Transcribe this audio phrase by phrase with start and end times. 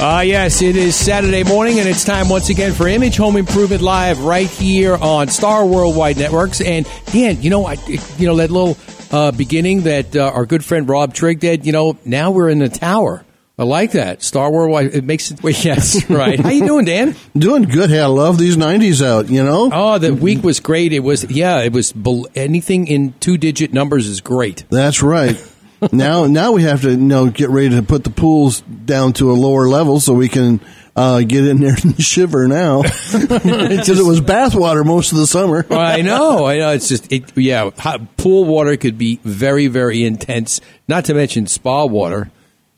[0.00, 3.82] Uh, yes, it is Saturday morning, and it's time once again for Image Home Improvement
[3.82, 6.62] Live right here on Star Worldwide Networks.
[6.62, 7.76] And Dan, you know, I,
[8.16, 8.78] you know that little
[9.10, 11.66] uh, beginning that uh, our good friend Rob Trigg did.
[11.66, 13.26] You know, now we're in the tower.
[13.58, 14.94] I like that Star Worldwide.
[14.94, 15.42] It makes it.
[15.42, 16.40] Well, yes, right.
[16.40, 17.14] How you doing, Dan?
[17.36, 17.90] Doing good.
[17.90, 19.28] Hey, I love these '90s out.
[19.28, 19.68] You know.
[19.70, 20.94] Oh, the week was great.
[20.94, 21.60] It was yeah.
[21.60, 21.92] It was
[22.34, 24.64] anything in two digit numbers is great.
[24.70, 25.36] That's right.
[25.92, 29.30] now, now we have to you know get ready to put the pools down to
[29.30, 30.60] a lower level so we can
[30.96, 35.64] uh, get in there and shiver now because it was bathwater most of the summer.
[35.70, 36.46] I know.
[36.46, 36.70] I know.
[36.70, 37.36] It's just it.
[37.36, 40.60] Yeah, hot, pool water could be very, very intense.
[40.88, 42.30] Not to mention spa water.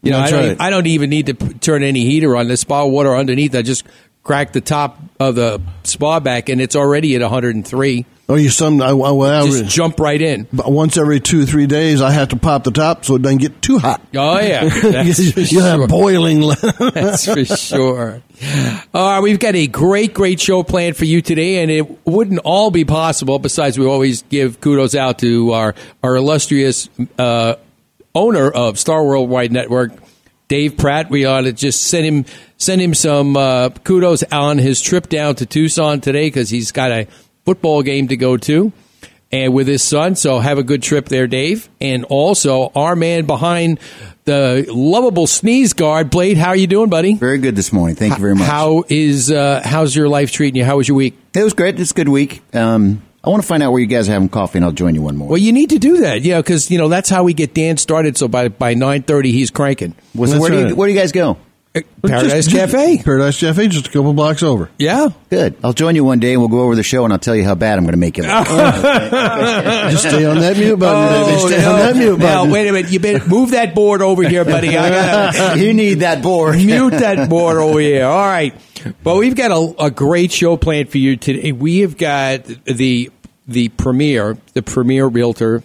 [0.03, 0.49] You know, I don't.
[0.49, 0.61] right.
[0.61, 2.49] I don't even need to p- turn any heater on.
[2.49, 3.85] The spa water underneath, I just
[4.23, 8.07] crack the top of the spa back, and it's already at 103.
[8.29, 10.47] Oh, you some I, I, Just jump right in.
[10.53, 13.39] but once every two three days, I have to pop the top so it doesn't
[13.39, 14.01] get too hot.
[14.15, 14.63] Oh yeah,
[15.03, 15.63] you sure.
[15.63, 16.41] have boiling.
[16.79, 18.23] That's for sure.
[18.95, 22.71] Uh, we've got a great, great show planned for you today, and it wouldn't all
[22.71, 23.39] be possible.
[23.39, 27.57] Besides, we always give kudos out to our our illustrious uh,
[28.15, 29.93] owner of Star Worldwide Network,
[30.53, 31.09] Dave Pratt.
[31.09, 32.27] We ought to just send him
[32.59, 36.91] send him some uh, kudos on his trip down to Tucson today because he's got
[36.91, 37.07] a
[37.47, 38.71] football game to go to
[39.33, 40.15] and with his son.
[40.15, 41.71] So have a good trip there, Dave.
[41.81, 43.81] And also our man behind
[44.27, 46.37] the lovable sneeze guard, Blade.
[46.37, 47.15] How are you doing, buddy?
[47.15, 47.97] Very good this morning.
[47.97, 48.47] Thank you very much.
[48.47, 50.67] How is uh, how's your life treating you?
[50.67, 51.19] How was your week?
[51.33, 51.81] It was great.
[51.81, 52.43] It's a good week.
[52.55, 54.95] Um, I want to find out where you guys are having coffee, and I'll join
[54.97, 55.29] you one more.
[55.29, 57.77] Well, you need to do that, yeah, because you know that's how we get Dan
[57.77, 58.17] started.
[58.17, 59.95] So by by nine thirty, he's cranking.
[60.15, 61.37] Well, so That's where, do you, where do you guys go?
[61.75, 63.03] Uh, Paradise Just- just- Cafe.
[63.03, 64.69] Paradise Cafe, just a couple blocks over.
[64.77, 65.09] Yeah.
[65.31, 65.55] Good.
[65.65, 67.45] I'll join you one day, and we'll go over the show, and I'll tell you
[67.45, 68.25] how bad I'm going to make you.
[68.25, 68.47] look.
[68.47, 71.39] Just stay on that mute button, oh, baby.
[71.55, 71.77] Stay on no.
[71.79, 72.91] that mute Now, wait a minute.
[72.93, 74.77] You better move that board over here, buddy.
[74.77, 76.57] I gotta you need that board.
[76.57, 78.05] mute that board over here.
[78.05, 78.55] All right.
[79.05, 81.53] Well, we've got a, a great show planned for you today.
[81.53, 83.11] We have got the
[83.47, 85.63] the premier, the premier realtor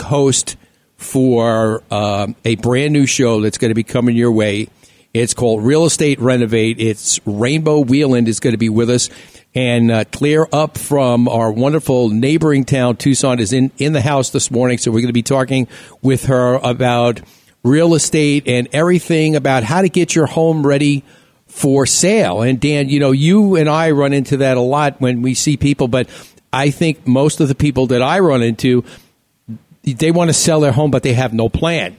[0.00, 0.56] host
[0.96, 4.68] for um, a brand new show that's going to be coming your way.
[5.12, 6.78] It's called Real Estate Renovate.
[6.78, 9.08] It's Rainbow Wheeland is going to be with us.
[9.54, 14.30] And uh, Claire up from our wonderful neighboring town, Tucson, is in, in the house
[14.30, 14.78] this morning.
[14.78, 15.66] So we're going to be talking
[16.00, 17.20] with her about
[17.64, 21.02] real estate and everything about how to get your home ready
[21.50, 22.42] for sale.
[22.42, 25.56] And Dan, you know, you and I run into that a lot when we see
[25.56, 26.08] people, but
[26.52, 28.84] I think most of the people that I run into,
[29.84, 31.96] they want to sell their home, but they have no plan.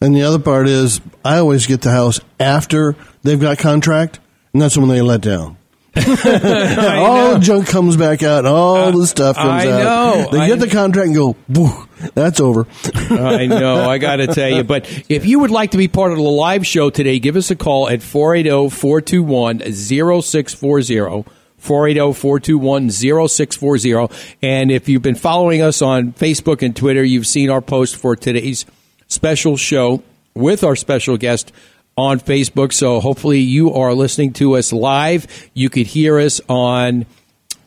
[0.00, 4.18] And the other part is, I always get the house after they've got contract,
[4.52, 5.56] and that's when they let down.
[5.96, 9.84] All the junk comes back out, all uh, the stuff comes I out.
[9.84, 11.68] know, They I get the contract and go, "Boo,
[12.14, 12.66] that's over.
[13.10, 13.88] I know.
[13.88, 14.64] I got to tell you.
[14.64, 17.50] But if you would like to be part of the live show today, give us
[17.50, 21.24] a call at 480 421 0640.
[21.60, 27.96] 480-421-0640 and if you've been following us on Facebook and Twitter you've seen our post
[27.96, 28.64] for today's
[29.08, 30.02] special show
[30.34, 31.52] with our special guest
[31.96, 37.04] on Facebook so hopefully you are listening to us live you could hear us on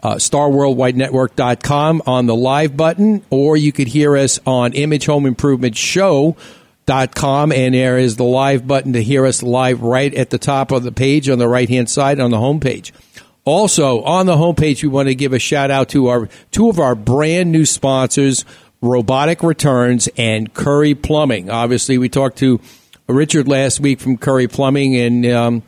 [0.04, 7.98] uh, starworldwidenetwork.com on the live button, or you could hear us on imagehomeimprovementshow.com, and there
[7.98, 11.30] is the live button to hear us live right at the top of the page
[11.30, 12.92] on the right hand side on the homepage.
[13.46, 16.80] Also, on the homepage, we want to give a shout out to our two of
[16.80, 18.46] our brand new sponsors,
[18.82, 21.50] Robotic Returns and Curry Plumbing.
[21.50, 22.60] Obviously, we talked to
[23.08, 25.64] Richard last week from Curry Plumbing, and um,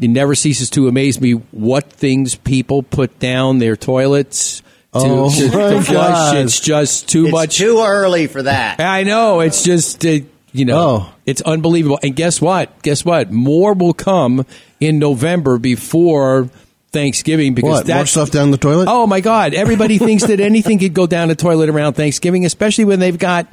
[0.00, 4.60] it never ceases to amaze me what things people put down their toilets
[4.92, 6.34] to, Oh, to- to my flush.
[6.36, 7.58] It's just too It's much.
[7.58, 8.80] too early for that.
[8.80, 9.40] I know.
[9.40, 10.20] It's just, uh,
[10.52, 11.12] you know, Oh.
[11.26, 11.98] it's unbelievable.
[12.02, 12.82] And guess what?
[12.82, 13.30] Guess what?
[13.30, 14.46] More will come
[14.80, 16.48] in November before
[16.92, 17.88] Thanksgiving because What?
[17.88, 18.86] More stuff down the toilet?
[18.88, 19.52] Oh my God!
[19.52, 23.46] Everybody thinks that anything could go down the toilet around Thanksgiving, especially when they've got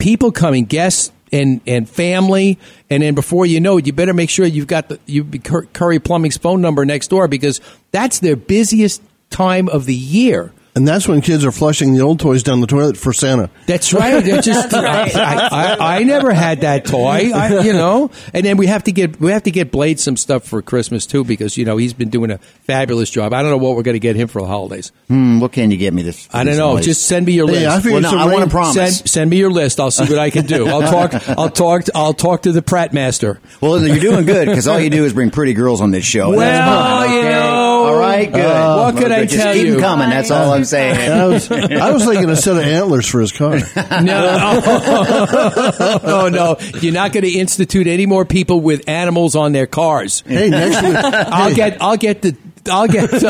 [0.00, 2.58] people coming, guests and and family,
[2.88, 6.00] and then before you know it, you better make sure you've got the you Curry
[6.00, 7.60] Plumbing's phone number next door because
[7.92, 9.00] that's their busiest
[9.30, 10.52] time of the year.
[10.80, 13.50] And that's when kids are flushing the old toys down the toilet for Santa.
[13.66, 14.24] That's right.
[14.24, 15.14] They're just, That's right.
[15.14, 18.10] I, I, I never had that toy, I, you know.
[18.32, 21.04] And then we have to get we have to get Blade some stuff for Christmas
[21.06, 23.32] too because you know he's been doing a fabulous job.
[23.34, 24.90] I don't know what we're going to get him for the holidays.
[25.08, 26.28] Hmm, what can you get me this?
[26.32, 26.68] I don't know.
[26.68, 26.86] holidays?
[26.86, 27.86] Just send me your Hey, list.
[27.86, 28.74] I Well, no, I want to promise.
[28.74, 29.78] Send, send me your list.
[29.80, 30.66] I'll see what I can do.
[30.66, 31.28] I'll talk.
[31.28, 31.82] I'll talk.
[31.94, 33.40] I'll talk to the Pratt Master.
[33.60, 36.30] Well, you're doing good because all you do is bring pretty girls on this show.
[36.30, 37.28] Well, That's you okay?
[37.30, 38.40] know, all right, good.
[38.40, 39.78] uh, what could I Just tell keep 'em you?
[39.80, 40.08] coming.
[40.10, 41.10] That's all I'm saying.
[41.10, 43.58] I was, I was thinking a set of antlers for his car.
[44.02, 44.40] No,
[46.02, 46.56] oh no!
[46.80, 50.22] You're not going to institute any more people with animals on their cars.
[50.26, 51.82] Hey, next week, I'll get.
[51.82, 52.36] I'll get the.
[52.68, 53.10] I'll get.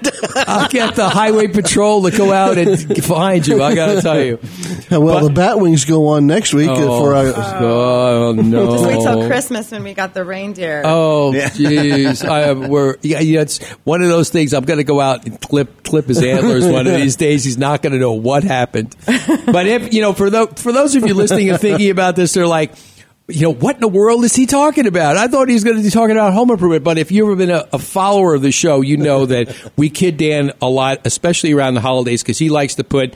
[0.00, 3.62] The, I'll get the highway patrol to go out and find you.
[3.62, 4.38] I got to tell you.
[4.90, 7.32] well, the bat wings go on next week uh, for our.
[7.62, 8.72] Oh no!
[8.72, 10.82] Just wait till Christmas when we got the reindeer.
[10.84, 12.26] Oh, jeez.
[12.26, 13.40] I we're yeah, yeah.
[13.42, 14.54] It's one of those things.
[14.54, 17.44] I'm going to go out and clip clip his antlers one of these days.
[17.44, 18.94] He's not going to know what happened.
[19.06, 22.32] But if you know, for those for those of you listening and thinking about this,
[22.34, 22.72] they're like.
[23.30, 25.16] You know what in the world is he talking about?
[25.16, 26.84] I thought he was going to be talking about home improvement.
[26.84, 29.90] But if you've ever been a, a follower of the show, you know that we
[29.90, 33.14] kid Dan a lot, especially around the holidays, because he likes to put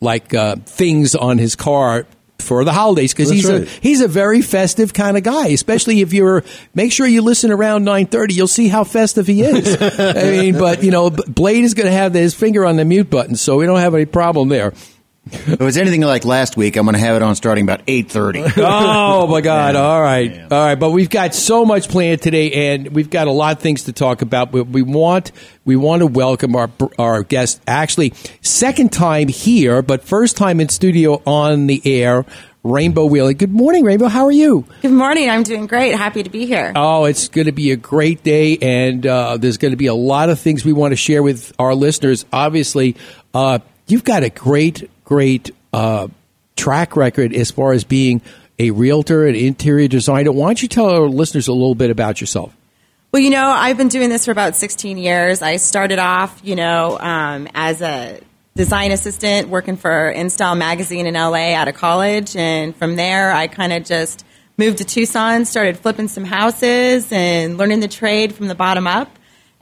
[0.00, 2.06] like uh, things on his car
[2.42, 5.48] for the holidays because he's a he's a very festive kind of guy.
[5.48, 6.44] Especially if you're
[6.74, 9.80] make sure you listen around nine thirty, you'll see how festive he is.
[9.98, 13.08] I mean, but you know, Blade is going to have his finger on the mute
[13.08, 14.72] button, so we don't have any problem there.
[15.24, 18.54] If it's anything like last week, I'm going to have it on starting about 8:30.
[18.56, 19.76] oh my God!
[19.76, 20.74] All right, all right.
[20.74, 23.92] But we've got so much planned today, and we've got a lot of things to
[23.92, 24.50] talk about.
[24.50, 25.30] But we want
[25.64, 27.60] we want to welcome our our guest.
[27.68, 32.26] Actually, second time here, but first time in studio on the air.
[32.64, 33.38] Rainbow Wheeling.
[33.38, 34.06] Good morning, Rainbow.
[34.06, 34.64] How are you?
[34.82, 35.28] Good morning.
[35.28, 35.96] I'm doing great.
[35.96, 36.72] Happy to be here.
[36.76, 39.94] Oh, it's going to be a great day, and uh, there's going to be a
[39.94, 42.24] lot of things we want to share with our listeners.
[42.32, 42.94] Obviously,
[43.34, 43.58] uh,
[43.88, 46.08] you've got a great, great uh,
[46.56, 48.22] track record as far as being
[48.58, 50.32] a realtor and interior designer.
[50.32, 52.56] Why don't you tell our listeners a little bit about yourself?
[53.12, 55.42] Well, you know, I've been doing this for about 16 years.
[55.42, 58.20] I started off, you know, um, as a
[58.56, 62.34] design assistant working for InStyle Magazine in LA out of college.
[62.34, 64.24] And from there, I kind of just
[64.56, 69.14] moved to Tucson, started flipping some houses and learning the trade from the bottom up.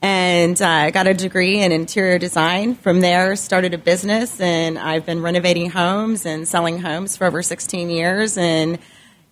[0.02, 2.74] And uh, I got a degree in interior design.
[2.74, 7.42] From there, started a business, and I've been renovating homes and selling homes for over
[7.42, 8.38] 16 years.
[8.38, 8.78] And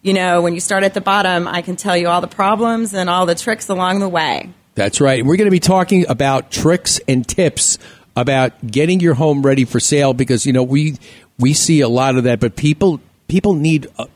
[0.03, 2.95] you know, when you start at the bottom, I can tell you all the problems
[2.95, 4.51] and all the tricks along the way.
[4.75, 5.19] That's right.
[5.19, 7.79] And we're going to be talking about tricks and tips
[8.15, 10.99] about getting your home ready for sale because you know we
[11.39, 13.87] we see a lot of that, but people people need.
[13.99, 14.07] A,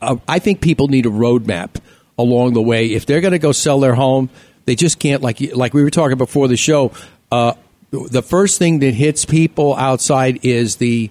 [0.00, 1.80] a, I think people need a roadmap
[2.18, 4.30] along the way if they're going to go sell their home.
[4.64, 6.92] They just can't like like we were talking before the show.
[7.30, 7.54] Uh,
[7.90, 11.10] the first thing that hits people outside is the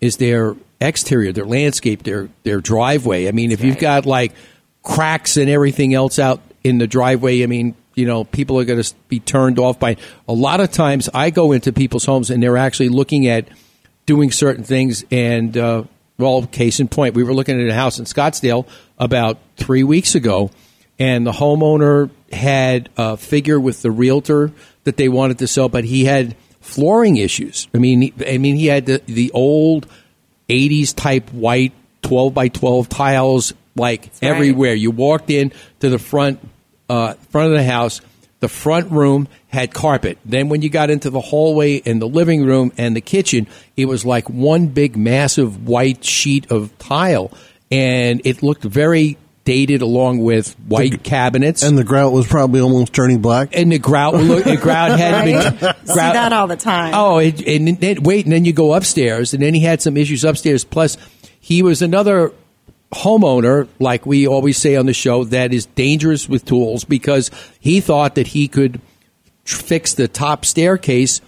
[0.00, 3.28] is their exterior, their landscape, their their driveway.
[3.28, 4.32] I mean, if you've got like
[4.82, 8.82] cracks and everything else out in the driveway, I mean, you know, people are going
[8.82, 9.96] to be turned off by.
[10.28, 13.48] A lot of times, I go into people's homes and they're actually looking at
[14.06, 15.04] doing certain things.
[15.10, 15.84] And uh,
[16.18, 18.66] well, case in point, we were looking at a house in Scottsdale
[18.98, 20.50] about three weeks ago,
[21.02, 24.52] and the homeowner had a figure with the realtor
[24.84, 27.66] that they wanted to sell, but he had flooring issues.
[27.74, 29.88] I mean, he, I mean, he had the, the old
[30.48, 34.22] '80s type white 12 by 12 tiles like right.
[34.22, 34.74] everywhere.
[34.74, 36.38] You walked in to the front
[36.88, 38.00] uh, front of the house.
[38.38, 40.18] The front room had carpet.
[40.24, 43.86] Then when you got into the hallway and the living room and the kitchen, it
[43.86, 47.32] was like one big massive white sheet of tile,
[47.72, 51.62] and it looked very dated along with white cabinets.
[51.62, 53.50] And the grout was probably almost turning black.
[53.56, 55.76] and the grout, look, the grout had been Right?
[55.86, 56.92] See grout- that all the time.
[56.94, 59.96] Oh, it, and then, wait, and then you go upstairs, and then he had some
[59.96, 60.64] issues upstairs.
[60.64, 60.96] Plus,
[61.40, 62.32] he was another
[62.92, 67.80] homeowner, like we always say on the show, that is dangerous with tools because he
[67.80, 68.80] thought that he could
[69.44, 71.20] tr- fix the top staircase,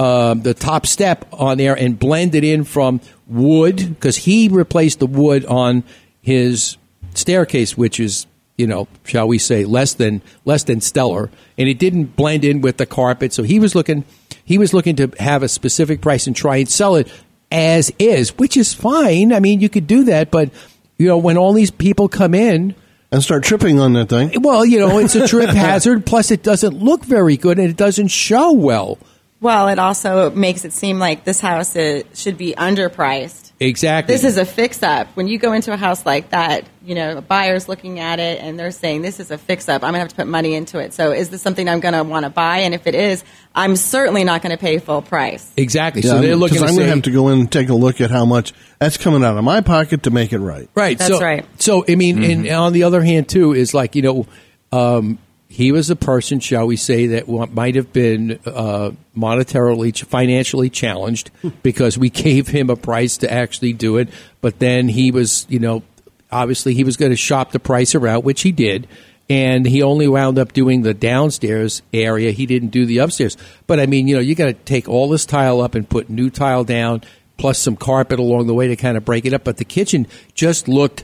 [0.00, 4.98] um, the top step on there, and blend it in from wood because he replaced
[4.98, 5.84] the wood on
[6.20, 6.76] his
[7.18, 11.78] staircase, which is you know, shall we say, less than less than stellar, and it
[11.78, 13.32] didn't blend in with the carpet.
[13.32, 14.04] So he was looking
[14.44, 17.08] he was looking to have a specific price and try and sell it
[17.52, 19.32] as is, which is fine.
[19.32, 20.50] I mean, you could do that, but
[20.98, 22.74] you know, when all these people come in,
[23.12, 24.32] And start tripping on that thing.
[24.42, 26.04] well, you know, it's a trip hazard.
[26.04, 28.98] Plus, it doesn't look very good and it doesn't show well.
[29.40, 33.47] Well, it also makes it seem like this house uh, should be underpriced.
[33.60, 34.14] Exactly.
[34.14, 35.08] This is a fix up.
[35.16, 38.40] When you go into a house like that, you know, a buyer's looking at it
[38.40, 39.82] and they're saying, this is a fix up.
[39.82, 40.92] I'm going to have to put money into it.
[40.94, 42.58] So is this something I'm going to want to buy?
[42.58, 43.24] And if it is,
[43.54, 45.50] I'm certainly not going to pay full price.
[45.56, 46.02] exactly.
[46.02, 46.58] Yeah, so they're looking.
[46.58, 48.52] because I'm going to have to go in and take a look at how much
[48.78, 50.68] that's coming out of my pocket to make it right.
[50.74, 50.96] Right.
[50.96, 51.44] That's so, right.
[51.60, 54.26] So I mean, and on the other hand, too, is like you know,
[54.70, 55.18] um,
[55.58, 61.32] he was a person, shall we say, that might have been uh, monetarily, financially challenged
[61.64, 64.08] because we gave him a price to actually do it.
[64.40, 65.82] But then he was, you know,
[66.30, 68.86] obviously he was going to shop the price around, which he did.
[69.28, 72.30] And he only wound up doing the downstairs area.
[72.30, 73.36] He didn't do the upstairs.
[73.66, 76.08] But I mean, you know, you got to take all this tile up and put
[76.08, 77.02] new tile down,
[77.36, 79.42] plus some carpet along the way to kind of break it up.
[79.42, 81.02] But the kitchen just looked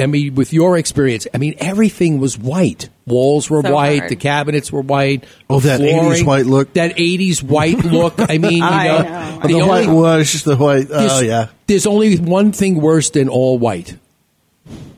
[0.00, 2.88] I mean, with your experience, I mean, everything was white.
[3.06, 3.98] Walls were So white.
[4.00, 4.10] hard.
[4.10, 5.24] The cabinets were white.
[5.50, 6.72] Oh, that 80s white look.
[6.74, 8.14] That 80s white look.
[8.18, 9.38] I mean, you I know, know.
[9.42, 10.86] The, the only, whitewash, the white.
[10.90, 11.48] Oh there's, yeah.
[11.66, 13.96] There's only one thing worse than all white.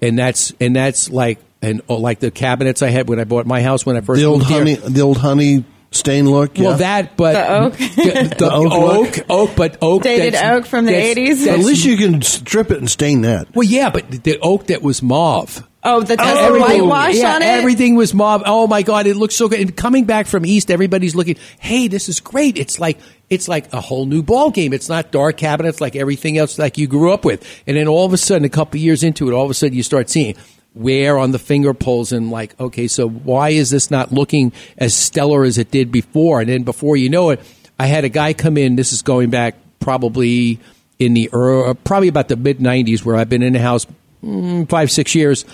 [0.02, 3.46] And that's, and that's like, and oh, like the cabinets I had when I bought
[3.46, 4.76] my house when I first The old moved here.
[4.76, 6.58] the old honey stain look.
[6.58, 6.68] Yeah.
[6.68, 7.72] Well, that, but The oak.
[7.78, 9.26] the, The oak oak, look.
[9.30, 11.46] oak, but oak Dated oak from the 80s?
[11.46, 13.54] At least you can strip it and stain that.
[13.54, 15.66] well, yeah, but the oak that was mauve.
[15.82, 17.46] Oh, the, does the whitewash yeah, on it?
[17.46, 18.42] Everything was mauve.
[18.44, 19.60] Oh my god, it looks so good.
[19.60, 21.36] And coming back from East, everybody's looking.
[21.58, 22.58] Hey, this is great.
[22.58, 22.98] It's like
[23.30, 24.74] it's like a whole new ball game.
[24.74, 27.46] It's not dark cabinets like everything else like you grew up with.
[27.66, 29.54] And then all of a sudden, a couple of years into it, all of a
[29.54, 30.36] sudden you start seeing
[30.74, 34.94] wear on the finger pulls and like, okay, so why is this not looking as
[34.94, 36.40] stellar as it did before?
[36.40, 37.40] And then before you know it,
[37.78, 38.76] I had a guy come in.
[38.76, 40.60] This is going back probably
[40.98, 43.86] in the early, probably about the mid '90s, where I've been in the house
[44.22, 45.44] mm, five six years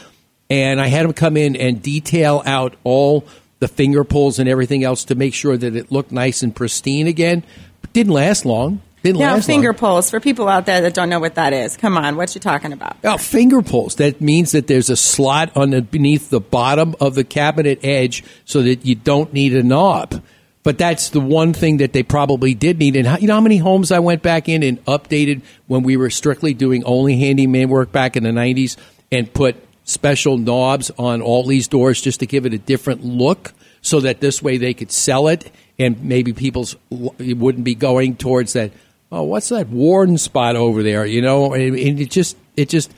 [0.49, 3.25] and I had him come in and detail out all
[3.59, 7.07] the finger pulls and everything else to make sure that it looked nice and pristine
[7.07, 7.43] again.
[7.81, 8.81] But didn't last long.
[9.07, 9.79] Didn't Now, finger long.
[9.79, 11.77] pulls for people out there that don't know what that is.
[11.77, 12.97] Come on, what you talking about?
[13.05, 13.97] Oh, finger pulls.
[13.97, 18.85] That means that there's a slot underneath the bottom of the cabinet edge so that
[18.85, 20.23] you don't need a knob.
[20.65, 22.97] But that's the one thing that they probably did need.
[22.97, 25.97] And how, you know how many homes I went back in and updated when we
[25.97, 28.77] were strictly doing only handyman work back in the 90s
[29.13, 33.53] and put special knobs on all these doors just to give it a different look
[33.83, 35.49] so that this way they could sell it
[35.79, 36.75] and maybe people's
[37.19, 38.73] it wouldn't be going towards that
[39.13, 42.93] oh what's that warden spot over there you know and, and it just it just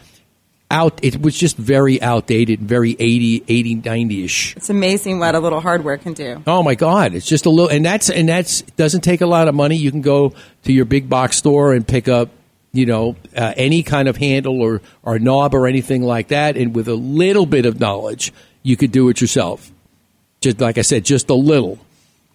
[0.70, 5.60] out it was just very outdated very 80 80 90ish It's amazing what a little
[5.60, 6.42] hardware can do.
[6.46, 7.14] Oh my God!
[7.14, 9.76] It's just a little, and that's and that's doesn't take a lot of money.
[9.76, 10.34] You can go
[10.64, 12.28] to your big box store and pick up,
[12.72, 16.74] you know, uh, any kind of handle or or knob or anything like that, and
[16.74, 18.30] with a little bit of knowledge,
[18.62, 19.72] you could do it yourself.
[20.42, 21.78] Just like I said, just a little.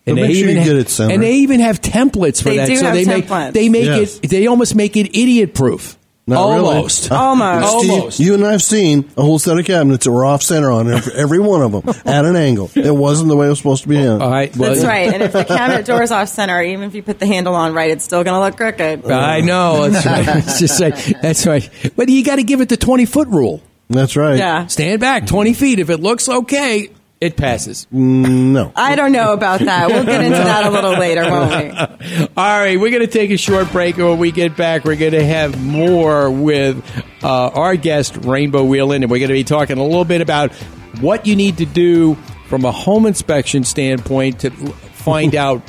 [0.05, 1.13] But make sure you ha- get it centered.
[1.13, 2.67] and they even have templates for They that.
[2.67, 3.29] do so have they templates.
[3.45, 4.19] make they make Yes.
[4.21, 5.97] it they almost make it idiot proof.
[6.25, 6.75] Not really.
[6.77, 7.11] Almost.
[7.11, 7.79] Almost.
[7.79, 8.19] Steve, Almost.
[8.21, 10.89] you and I have seen a whole set of cabinets that were off center on
[10.89, 12.71] every, every one of them at an angle.
[12.75, 14.21] It wasn't the way it was supposed to be in.
[14.21, 14.55] All right.
[14.55, 15.13] Well, That's right.
[15.13, 17.91] And if the cabinet door's off center, even if you put the handle on right,
[17.91, 19.09] it's still going to look crooked.
[19.11, 19.89] I know.
[19.89, 20.37] That's right.
[20.37, 21.69] It's just like that's right.
[21.97, 23.61] But you got to give it the twenty foot rule.
[23.89, 24.37] That's right.
[24.37, 24.67] Yeah.
[24.67, 25.77] Stand back 20 feet.
[25.79, 26.87] If it looks okay,
[27.23, 27.87] it passes.
[27.89, 28.73] No.
[28.75, 29.87] I don't know about that.
[29.87, 32.27] We'll get into that a little later, won't we?
[32.37, 33.97] All right, we're going to take a short break.
[33.97, 36.83] And when we get back, we're going to have more with
[37.23, 40.53] uh, our guest, Rainbow Wheelan, and we're going to be talking a little bit about
[40.99, 42.15] what you need to do
[42.49, 45.61] from a home inspection standpoint to find out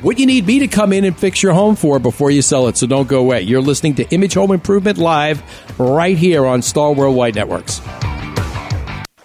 [0.00, 2.66] what you need me to come in and fix your home for before you sell
[2.66, 2.76] it.
[2.76, 3.42] So don't go away.
[3.42, 5.40] You're listening to Image Home Improvement Live
[5.78, 7.80] right here on Star Worldwide Networks.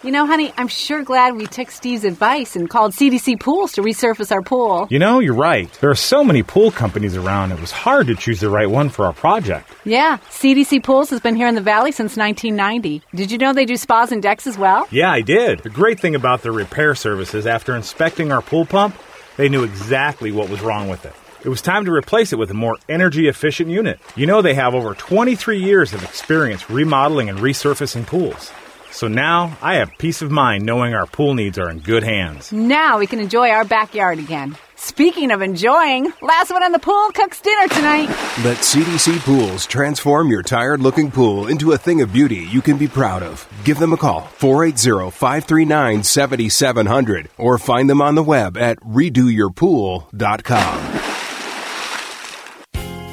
[0.08, 3.82] You know, honey, I'm sure glad we took Steve's advice and called CDC Pools to
[3.82, 4.88] resurface our pool.
[4.90, 5.70] You know, you're right.
[5.82, 8.88] There are so many pool companies around, it was hard to choose the right one
[8.88, 9.70] for our project.
[9.84, 13.02] Yeah, CDC Pools has been here in the Valley since 1990.
[13.16, 14.88] Did you know they do spas and decks as well?
[14.92, 15.60] Yeah, I did.
[15.60, 18.96] The great thing about their repair services, after inspecting our pool pump,
[19.36, 21.16] they knew exactly what was wrong with it.
[21.44, 24.00] It was time to replace it with a more energy efficient unit.
[24.16, 28.54] You know, they have over 23 years of experience remodeling and resurfacing pools.
[28.92, 32.52] So now I have peace of mind knowing our pool needs are in good hands.
[32.52, 34.58] Now we can enjoy our backyard again.
[34.76, 38.10] Speaking of enjoying, last one on the pool cooks dinner tonight.
[38.44, 42.78] Let CDC Pools transform your tired looking pool into a thing of beauty you can
[42.78, 43.48] be proud of.
[43.64, 50.87] Give them a call, 480 539 7700, or find them on the web at redoyourpool.com.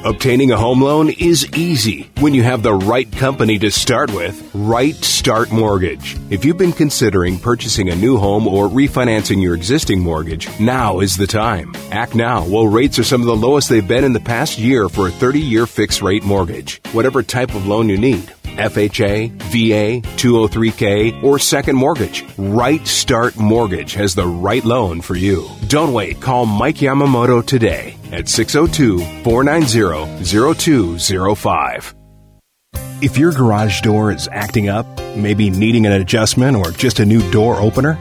[0.04, 4.50] Obtaining a home loan is easy when you have the right company to start with,
[4.52, 6.18] Right Start Mortgage.
[6.28, 11.16] If you've been considering purchasing a new home or refinancing your existing mortgage, now is
[11.16, 11.72] the time.
[11.90, 14.90] Act now while rates are some of the lowest they've been in the past year
[14.90, 16.82] for a 30 year fixed rate mortgage.
[16.92, 18.30] Whatever type of loan you need.
[18.56, 22.24] FHA, VA, 203K, or second mortgage.
[22.38, 25.48] Right Start Mortgage has the right loan for you.
[25.68, 26.20] Don't wait.
[26.20, 31.94] Call Mike Yamamoto today at 602 490 0205.
[33.02, 37.28] If your garage door is acting up, maybe needing an adjustment or just a new
[37.30, 37.98] door opener,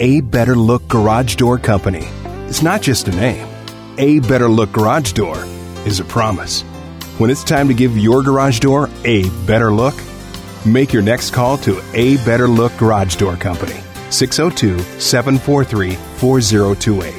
[0.00, 2.06] A Better Look Garage Door Company.
[2.48, 3.48] It's not just a name.
[3.98, 5.42] A Better Look Garage Door
[5.86, 6.64] is a promise.
[7.18, 9.94] When it's time to give your garage door a better look,
[10.64, 17.14] make your next call to A Better Look Garage Door Company, 602 743 4028.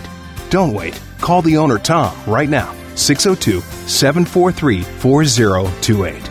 [0.50, 1.00] Don't wait.
[1.22, 6.30] Call the owner, Tom, right now, 602 743 4028.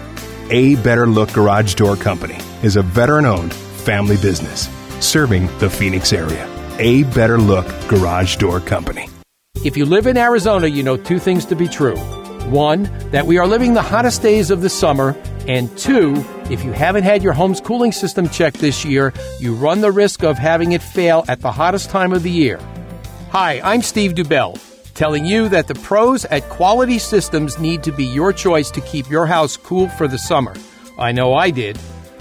[0.50, 6.12] A Better Look Garage Door Company is a veteran owned family business serving the Phoenix
[6.12, 6.48] area.
[6.80, 9.08] A Better Look Garage Door Company.
[9.64, 11.96] If you live in Arizona, you know two things to be true.
[12.46, 15.16] One, that we are living the hottest days of the summer.
[15.48, 19.80] And two, if you haven't had your home's cooling system checked this year, you run
[19.80, 22.60] the risk of having it fail at the hottest time of the year.
[23.30, 24.60] Hi, I'm Steve Dubell,
[24.94, 29.08] telling you that the pros at Quality Systems need to be your choice to keep
[29.08, 30.54] your house cool for the summer.
[30.98, 31.78] I know I did.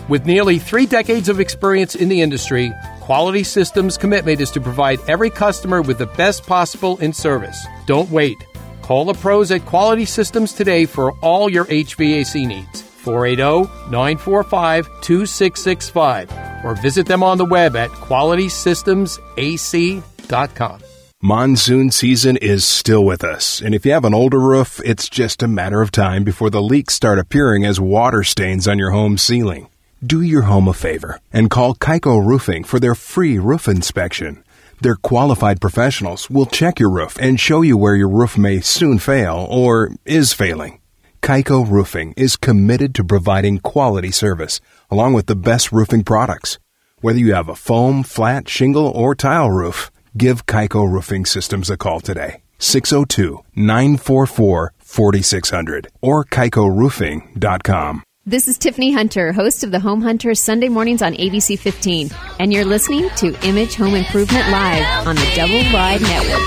[0.07, 4.99] With nearly three decades of experience in the industry, Quality Systems' commitment is to provide
[5.07, 7.65] every customer with the best possible in service.
[7.85, 8.37] Don't wait.
[8.81, 12.81] Call the pros at Quality Systems today for all your HVAC needs.
[12.81, 16.31] 480 945 2665
[16.63, 20.81] or visit them on the web at qualitysystemsac.com.
[21.23, 25.43] Monsoon season is still with us, and if you have an older roof, it's just
[25.43, 29.19] a matter of time before the leaks start appearing as water stains on your home
[29.19, 29.67] ceiling.
[30.03, 34.43] Do your home a favor and call Kaiko Roofing for their free roof inspection.
[34.81, 38.97] Their qualified professionals will check your roof and show you where your roof may soon
[38.97, 40.79] fail or is failing.
[41.21, 44.59] Kaiko Roofing is committed to providing quality service
[44.89, 46.57] along with the best roofing products.
[46.99, 51.77] Whether you have a foam, flat, shingle, or tile roof, give Kaiko Roofing Systems a
[51.77, 52.41] call today.
[52.57, 58.03] 602 944 4600 or kaikoroofing.com.
[58.31, 62.53] This is Tiffany Hunter, host of the Home Hunter Sunday mornings on ABC 15, and
[62.53, 66.39] you're listening to Image Home Improvement Live on the Double Wide Network.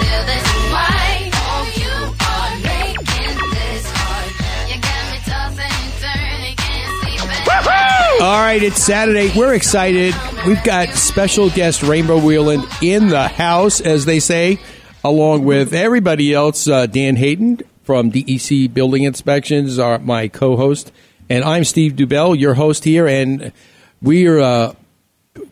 [8.22, 9.30] All right, it's Saturday.
[9.36, 10.14] We're excited.
[10.46, 14.58] We've got special guest Rainbow Wheeland in the house, as they say,
[15.04, 16.66] along with everybody else.
[16.66, 20.90] Uh, Dan Hayden from DEC Building Inspections, are my co-host,
[21.30, 23.06] and I'm Steve Dubell, your host here.
[23.06, 23.52] And
[24.02, 24.74] we are, uh,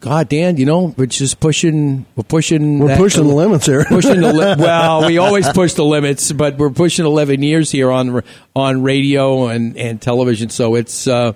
[0.01, 2.07] God, Dan, you know, we're just pushing.
[2.15, 2.79] We're pushing.
[2.79, 3.85] We're pushing the limits here.
[3.85, 7.91] Pushing the li- well, we always push the limits, but we're pushing 11 years here
[7.91, 8.23] on
[8.55, 10.51] on radio and and television.
[10.51, 11.07] So it's.
[11.07, 11.33] Uh,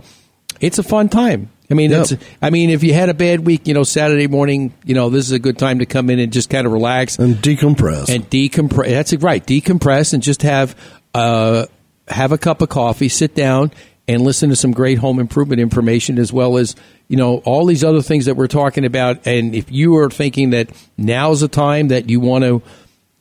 [0.59, 1.51] it's a fun time.
[1.70, 2.01] I mean, Yep.
[2.12, 2.25] it's.
[2.40, 5.27] I mean, if you had a bad week, you know, Saturday morning, you know, this
[5.27, 8.09] is a good time to come in and just kind of relax and decompress.
[8.09, 8.88] and decompress.
[8.88, 10.75] That's right, decompress and just have
[11.12, 11.66] uh,
[12.09, 13.70] have a cup of coffee, sit down,
[14.08, 16.76] and listen to some great home improvement information, as well as
[17.08, 19.26] you know all these other things that we're talking about.
[19.26, 22.62] And if you are thinking that now's the time that you want to,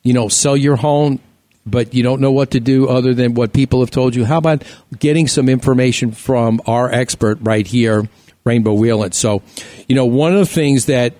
[0.02, 1.20] you know, sell your home,
[1.66, 4.38] but you don't know what to do other than what people have told you, how
[4.38, 4.62] about
[4.98, 8.08] getting some information from our expert right here,
[8.44, 9.14] Rainbow Wheeland?
[9.14, 9.42] So,
[9.88, 11.14] you know, one of the things that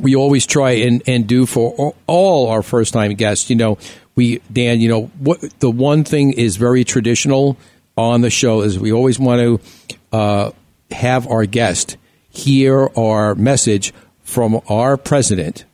[0.00, 3.50] we always try and, and do for all our first time guests.
[3.50, 3.78] You know,
[4.14, 7.56] we Dan, you know, what the one thing is very traditional
[8.00, 10.50] on the show is we always want to uh,
[10.90, 11.96] have our guest
[12.30, 15.64] hear our message from our president.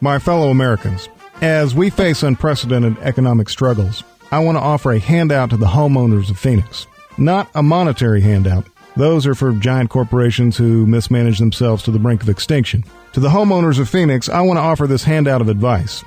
[0.00, 1.08] My fellow Americans,
[1.42, 6.30] as we face unprecedented economic struggles, I want to offer a handout to the homeowners
[6.30, 6.86] of Phoenix.
[7.18, 8.66] Not a monetary handout.
[8.96, 12.84] Those are for giant corporations who mismanage themselves to the brink of extinction.
[13.12, 16.02] To the homeowners of Phoenix, I want to offer this handout of advice.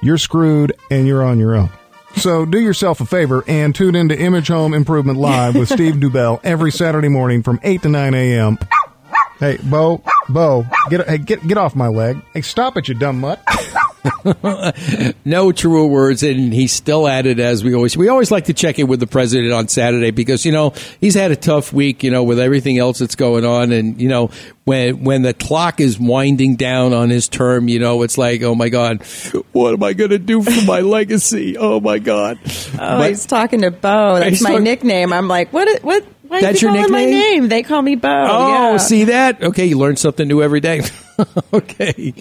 [0.00, 1.70] You're screwed and you're on your own.
[2.16, 6.40] So do yourself a favor and tune into Image Home Improvement Live with Steve Dubell
[6.42, 8.58] every Saturday morning from 8 to 9 a.m.
[9.38, 12.20] Hey, Bo, Bo, get, hey, get, get off my leg.
[12.32, 13.42] Hey, stop it, you dumb mutt.
[15.24, 17.96] no truer words, and he's still at it as we always.
[17.96, 21.14] We always like to check in with the president on Saturday because you know he's
[21.14, 24.30] had a tough week, you know, with everything else that's going on, and you know
[24.64, 28.54] when when the clock is winding down on his term, you know, it's like, oh
[28.54, 29.02] my god,
[29.52, 31.56] what am I going to do for my legacy?
[31.56, 32.38] Oh my god.
[32.44, 34.18] Oh, But- he's talking to Bo.
[34.18, 35.12] That's my talk- nickname.
[35.12, 35.82] I'm like, what?
[35.82, 36.04] What?
[36.26, 37.40] Why That's your calling my nickname?
[37.42, 37.48] name?
[37.48, 38.08] They call me Bo.
[38.08, 38.76] Oh, yeah.
[38.78, 39.42] see that?
[39.42, 40.80] Okay, you learn something new every day.
[41.52, 42.14] okay.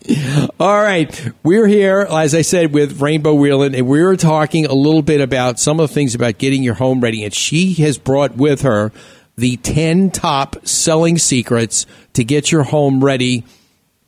[0.59, 1.31] All right.
[1.41, 5.21] We're here, as I said, with Rainbow Wheeling, and we were talking a little bit
[5.21, 7.23] about some of the things about getting your home ready.
[7.23, 8.91] And she has brought with her
[9.37, 13.45] the 10 top selling secrets to get your home ready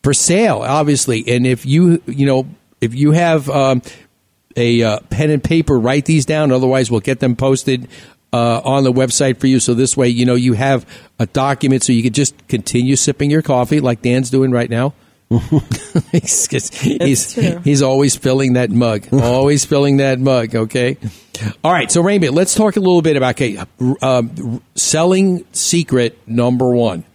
[0.03, 1.23] for sale, obviously.
[1.25, 2.47] And if you, you know,
[2.81, 3.81] if you have um,
[4.55, 6.51] a uh, pen and paper, write these down.
[6.51, 7.87] Otherwise, we'll get them posted
[8.35, 9.61] uh, on the website for you.
[9.61, 10.85] So this way, you know, you have
[11.19, 14.93] a document so you can just continue sipping your coffee like Dan's doing right now.
[16.11, 20.53] he's, he's, he's always filling that mug, always filling that mug.
[20.53, 20.97] Okay.
[21.63, 21.89] All right.
[21.89, 23.57] So Rainbow, let's talk a little bit about okay,
[24.01, 27.05] um, selling secret number one.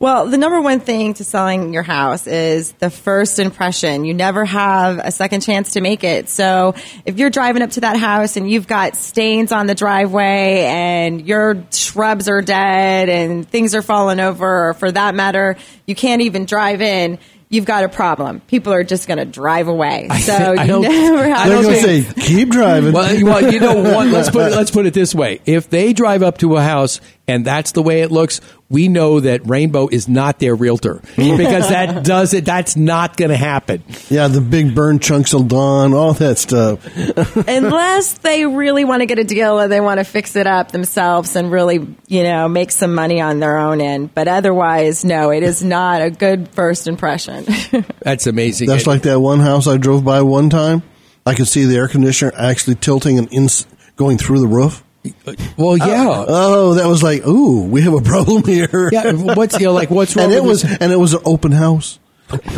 [0.00, 4.04] Well, the number one thing to selling your house is the first impression.
[4.04, 6.28] You never have a second chance to make it.
[6.28, 10.66] So if you're driving up to that house and you've got stains on the driveway
[10.68, 15.96] and your shrubs are dead and things are falling over, or for that matter, you
[15.96, 17.18] can't even drive in.
[17.50, 18.40] You've got a problem.
[18.40, 20.06] People are just going to drive away.
[20.20, 21.48] So I you don't- never have.
[21.48, 22.92] They're going to say, keep driving.
[22.92, 24.06] Well, you, well, you know what?
[24.12, 27.00] Let's put it, let's put it this way: if they drive up to a house
[27.26, 31.68] and that's the way it looks, we know that Rainbow is not their realtor because
[31.70, 32.44] that does it.
[32.44, 33.82] That's not going to happen.
[34.10, 36.84] yeah, the big burn chunks of dawn, all that stuff.
[37.48, 40.70] unless they really want to get a deal or they want to fix it up
[40.70, 44.14] themselves and really, you know, make some money on their own end.
[44.14, 47.46] But otherwise, no, it is not a good first impression.
[48.00, 48.68] That's amazing.
[48.68, 50.82] That's like that one house I drove by one time.
[51.24, 54.82] I could see the air conditioner actually tilting and ins- going through the roof.
[55.26, 56.24] Uh, well, yeah.
[56.28, 58.88] Oh, that was like, ooh, we have a problem here.
[58.92, 60.26] yeah, what's you know, like what's wrong?
[60.26, 60.78] and it with was this?
[60.80, 61.98] and it was an open house.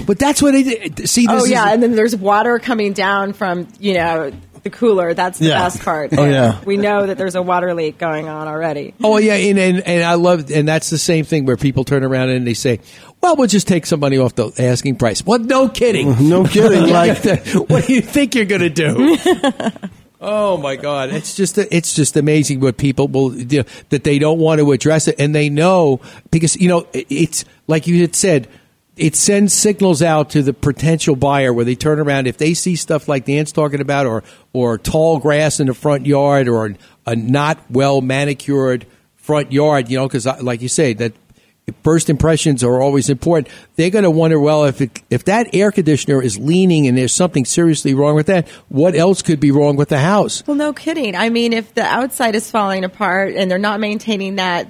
[0.06, 1.08] but that's what it.
[1.08, 4.32] See, this oh is, yeah, and then there's water coming down from you know
[4.62, 5.14] the cooler.
[5.14, 5.60] That's the Yeah.
[5.62, 6.10] best part.
[6.12, 6.60] Oh, yeah.
[6.64, 8.94] we know that there's a water leak going on already.
[9.02, 12.02] Oh yeah, and, and and I love, and that's the same thing where people turn
[12.02, 12.80] around and they say,
[13.22, 16.90] "Well, we'll just take some money off the asking price." Well, no kidding, No kidding.
[16.92, 17.24] Like,
[17.68, 19.16] what do you think you're going to do?
[20.20, 21.10] oh my God!
[21.10, 25.08] It's just it's just amazing what people will do, that they don't want to address
[25.08, 28.48] it, and they know because you know it's like you had said.
[28.96, 32.76] It sends signals out to the potential buyer where they turn around if they see
[32.76, 36.74] stuff like Dan's talking about, or or tall grass in the front yard, or
[37.06, 38.84] a not well manicured
[39.16, 39.88] front yard.
[39.88, 41.14] You know, because like you say that
[41.82, 43.48] first impressions are always important.
[43.76, 47.14] They're going to wonder, well, if it, if that air conditioner is leaning and there's
[47.14, 50.46] something seriously wrong with that, what else could be wrong with the house?
[50.46, 51.14] Well, no kidding.
[51.16, 54.68] I mean, if the outside is falling apart and they're not maintaining that,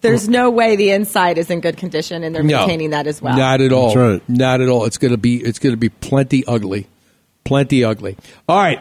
[0.00, 2.58] there's no way the inside is in good condition and they're No.
[2.58, 3.36] maintaining that as well.
[3.36, 3.88] Not at all.
[3.88, 4.28] That's right.
[4.28, 4.86] Not at all.
[4.86, 6.86] It's going to be it's going to be plenty ugly,
[7.44, 8.16] plenty ugly.
[8.48, 8.80] All right,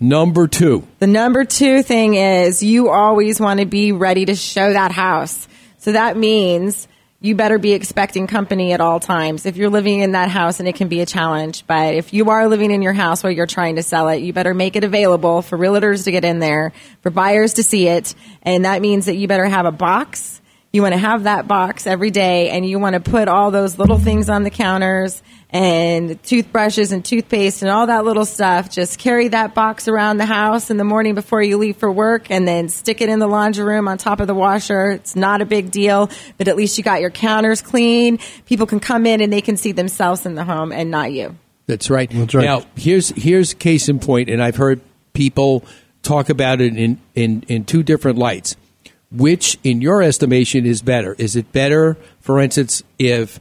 [0.00, 0.86] number two.
[1.00, 5.46] The number two thing is you always want to be ready to show that house.
[5.78, 6.88] So that means
[7.20, 9.44] you better be expecting company at all times.
[9.44, 12.30] If you're living in that house and it can be a challenge, but if you
[12.30, 14.84] are living in your house while you're trying to sell it, you better make it
[14.84, 18.14] available for realtors to get in there, for buyers to see it.
[18.42, 20.40] And that means that you better have a box.
[20.78, 23.80] You want to have that box every day and you want to put all those
[23.80, 28.70] little things on the counters and toothbrushes and toothpaste and all that little stuff.
[28.70, 32.30] Just carry that box around the house in the morning before you leave for work
[32.30, 34.92] and then stick it in the laundry room on top of the washer.
[34.92, 38.20] It's not a big deal, but at least you got your counters clean.
[38.46, 41.36] People can come in and they can see themselves in the home and not you.
[41.66, 42.08] That's right.
[42.08, 42.44] That's right.
[42.44, 44.80] Now, here's here's case in point, and I've heard
[45.12, 45.64] people
[46.04, 48.54] talk about it in, in, in two different lights.
[49.10, 51.14] Which, in your estimation, is better?
[51.18, 53.40] Is it better, for instance, if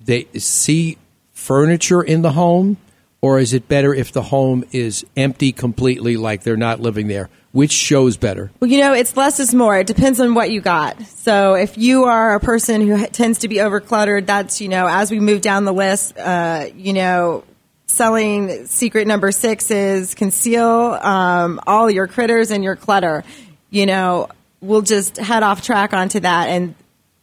[0.00, 0.96] they see
[1.32, 2.76] furniture in the home,
[3.20, 7.28] or is it better if the home is empty completely, like they're not living there?
[7.50, 8.52] Which shows better?
[8.60, 9.76] Well, you know, it's less is more.
[9.78, 11.00] It depends on what you got.
[11.02, 15.10] So if you are a person who tends to be overcluttered, that's, you know, as
[15.10, 17.42] we move down the list, uh, you know,
[17.86, 23.24] selling secret number six is conceal um, all your critters and your clutter.
[23.70, 24.28] You know,
[24.60, 26.48] we'll just head off track onto that.
[26.48, 26.74] And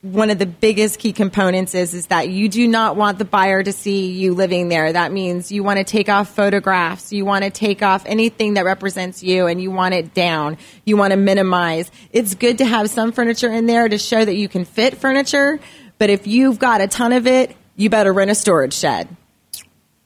[0.02, 3.64] one of the biggest key components is is that you do not want the buyer
[3.64, 4.94] to see you living there.
[4.94, 8.66] That means you want to take off photographs, you want to take off anything that
[8.66, 10.58] represents you and you want it down.
[10.86, 11.90] You want to minimize.
[12.12, 15.60] It's good to have some furniture in there to show that you can fit furniture,
[15.98, 19.08] but if you've got a ton of it, you better rent a storage shed.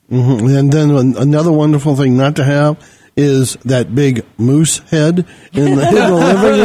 [0.08, 2.78] hmm And then another wonderful thing not to have
[3.20, 6.62] is that big moose head in the, in the living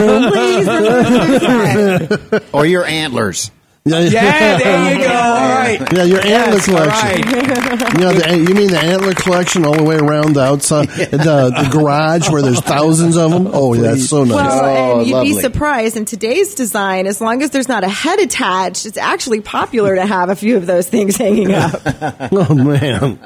[2.31, 2.43] room.
[2.53, 3.51] or your antlers.
[3.87, 5.13] Yeah, Yeah, there you go.
[5.13, 5.93] All right.
[5.93, 7.31] Yeah, your antler Yes, all collection.
[7.31, 7.93] right.
[7.95, 11.53] You know, the, you mean the antler collection all the way around the outside, the,
[11.55, 13.51] the garage where there's thousands of them?
[13.53, 14.37] Oh, yeah, that's so nice.
[14.37, 15.35] Well, and you'd oh, lovely.
[15.35, 19.43] be surprised in today's design, as long as there's not a head attached, it's actually
[19.43, 21.81] popular to have a few of those things hanging up.
[22.33, 23.19] oh, man.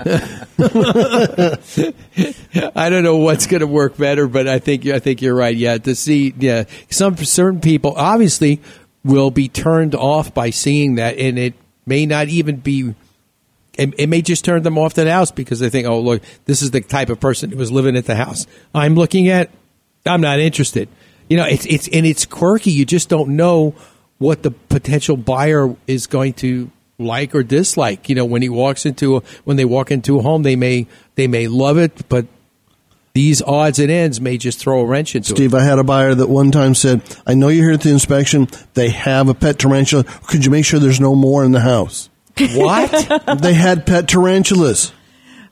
[2.75, 5.55] I don't know what's going to work better, but I think I think you're right.
[5.57, 8.61] Yeah, to see, yeah, some certain people obviously
[9.05, 11.55] will be turned off by seeing that, and it
[11.87, 12.95] may not even be.
[13.75, 16.63] It, it may just turn them off the house because they think, oh, look, this
[16.63, 19.51] is the type of person who was living at the house I'm looking at.
[20.05, 20.89] I'm not interested.
[21.29, 22.71] You know, it's it's and it's quirky.
[22.71, 23.75] You just don't know
[24.19, 28.09] what the potential buyer is going to like or dislike.
[28.09, 30.87] You know, when he walks into a, when they walk into a home, they may
[31.15, 32.27] they may love it, but
[33.19, 36.15] these odds and ends may just throw a wrench into Steve, I had a buyer
[36.15, 38.47] that one time said, I know you're here at the inspection.
[38.75, 40.05] They have a pet tarantula.
[40.05, 42.11] Could you make sure there's no more in the house?
[42.39, 43.39] What?
[43.43, 44.93] they had pet tarantulas.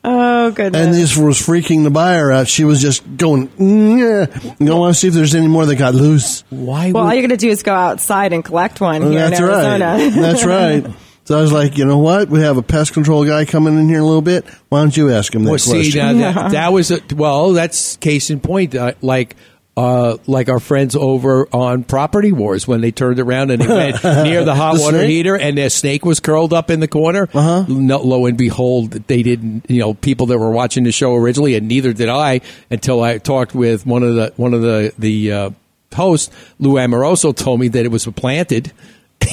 [0.05, 0.81] Oh, goodness.
[0.81, 2.47] And this was freaking the buyer out.
[2.47, 4.55] She was just going, mm, yeah.
[4.61, 6.45] You don't want to see if there's any more that got loose.
[6.51, 6.93] Why?
[6.93, 9.45] well, all you're going to do is go outside and collect one here That's in
[9.45, 9.87] Arizona.
[9.87, 10.13] right.
[10.13, 10.87] That's right.
[11.27, 12.29] So I was like, you know what?
[12.29, 14.47] We have a pest control guy coming in here in a little bit.
[14.69, 16.19] Why don't you ask him that well, see, question?
[16.21, 17.53] now that, that was a, well.
[17.53, 18.75] That's case in point.
[18.75, 19.37] Uh, like.
[19.79, 24.03] Uh, like our friends over on Property Wars when they turned around and they went
[24.25, 25.11] near the hot The water snake?
[25.11, 27.29] heater and their snake was curled up in the corner.
[27.35, 27.67] Uh-huh.
[27.69, 29.69] No, lo and behold, they didn't.
[29.69, 33.19] You know, people that were watching the show originally, and neither did I until I
[33.19, 35.51] talked with one of the one of the the uh,
[35.95, 38.73] hosts, Lou Amoroso, told me that it was planted.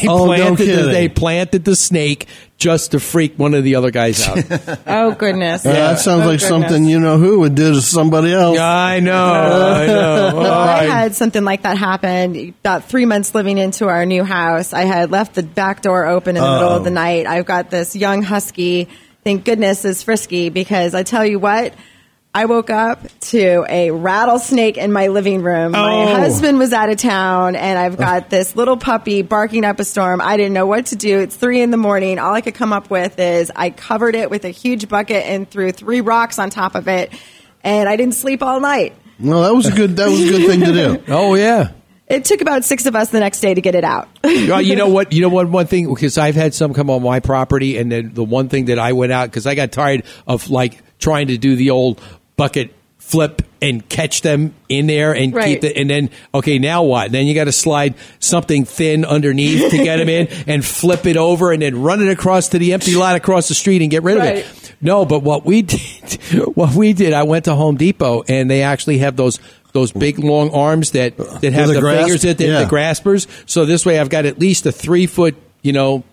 [0.01, 0.85] They Oh, no the, kidding.
[0.91, 2.27] they planted the snake
[2.57, 4.39] just to freak one of the other guys out.
[4.87, 5.65] Oh, goodness.
[5.65, 6.47] Uh, that sounds Oh, like goodness.
[6.47, 8.57] something you know who would do to somebody else.
[8.59, 10.31] I know, I know.
[10.35, 14.73] Well, I had something like that happen about three months living into our new house.
[14.73, 17.25] I had left the back door open in the middle of the night.
[17.27, 18.87] I've got this young husky,
[19.23, 21.73] thank goodness is frisky because I tell you what,
[22.35, 25.73] I woke up to a rattlesnake in my living room.
[25.73, 26.15] My Oh.
[26.15, 30.19] husband was out of town and I've got this little puppy barking up a storm.
[30.19, 31.19] I didn't know what to do.
[31.19, 32.17] It's three in the morning.
[32.17, 35.47] All I could come up with is I covered it with a huge bucket and
[35.47, 37.13] threw three rocks on top of it.
[37.63, 38.95] And I didn't sleep all night.
[39.19, 39.95] Well, that was a good.
[39.97, 41.03] That was a good thing to do.
[41.13, 41.69] Oh yeah.
[42.07, 44.09] It took about six of us the next day to get it out.
[44.25, 45.13] You know what?
[45.13, 45.49] You know what?
[45.49, 48.65] One thing because I've had some come on my property, and then the one thing
[48.65, 52.01] that I went out because I got tired of like trying to do the old
[52.37, 55.45] bucket flip and catch them in there and Right.
[55.61, 57.11] keep it, and then okay, now what?
[57.11, 61.17] Then you got to slide something thin underneath to get them in, and flip it
[61.17, 64.03] over, and then run it across to the empty lot across the street and get
[64.03, 64.45] rid of it.
[64.81, 65.79] No, but what we did,
[66.55, 69.39] what we did, I went to Home Depot, and they actually have those.
[69.73, 72.01] Those big long arms that, that have the the, grasp?
[72.03, 72.59] fingers that Yeah.
[72.61, 73.25] the graspers.
[73.47, 76.03] So this way, I've got at least a three foot, you know,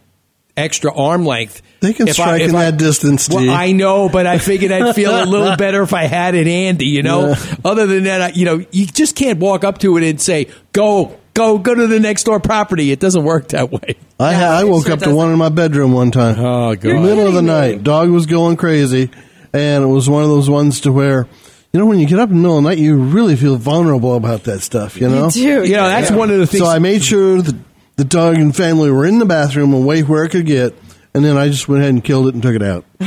[0.61, 1.62] extra arm length.
[1.81, 3.51] They can If strike if in I- that distance, Well, Steve.
[3.51, 6.87] I know, but I figured I'd feel a little better if I had it handy.
[6.87, 10.05] You know, other than that, I, you know, you just can't walk up to it
[10.09, 13.96] and say, "Go, go, go to the next door property." It doesn't work that way.
[14.18, 16.38] I, Yeah, I woke sure up to one in my bedroom one time.
[16.38, 16.85] Oh, God.
[17.03, 19.11] Middle of the night, dog was going crazy,
[19.55, 21.27] and it was one of those ones to where,
[21.73, 23.57] you know, when you get up in the middle of the night, you really feel
[23.57, 25.01] vulnerable about that stuff.
[25.01, 25.64] You know, You do.
[25.64, 26.62] You know, that's one of the things.
[26.62, 27.57] So I made sure that
[28.01, 30.75] the dog and family were in the bathroom away where it could get,
[31.13, 32.85] and then I just went ahead and killed it and took it out.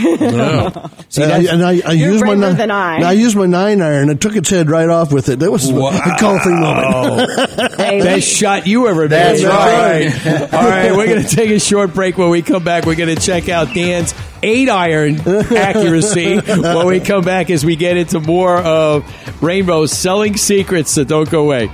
[1.09, 2.95] See, and I, that's- and I, I You're used my braver ni- than I.
[2.97, 5.39] and I used my nine iron and took its head right off with it.
[5.39, 5.73] That was a
[6.19, 7.75] coffee moment.
[7.79, 9.09] Hey, Best shot you ever made.
[9.09, 10.53] That's right.
[10.53, 12.17] All right, we're going to take a short break.
[12.17, 16.37] When we come back, we're going to check out Dan's eight iron accuracy.
[16.39, 19.05] when we come back, as we get into more of
[19.41, 21.69] Rainbow's selling secrets, so don't go away.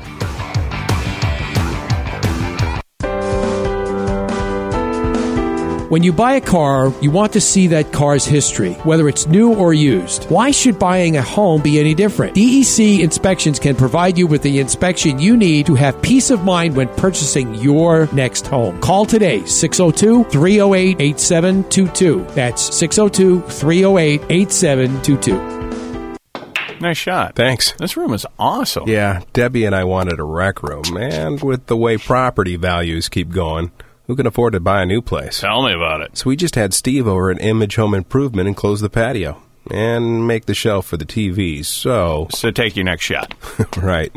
[5.90, 9.56] When you buy a car, you want to see that car's history, whether it's new
[9.56, 10.26] or used.
[10.26, 12.36] Why should buying a home be any different?
[12.36, 16.76] DEC Inspections can provide you with the inspection you need to have peace of mind
[16.76, 18.80] when purchasing your next home.
[18.82, 22.24] Call today 602 308 8722.
[22.36, 26.80] That's 602 308 8722.
[26.82, 27.36] Nice shot.
[27.36, 27.72] Thanks.
[27.80, 28.88] This room is awesome.
[28.88, 33.32] Yeah, Debbie and I wanted a rec room, and with the way property values keep
[33.32, 33.72] going,
[34.10, 35.40] who can afford to buy a new place?
[35.40, 36.18] Tell me about it.
[36.18, 40.26] So we just had Steve over at Image Home Improvement and close the patio and
[40.26, 41.66] make the shelf for the TVs.
[41.66, 43.36] So, So take your next shot.
[43.78, 44.12] right.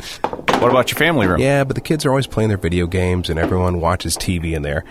[0.63, 1.41] What about your family room?
[1.41, 4.63] Yeah, but the kids are always playing their video games and everyone watches TV in
[4.63, 4.83] there.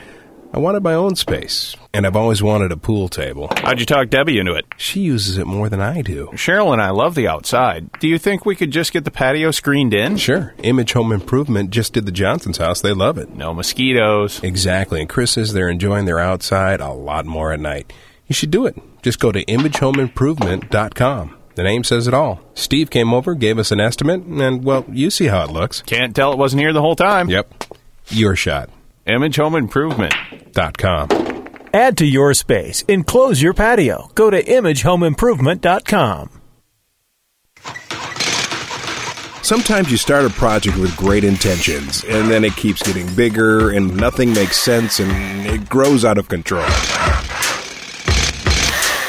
[0.53, 3.49] I wanted my own space, and I've always wanted a pool table.
[3.57, 4.65] How'd you talk Debbie into it?
[4.75, 6.27] She uses it more than I do.
[6.33, 7.89] Cheryl and I love the outside.
[7.99, 10.17] Do you think we could just get the patio screened in?
[10.17, 10.53] Sure.
[10.61, 12.81] Image Home Improvement just did the Johnson's house.
[12.81, 13.29] They love it.
[13.29, 14.43] No mosquitoes.
[14.43, 14.99] Exactly.
[14.99, 17.93] And Chris says they're enjoying their outside a lot more at night.
[18.27, 18.75] You should do it.
[19.01, 21.37] Just go to imagehomeimprovement.com.
[21.55, 22.41] The name says it all.
[22.55, 25.81] Steve came over, gave us an estimate, and, well, you see how it looks.
[25.81, 27.29] Can't tell it wasn't here the whole time.
[27.29, 27.65] Yep.
[28.09, 28.69] Your shot.
[29.07, 30.13] Image Home Improvement.
[30.53, 31.07] Dot com.
[31.73, 32.83] Add to your space.
[32.87, 34.11] Enclose your patio.
[34.13, 36.41] Go to imagehomeimprovement.com.
[39.41, 43.97] Sometimes you start a project with great intentions, and then it keeps getting bigger, and
[43.97, 45.11] nothing makes sense, and
[45.47, 46.67] it grows out of control.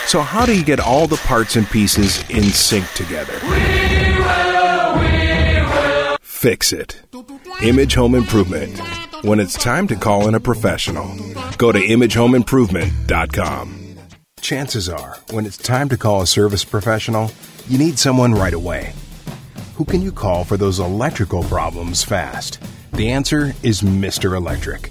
[0.06, 3.38] So, how do you get all the parts and pieces in sync together?
[3.42, 3.50] We
[4.18, 6.16] will, we will.
[6.22, 7.02] Fix it.
[7.60, 8.80] Image Home Improvement.
[9.22, 11.06] When it's time to call in a professional,
[11.56, 13.96] go to imagehomeimprovement.com.
[14.40, 17.30] Chances are, when it's time to call a service professional,
[17.68, 18.94] you need someone right away.
[19.76, 22.58] Who can you call for those electrical problems fast?
[22.94, 24.36] The answer is Mr.
[24.36, 24.90] Electric,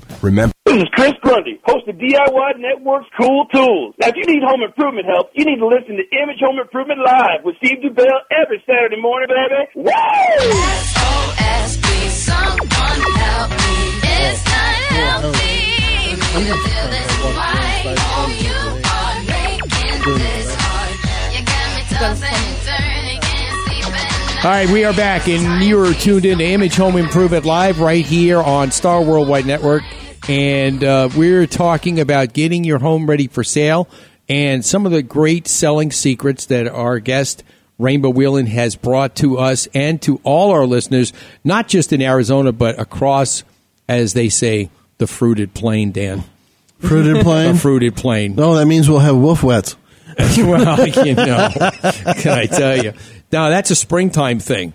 [0.21, 3.95] Remember, This is Chris Grundy, host of DIY Network's Cool Tools.
[3.99, 6.99] Now, if you need home improvement help, you need to listen to Image Home Improvement
[7.03, 9.65] Live with Steve DuBell every Saturday morning, baby.
[9.75, 9.81] Woo!
[9.81, 9.97] You
[18.85, 20.93] are making this hard.
[21.33, 22.77] Your chemicals enter
[23.17, 27.79] against All right, we are back, and you're tuned in to Image Home Improvement Live
[27.79, 29.81] right here on Star Worldwide Network.
[30.29, 33.89] And uh, we're talking about getting your home ready for sale
[34.29, 37.43] and some of the great selling secrets that our guest,
[37.77, 41.11] Rainbow Wheeland, has brought to us and to all our listeners,
[41.43, 43.43] not just in Arizona, but across,
[43.89, 46.23] as they say, the fruited plain, Dan.
[46.79, 47.53] Fruited plain?
[47.53, 48.35] the fruited plain.
[48.35, 49.75] No, that means we'll have wolf wets.
[50.17, 52.93] well, you know, can I tell you?
[53.31, 54.73] Now, that's a springtime thing.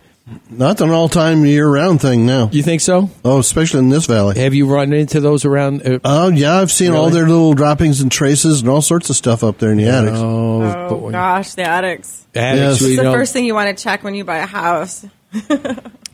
[0.51, 2.49] Not an all time year round thing now.
[2.53, 3.11] You think so?
[3.25, 4.39] Oh, especially in this valley.
[4.41, 5.87] Have you run into those around?
[5.87, 9.15] uh, Oh, yeah, I've seen all their little droppings and traces and all sorts of
[9.15, 10.17] stuff up there in the attics.
[10.19, 12.27] Oh, Oh gosh, the attics.
[12.35, 13.13] Attics, It's we the know.
[13.13, 15.05] first thing you want to check when you buy a house.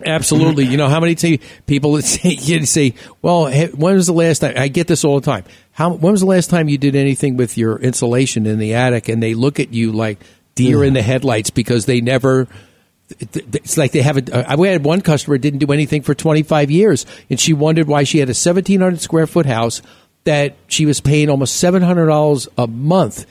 [0.05, 0.67] Absolutely.
[0.67, 4.13] You know how many t- people that say, you say, "Well, he- when was the
[4.13, 5.45] last time?" I get this all the time.
[5.73, 9.09] How when was the last time you did anything with your insulation in the attic?
[9.09, 10.19] And they look at you like
[10.55, 12.49] deer in the headlights because they never.
[13.21, 14.31] It's like they haven't.
[14.31, 18.05] Uh, we had one customer didn't do anything for 25 years, and she wondered why
[18.05, 19.83] she had a 1,700 square foot house
[20.25, 23.27] that she was paying almost 700 dollars a month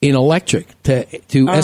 [0.00, 1.60] in electric to to Oh, my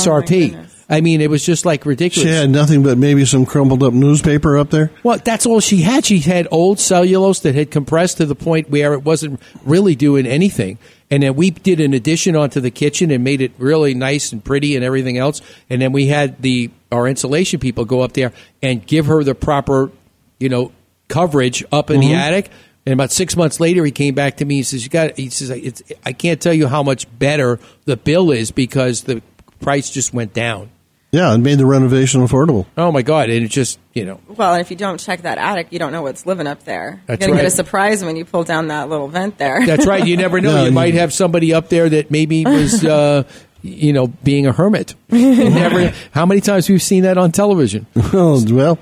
[0.91, 2.29] I mean, it was just like ridiculous.
[2.29, 4.91] She had nothing but maybe some crumpled up newspaper up there.
[5.05, 6.05] Well, that's all she had.
[6.05, 10.27] She had old cellulose that had compressed to the point where it wasn't really doing
[10.27, 10.79] anything.
[11.11, 14.45] And then we did an addition onto the kitchen and made it really nice and
[14.45, 15.43] pretty and everything else.
[15.69, 19.35] And then we had the our insulation people go up there and give her the
[19.35, 19.91] proper,
[20.39, 20.73] you know,
[21.09, 22.17] coverage up in the Mhm.
[22.17, 22.51] attic.
[22.87, 24.57] And about six months later, he came back to me.
[24.57, 27.97] He says, "You got." He says, it's, "I can't tell you how much better the
[27.97, 29.21] bill is because the
[29.61, 30.71] price just went down."
[31.13, 32.67] Yeah, it made the renovation affordable.
[32.77, 33.31] Oh my god!
[33.31, 35.91] And it just you know Well, and if you don't check that attic, you don't
[35.91, 37.03] know what's living up there.
[37.07, 37.43] That's You're gonna right.
[37.43, 39.67] get a surprise when you pull down that little vent there.
[39.67, 40.07] That's right.
[40.07, 40.51] You never know.
[40.55, 43.25] No, you you- might have somebody up there that maybe was, uh,
[43.63, 44.95] you know, being a hermit.
[45.11, 45.93] Never.
[46.13, 47.87] How many times we've seen that on television?
[48.13, 48.79] Well,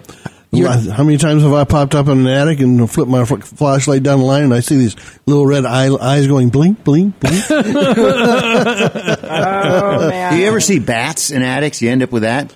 [0.51, 4.03] You're- how many times have I popped up in an attic and flipped my flashlight
[4.03, 7.45] down the line and I see these little red eye- eyes going blink, blink, blink?
[7.51, 7.59] oh
[10.09, 10.33] man!
[10.33, 11.83] Do you ever see bats in attics?
[11.83, 12.55] You end up with that?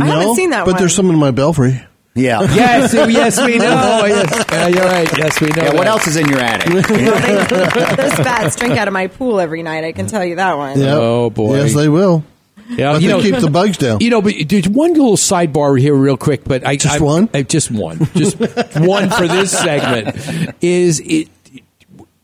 [0.00, 0.80] I haven't seen that But one.
[0.82, 1.82] there's some in my belfry.
[2.14, 2.40] Yeah.
[2.54, 4.00] Yes, yes, we know.
[4.02, 5.18] Oh, yes, yeah, you're right.
[5.18, 5.64] Yes, we know.
[5.64, 6.72] Yeah, what else is in your attic?
[6.72, 9.84] Those bats drink out of my pool every night.
[9.84, 10.80] I can tell you that one.
[10.80, 10.94] Yeah.
[10.94, 11.56] Oh boy.
[11.56, 12.24] Yes, they will.
[12.68, 14.00] Yeah, But you know, keep the bugs down.
[14.00, 16.44] You know, but there's one little sidebar here, real quick.
[16.44, 17.28] But I Just I- one?
[17.32, 18.38] I- just one, just
[18.76, 20.54] one for this segment.
[20.60, 21.28] Is it?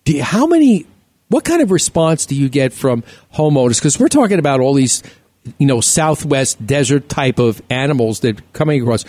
[0.04, 0.86] Do how many?
[1.28, 3.78] What kind of response do you get from homeowners?
[3.78, 5.02] Because we're talking about all these,
[5.58, 9.04] you know, Southwest desert type of animals that are coming across.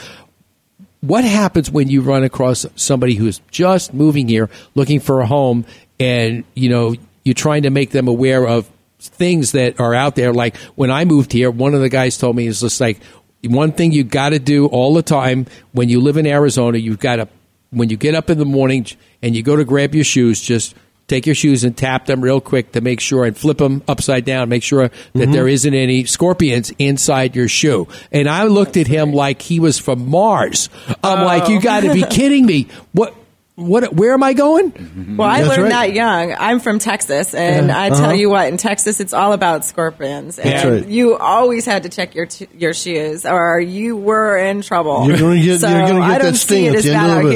[1.02, 5.66] What happens when you run across somebody who's just moving here, looking for a home,
[6.00, 8.70] and you know you're trying to make them aware of
[9.08, 10.34] things that are out there.
[10.34, 13.00] Like when I moved here, one of the guys told me is just like
[13.44, 16.78] one thing you got to do all the time when you live in Arizona.
[16.78, 17.28] You've got to
[17.72, 18.86] when you get up in the morning
[19.22, 20.76] and you go to grab your shoes, just
[21.08, 24.26] take your shoes and tap them real quick to make sure and flip them upside
[24.26, 25.32] down, make sure that mm-hmm.
[25.32, 27.88] there isn't any scorpions inside your shoe.
[28.12, 30.70] And I looked at him like he was from Mars.
[31.04, 31.62] I'm like, you oh.
[31.62, 32.68] got to be kidding me.
[32.94, 33.16] What?
[33.56, 33.94] What?
[33.94, 35.16] Where am I going?
[35.16, 35.90] Well, I That's learned right.
[35.90, 36.34] that young.
[36.38, 37.80] I'm from Texas, and Yeah.
[37.82, 38.14] I tell Uh-huh.
[38.14, 40.40] you what, in Texas, it's all about scorpions.
[40.40, 40.88] And That's right.
[40.88, 45.06] you always had to check your t- your shoes, or you were in trouble.
[45.08, 47.24] You're gonna get- so you're gonna get I that sting at the end of out
[47.26, 47.32] the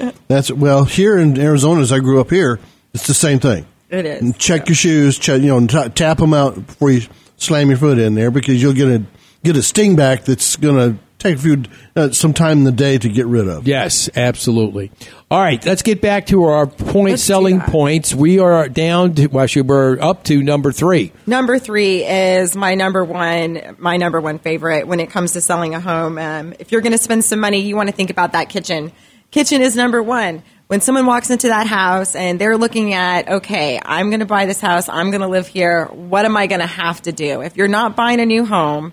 [0.00, 0.12] here.
[0.28, 1.82] That's well here in Arizona.
[1.82, 2.58] As I grew up here,
[2.94, 3.66] it's the same thing.
[3.90, 4.22] it is.
[4.22, 5.18] And check your shoes.
[5.18, 7.02] Check, you know, t- tap them out before you
[7.36, 9.02] slam your foot in there because you'll get a
[9.44, 11.62] get a sting back that's going to take a few
[11.96, 13.66] uh, some time in the day to get rid of.
[13.66, 14.90] Yes, absolutely.
[15.30, 18.14] All right, let's get back to our point selling points.
[18.14, 21.12] We are down to, well, actually, we're up to number three.
[21.26, 25.74] Number three is my number one, my number one favorite when it comes to selling
[25.74, 26.18] a home.
[26.18, 28.92] Um, if you're going to spend some money, you want to think about that kitchen.
[29.30, 30.42] Kitchen is number one.
[30.66, 34.46] When someone walks into that house and they're looking at, okay, I'm going to buy
[34.46, 35.86] this house, I'm going to live here.
[35.86, 37.42] What am I going to have to do?
[37.42, 38.92] If you're not buying a new home,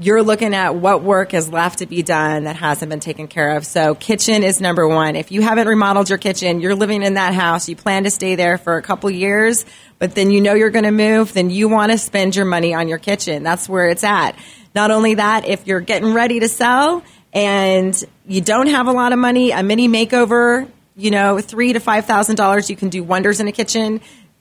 [0.00, 3.56] you're looking at what work is left to be done that hasn't been taken care
[3.56, 3.66] of.
[3.66, 5.16] So kitchen is number one.
[5.16, 8.36] If you haven't remodeled your kitchen, you're living in that house, you plan to stay
[8.36, 9.66] there for a couple years,
[9.98, 12.74] but then you know you're going to move, then you want to spend your money
[12.74, 13.42] on your kitchen.
[13.42, 14.36] That's where it's at.
[14.72, 19.12] Not only that, if you're getting ready to sell and you don't have a lot
[19.12, 23.02] of money, a mini makeover, you know, three to five thousand dollars, you can do
[23.02, 24.00] wonders in a kitchen.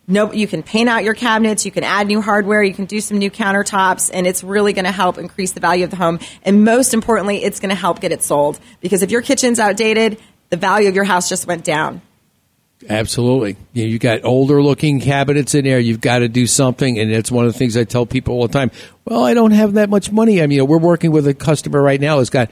[0.10, 3.02] No, you can paint out your cabinets, you can add new hardware, you can do
[3.02, 6.20] some new countertops, and it's really going to help increase the value of the home.
[6.44, 10.18] And most importantly, it's going to help get it sold because if your kitchen's outdated,
[10.50, 12.02] the value of your house just went down.
[12.88, 13.58] Absolutely.
[13.74, 15.80] You, you got older looking cabinets in there.
[15.80, 17.00] You've got to do something.
[17.00, 18.72] And it's one of the things I tell people all the time.
[19.06, 20.42] Well, I don't have that much money.
[20.42, 22.52] I mean, we're working with a customer right now who's got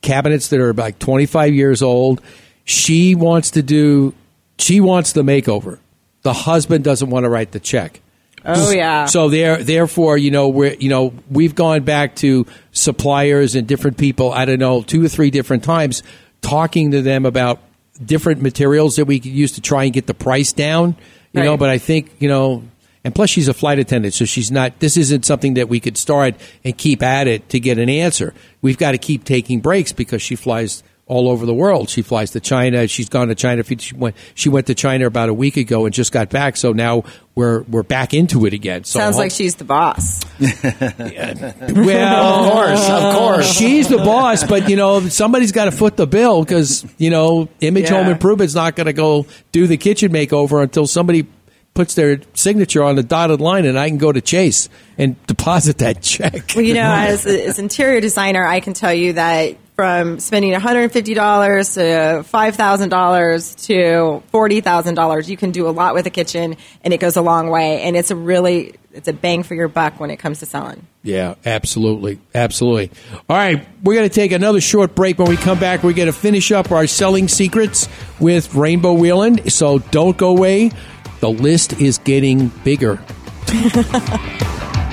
[0.00, 2.20] cabinets that are like 25 years old.
[2.64, 4.14] She wants to do,
[4.58, 5.78] she wants the makeover.
[6.24, 8.00] The husband doesn't want to write the check.
[8.44, 9.06] Oh, yeah.
[9.06, 13.96] So there, therefore, you know, we're you know we've gone back to suppliers and different
[13.96, 14.32] people.
[14.32, 16.02] I don't know, two or three different times,
[16.42, 17.60] talking to them about
[18.04, 20.96] different materials that we could use to try and get the price down.
[21.32, 22.62] You know, but I think you know,
[23.02, 24.78] and plus she's a flight attendant, so she's not.
[24.78, 28.34] This isn't something that we could start and keep at it to get an answer.
[28.62, 31.90] We've got to keep taking breaks because she flies all over the world.
[31.90, 32.88] She flies to China.
[32.88, 33.62] She's gone to China.
[33.62, 34.16] She went.
[34.34, 36.56] She went to China about a week ago and just got back.
[36.56, 38.84] So now we're we're back into it again.
[38.84, 40.20] So Sounds like she's the boss.
[40.40, 41.52] yeah.
[41.72, 43.52] well, Of course, of uh, course.
[43.52, 47.48] she's the boss, but you know somebody's got to foot the bill because you know
[47.60, 48.02] Image Yeah.
[48.02, 51.26] Home Improvement's not going to go do the kitchen makeover until somebody
[51.74, 55.78] puts their signature on the dotted line, and I can go to Chase and deposit
[55.78, 56.52] that check.
[56.54, 60.92] Well, you know, as as interior designer, I can tell you that from spending $150
[60.92, 67.16] to $5,000 to $40,000, you can do a lot with a kitchen and it goes
[67.16, 67.82] a long way.
[67.82, 70.86] And it's a really, it's a bang for your buck when it comes to selling.
[71.02, 72.20] Yeah, absolutely.
[72.34, 72.92] Absolutely.
[73.28, 75.18] All right, we're going to take another short break.
[75.18, 77.88] When we come back, we're going to finish up our selling secrets
[78.20, 79.50] with Rainbow Wheeland.
[79.50, 80.70] So don't go away.
[81.18, 83.00] The list is getting bigger.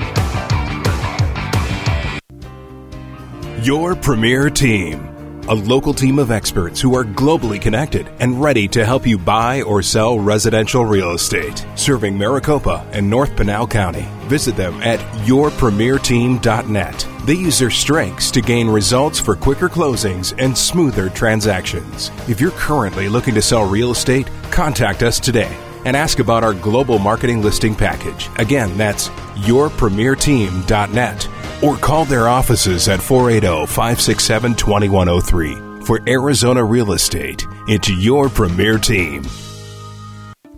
[3.62, 5.44] Your premier team.
[5.48, 9.62] A local team of experts who are globally connected and ready to help you buy
[9.62, 11.64] or sell residential real estate.
[11.76, 14.08] Serving Maricopa and North Pinal County.
[14.22, 17.06] Visit them at yourpremierteam.net.
[17.24, 22.10] They use their strengths to gain results for quicker closings and smoother transactions.
[22.28, 26.54] If you're currently looking to sell real estate, contact us today and ask about our
[26.54, 28.28] global marketing listing package.
[28.38, 29.08] Again, that's
[29.46, 31.28] yourpremierteam.net
[31.62, 37.46] or call their offices at 480 567 2103 for Arizona Real Estate.
[37.66, 39.24] It's your premier team.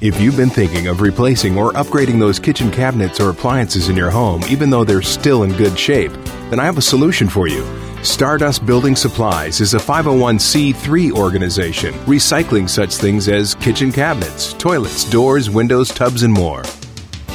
[0.00, 4.10] If you've been thinking of replacing or upgrading those kitchen cabinets or appliances in your
[4.10, 6.12] home, even though they're still in good shape,
[6.50, 7.64] then I have a solution for you.
[8.02, 15.48] Stardust Building Supplies is a 501c3 organization recycling such things as kitchen cabinets, toilets, doors,
[15.48, 16.64] windows, tubs, and more.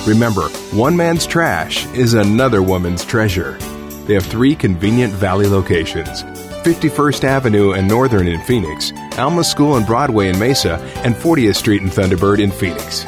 [0.06, 3.58] Remember, one man's trash is another woman's treasure.
[4.10, 6.24] They have three convenient Valley locations
[6.64, 11.84] 51st Avenue and Northern in Phoenix, Alma School and Broadway in Mesa, and 40th Street
[11.84, 13.06] and Thunderbird in Phoenix.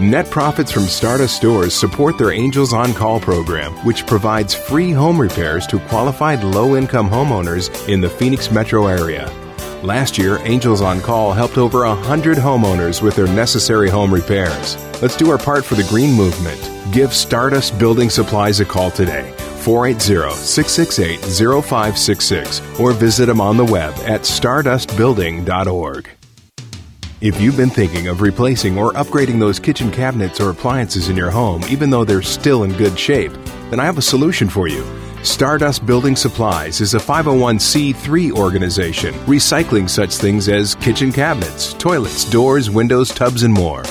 [0.00, 5.20] Net profits from Stardust stores support their Angels on Call program, which provides free home
[5.20, 9.30] repairs to qualified low income homeowners in the Phoenix metro area.
[9.82, 14.78] Last year, Angels on Call helped over 100 homeowners with their necessary home repairs.
[15.02, 16.58] Let's do our part for the green movement.
[16.90, 19.34] Give Stardust Building Supplies a call today.
[19.68, 26.08] 480 668 0566 or visit them on the web at stardustbuilding.org.
[27.20, 31.30] If you've been thinking of replacing or upgrading those kitchen cabinets or appliances in your
[31.30, 33.32] home, even though they're still in good shape,
[33.68, 34.86] then I have a solution for you.
[35.22, 42.70] Stardust Building Supplies is a 501c3 organization recycling such things as kitchen cabinets, toilets, doors,
[42.70, 43.84] windows, tubs, and more.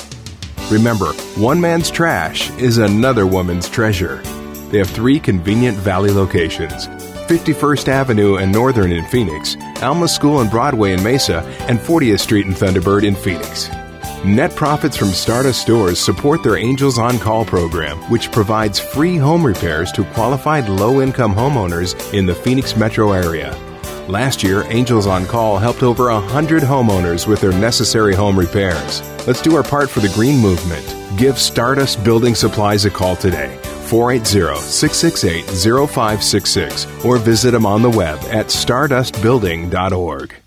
[0.71, 4.23] Remember, one man's trash is another woman's treasure.
[4.69, 6.87] They have three convenient Valley locations
[7.27, 12.45] 51st Avenue and Northern in Phoenix, Alma School and Broadway in Mesa, and 40th Street
[12.45, 13.69] and Thunderbird in Phoenix.
[14.23, 19.45] Net profits from Stardust stores support their Angels on Call program, which provides free home
[19.45, 23.55] repairs to qualified low income homeowners in the Phoenix metro area.
[24.07, 29.01] Last year, Angels on Call helped over 100 homeowners with their necessary home repairs.
[29.27, 30.85] Let's do our part for the green movement.
[31.17, 33.59] Give Stardust Building Supplies a call today.
[33.87, 40.46] 480 668 0566 or visit them on the web at stardustbuilding.org.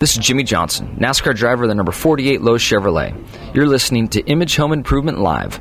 [0.00, 3.12] This is Jimmie Johnson, NASCAR driver of the number 48 Lowe's Chevrolet.
[3.52, 5.58] You're listening to Image Home Improvement Live.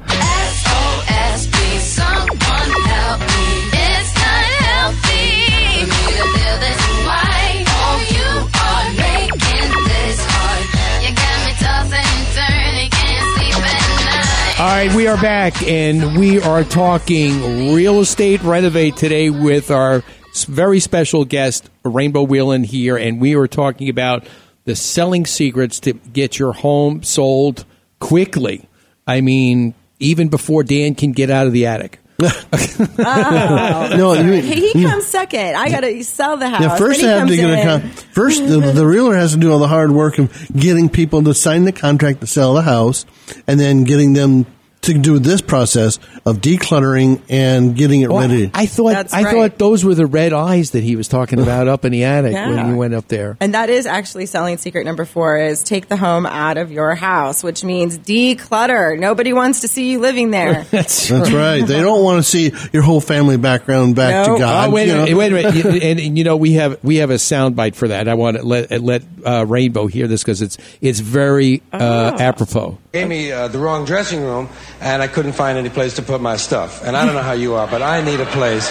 [14.60, 19.98] All right, we are back and we are talking real estate renovate today with our
[19.98, 20.04] s-
[20.46, 24.26] very special guest, Rainbow Wheeland here, and we were talking about
[24.66, 27.66] the selling secrets to get your home sold
[28.00, 28.68] quickly.
[29.06, 32.00] I mean, even before Dan can get out of the attic.
[32.20, 33.94] Oh.
[33.98, 35.56] No, you- he, he comes second.
[35.56, 36.62] I got to sell the house.
[36.62, 37.82] Yeah, first then he have to comes get a in.
[37.82, 41.24] con- first the, the realtor has to do all the hard work of getting people
[41.24, 43.06] to sign the contract to sell the house,
[43.48, 44.46] and then getting them
[44.88, 48.50] to do this process of decluttering and getting it Well, ready.
[48.54, 49.34] I thought That's I right.
[49.34, 52.34] thought those were the red eyes that he was talking about up in the attic
[52.34, 52.70] when Yeah.
[52.70, 53.38] you went up there.
[53.40, 56.96] And that is actually selling secret number four is take the home out of your
[56.96, 58.98] house, which means declutter.
[59.00, 60.66] Nobody wants to see you living there.
[60.72, 61.66] That's, That's right.
[61.66, 64.34] They don't want to see your whole family background back No.
[64.36, 64.70] to God.
[64.70, 65.04] Oh, wait, you a know?
[65.04, 67.88] minute, wait a minute, and, and you know we have we have a soundbite for
[67.90, 68.08] that.
[68.08, 72.78] I want to let let uh, Rainbow hear this because it's it's very uh, apropos.
[72.94, 74.50] gave me uh, the wrong dressing room,
[74.82, 76.84] and I couldn't find any place to put my stuff.
[76.84, 78.70] And I don't know how you are, but I need a place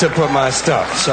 [0.00, 0.96] to put my stuff.
[0.98, 1.12] So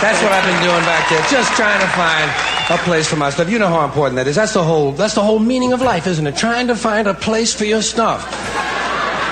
[0.00, 2.30] that's what I've been doing back there, just trying to find
[2.70, 3.50] a place for my stuff.
[3.50, 4.36] You know how important that is.
[4.36, 4.92] That's the whole.
[4.92, 6.36] That's the whole meaning of life, isn't it?
[6.36, 8.77] Trying to find a place for your stuff.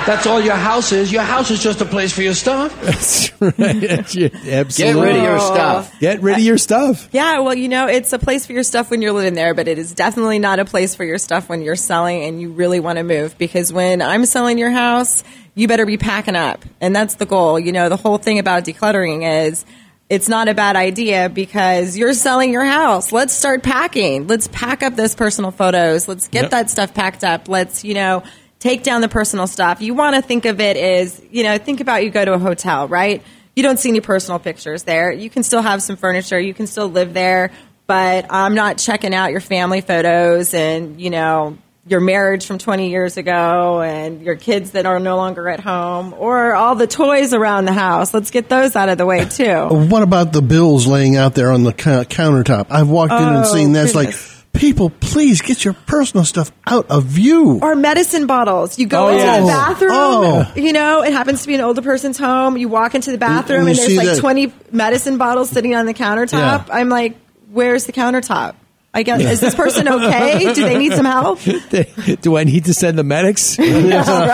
[0.06, 1.10] That's all your house is.
[1.10, 2.80] Your house is just a place for your stuff.
[2.82, 3.58] That's right.
[4.46, 5.02] Absolutely.
[5.02, 5.98] rid of your stuff.
[6.00, 7.08] Get rid of your stuff.
[7.12, 9.66] Yeah, well, you know, it's a place for your stuff when you're living there, but
[9.66, 12.78] it is definitely not a place for your stuff when you're selling and you really
[12.78, 13.36] want to move.
[13.36, 15.24] Because when I'm selling your house,
[15.56, 16.64] you better be packing up.
[16.80, 17.58] And that's the goal.
[17.58, 19.64] You know, the whole thing about decluttering is
[20.08, 23.10] it's not a bad idea because you're selling your house.
[23.10, 24.28] Let's start packing.
[24.28, 26.06] Let's pack up those personal photos.
[26.06, 26.50] Let's get Yep.
[26.52, 27.48] that stuff packed up.
[27.48, 28.22] Let's, you know,
[28.58, 29.80] take down the personal stuff.
[29.80, 32.38] You want to think of it as, you know, think about you go to a
[32.38, 33.22] hotel, right?
[33.54, 35.10] You don't see any personal pictures there.
[35.12, 36.38] You can still have some furniture.
[36.38, 37.52] You can still live there,
[37.86, 42.90] but I'm not checking out your family photos and, you know, your marriage from 20
[42.90, 47.32] years ago and your kids that are no longer at home or all the toys
[47.32, 48.12] around the house.
[48.12, 49.68] Let's get those out of the way too.
[49.68, 52.66] What about the bills laying out there on the countertop?
[52.70, 54.35] I've walked in and Oh, seen that's like, goodness.
[54.56, 57.58] People, please get your personal stuff out of view.
[57.62, 58.78] Or medicine bottles.
[58.78, 59.40] You go Oh, into yes.
[59.42, 59.90] the bathroom.
[59.92, 60.52] Oh.
[60.56, 62.56] You know, it happens to be an older person's home.
[62.56, 65.74] You walk into the bathroom and and, you there's like that- 20 medicine bottles sitting
[65.74, 66.68] on the countertop.
[66.72, 67.16] I'm like,
[67.50, 68.54] where's the countertop?
[68.98, 70.54] I guess, is this person okay?
[70.54, 71.38] Do they need some help?
[72.22, 73.58] Do I need to send the medics?
[73.66, 74.08] Yeah,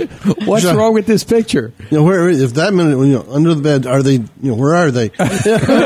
[0.00, 0.10] right.
[0.46, 1.72] What's So- wrong with this picture?
[1.90, 4.14] You know, where if that minute when you know, under the bed are they?
[4.14, 5.08] You know, where are they?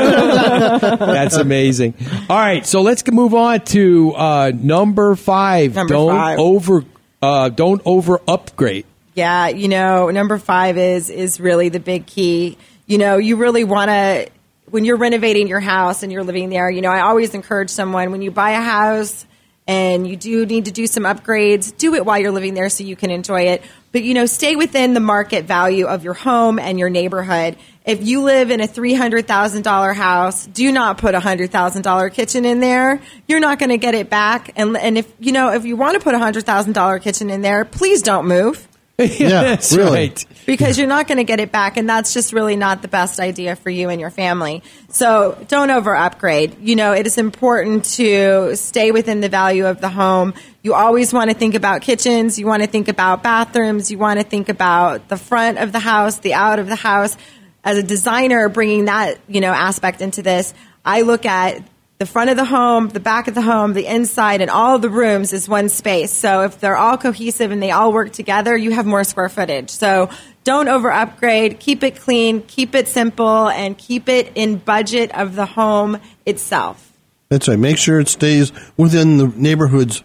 [0.03, 1.93] That's amazing.
[2.29, 5.75] All right, so let's move on to uh, number five.
[5.75, 6.39] Number don't five.
[6.39, 6.83] over,
[7.21, 8.85] uh, don't over upgrade.
[9.15, 12.57] Yeah, you know, number five is is really the big key.
[12.87, 14.29] You know, you really want to
[14.73, 16.67] when you're renovating your house and you're living there.
[16.67, 19.23] You know, I always encourage someone when you buy a house
[19.67, 22.83] and you do need to do some upgrades, do it while you're living there so
[22.83, 23.61] you can enjoy it.
[23.91, 27.55] But you know, stay within the market value of your home and your neighborhood.
[27.85, 31.51] If you live in a three hundred thousand dollar house, do not put a hundred
[31.51, 32.99] thousand dollar kitchen in there.
[33.27, 34.53] You're not going to get it back.
[34.55, 37.29] And and if you know if you want to put a hundred thousand dollar kitchen
[37.29, 38.67] in there, please don't move
[38.97, 40.09] That's really.
[40.09, 40.25] right.
[40.45, 43.19] because you're not going to get it back and that's just really not the best
[43.19, 47.85] idea for you and your family so don't over upgrade you know it is important
[47.85, 50.31] to stay within the value of the home
[50.61, 54.19] you always want to think about kitchens you want to think about bathrooms you want
[54.19, 57.17] to think about the front of the house the out of the house
[57.63, 60.53] as a designer bringing that you know aspect into this
[60.85, 61.63] i look at
[61.99, 64.89] the front of the home, the back of the home, the inside, and all the
[64.89, 66.11] rooms is one space.
[66.11, 69.69] So if they're all cohesive and they all work together, you have more square footage.
[69.69, 70.09] So
[70.43, 71.59] don't over upgrade.
[71.59, 76.91] Keep it clean, keep it simple, and keep it in budget of the home itself.
[77.29, 77.57] That's right.
[77.57, 80.03] Make sure it stays within the neighborhood's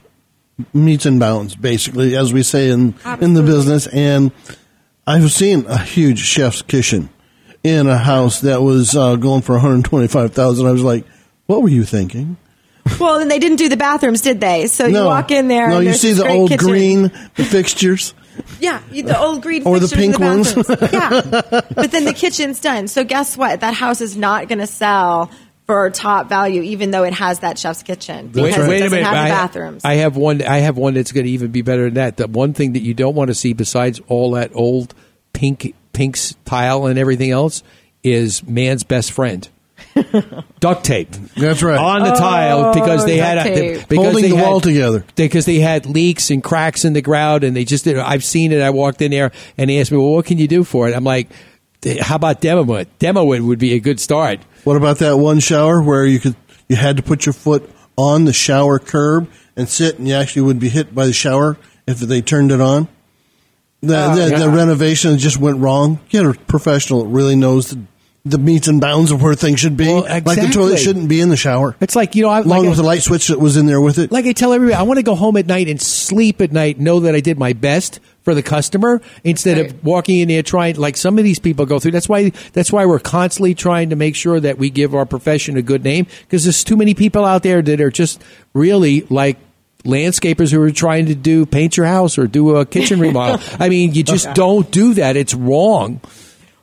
[0.72, 3.86] metes and bounds, basically, as we say in in the business.
[3.88, 4.30] And
[5.06, 7.08] I've seen a huge chef's kitchen
[7.64, 10.66] in a house that was uh, going for one hundred twenty five thousand.
[10.66, 11.04] I was like,
[11.48, 12.36] "What were you thinking?"
[13.00, 14.66] Well, and they didn't do the bathrooms, did they?
[14.66, 15.68] So you no, walk in there.
[15.68, 16.66] No, and you there's see this the great old kitchen.
[16.66, 17.02] green
[17.34, 18.14] the fixtures.
[18.60, 20.54] Yeah, you- the old green Or the fixtures in pink ones.
[20.54, 20.92] bathrooms.
[20.92, 22.88] yeah, but then the kitchen's done.
[22.88, 23.60] So guess what?
[23.60, 25.30] That house is not going to sell
[25.66, 29.20] for top value, even though it has that chef's kitchen because it doesn't have the
[29.20, 29.84] I, bathrooms.
[29.84, 30.40] I have one.
[30.40, 32.16] I have one that's going to even be better than that.
[32.16, 34.94] The one thing that you don't want to see, besides all that old
[35.34, 37.62] pink pinks tile and everything else,
[38.02, 39.46] is man's best friend.
[40.60, 41.10] duct tape.
[41.36, 41.78] That's right.
[41.78, 43.82] On the Oh, tile because they had tape.
[43.82, 45.04] a, because Holding they the had- wall together.
[45.16, 47.98] because they had leaks and cracks in the ground and they just did.
[47.98, 48.60] I've seen it.
[48.60, 50.94] I walked in there and they asked me, "Well, what can you do for it?"
[50.96, 51.28] I'm like,
[52.00, 52.88] "How about demo it?
[52.98, 56.36] Demo it would be a good start." What about that one shower where you could
[56.68, 60.42] you had to put your foot on the shower curb and sit, and you actually
[60.42, 62.86] would be hit by the shower if they turned it on?
[63.80, 66.00] The, Oh, the, the renovation just went wrong.
[66.08, 67.80] Get a professional that really knows the,
[68.24, 69.92] the metes and bounds of where things should be.
[69.92, 71.76] Like the toilet shouldn't be in the shower.
[71.80, 73.80] It's like you know, I, along like with the light switch that was in there
[73.80, 74.12] with it.
[74.12, 76.78] Like I tell everybody, I want to go home at night and sleep at night,
[76.78, 80.76] know that I did my best for the customer instead of walking in there trying
[80.76, 81.92] like some of these people go through.
[81.92, 85.56] That's why that's why we're constantly trying to make sure that we give our profession
[85.56, 89.38] a good name because there's too many people out there that are just really like
[89.84, 93.40] landscapers who are trying to do paint your house or do a kitchen remodel.
[93.58, 95.16] I mean, you just don't do that.
[95.16, 96.00] It's wrong.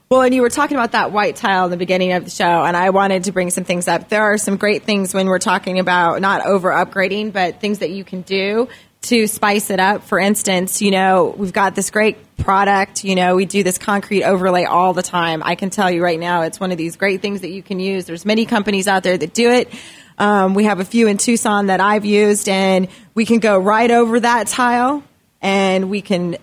[0.07, 2.63] Well, and you were talking about that white tile in the beginning of the show,
[2.63, 4.07] and I wanted to bring some things up.
[4.07, 7.89] There are some great things when we're talking about not over upgrading, but things that
[7.89, 8.67] you can do
[9.01, 10.03] to spice it up.
[10.03, 13.03] For instance, you know, we've got this great product.
[13.03, 15.41] You know, we do this concrete overlay all the time.
[15.43, 17.79] I can tell you right now, it's one of these great things that you can
[17.79, 18.05] use.
[18.05, 19.73] There's many companies out there that do it.
[20.19, 23.89] Um, we have a few in Tucson that I've used, and we can go right
[23.89, 25.03] over that tile,
[25.41, 26.37] and we can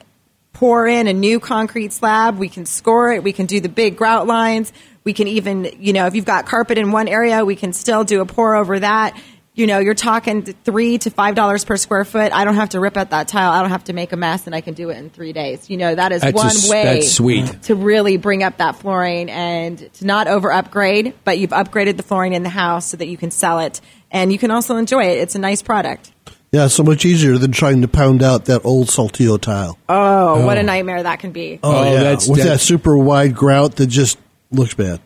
[0.53, 2.39] pour in a new concrete slab.
[2.39, 3.23] We can score it.
[3.23, 4.73] We can do the big grout lines.
[5.05, 8.05] We can even, you know, if you've got carpet in one area, we can still
[8.05, 9.21] do a pour over that.
[9.55, 12.33] You know, you're talking three to five dollars per square foot.
[12.33, 13.51] I don't have to rip out that tile.
[13.51, 15.69] I don't have to make a mess, and I can do it in three days.
[15.69, 17.63] You know, that is That's one just- way that's sweet.
[17.65, 22.03] to really bring up that flooring and to not over upgrade, but you've upgraded the
[22.03, 25.05] flooring in the house so that you can sell it and you can also enjoy
[25.05, 25.19] it.
[25.19, 26.13] It's a nice product.
[26.53, 29.79] Yeah, so much easier than trying to pound out that old saltillo tile.
[29.89, 30.65] Oh, what a oh.
[30.65, 31.59] nightmare that can be.
[31.63, 34.19] Oh, oh yeah, with that super wide grout that just
[34.51, 35.01] looks bad.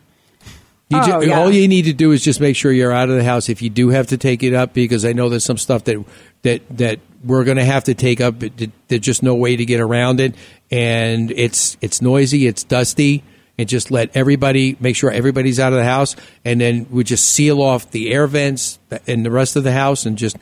[0.89, 1.39] You ju- Oh, yeah.
[1.39, 3.63] All you need to do is just make sure you're out of the house if
[3.63, 6.05] you do have to take it up, because I know there's some stuff that
[6.43, 8.37] that that we're going to have to take up.
[8.41, 10.35] There's just no way to get around it,
[10.71, 13.23] and it's it's noisy, it's dusty,
[13.57, 17.25] and just let everybody make sure everybody's out of the house, and then we just
[17.25, 20.37] seal off the air vents and the rest of the house, and just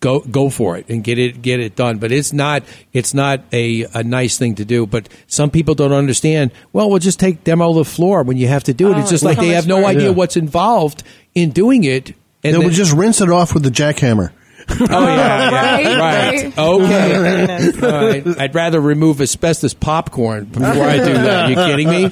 [0.00, 1.98] go go for it and get it get it done.
[1.98, 4.86] But it's not it's not a, a nice thing to do.
[4.86, 6.52] But some people don't understand.
[6.72, 8.96] Well, we'll just take demo the floor when you have to do it.
[8.96, 10.10] Oh, it's just like they have no idea Yeah.
[10.10, 11.02] what's involved
[11.34, 12.14] in doing it.
[12.42, 14.30] they then- would just rinse it off with the jackhammer.
[14.80, 16.44] Oh yeah, yeah, Right, right.
[16.44, 16.58] right.
[16.58, 17.80] Okay.
[17.86, 18.40] All right.
[18.40, 21.44] I'd rather remove asbestos popcorn before I do that.
[21.44, 22.04] Are you kidding me?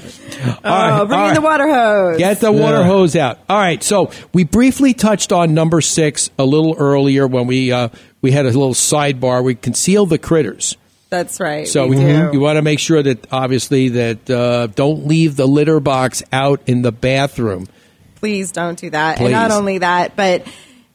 [0.64, 2.18] All right, Oh, bring all in the water hose.
[2.18, 3.38] Get the water hose out.
[3.48, 3.82] All right.
[3.82, 7.88] So we briefly touched on number six a little earlier when we uh,
[8.22, 9.42] we had a little sidebar.
[9.42, 10.76] We conceal the critters.
[11.11, 11.66] That's right.
[11.68, 12.30] So we we, do.
[12.32, 16.61] you want to make sure that obviously that uh, don't leave the litter box out
[16.66, 17.66] in the bathroom.
[18.16, 19.18] please don't do that.
[19.18, 19.24] Please.
[19.26, 20.46] And not only that, but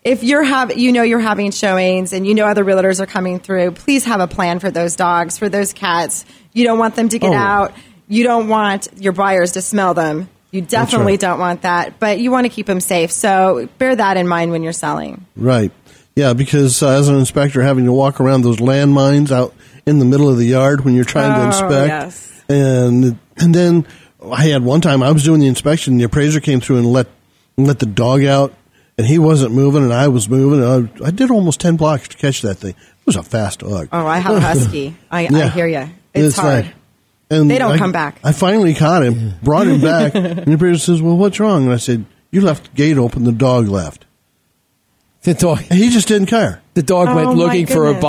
[0.04, 3.40] if you're have you know you're having showings and you know other realtors are coming
[3.40, 6.26] through, please have a plan for those dogs, for those cats.
[6.54, 7.36] You don't want them to get Oh.
[7.36, 7.74] out.
[8.08, 10.30] You don't want your buyers to smell them.
[10.52, 11.20] You definitely right.
[11.20, 13.12] don't want that, but you want to keep them safe.
[13.12, 15.26] So bear that in mind when you're selling.
[15.36, 15.72] Right.
[16.16, 19.54] Yeah, because uh, as an inspector, having to walk around those landmines out
[19.86, 22.44] in the middle of the yard when you're trying to Oh, inspect, yes.
[22.50, 23.86] and and then
[24.26, 27.08] I had one time I was doing the inspection, the appraiser came through and let
[27.58, 28.54] let the dog out,
[29.00, 30.62] and he wasn't moving, and I was moving.
[30.62, 32.72] And I, I did almost ten blocks to catch that thing.
[32.72, 33.88] It was a fast dog.
[33.94, 34.94] Oh, I have a husky.
[35.10, 35.90] I, I hear you.
[36.14, 36.66] It's, hard.
[36.66, 36.76] like-
[37.32, 38.20] and They don't I- come back.
[38.24, 41.74] I finally caught him, brought him back, and the appraiser says, "Well, what's wrong?" And
[41.74, 43.24] I said, "You left the gate open.
[43.24, 44.06] The dog left."
[45.24, 45.60] The dog.
[45.70, 46.62] And he just didn't care.
[46.74, 48.02] The dog Oh, went my looking for a goodness.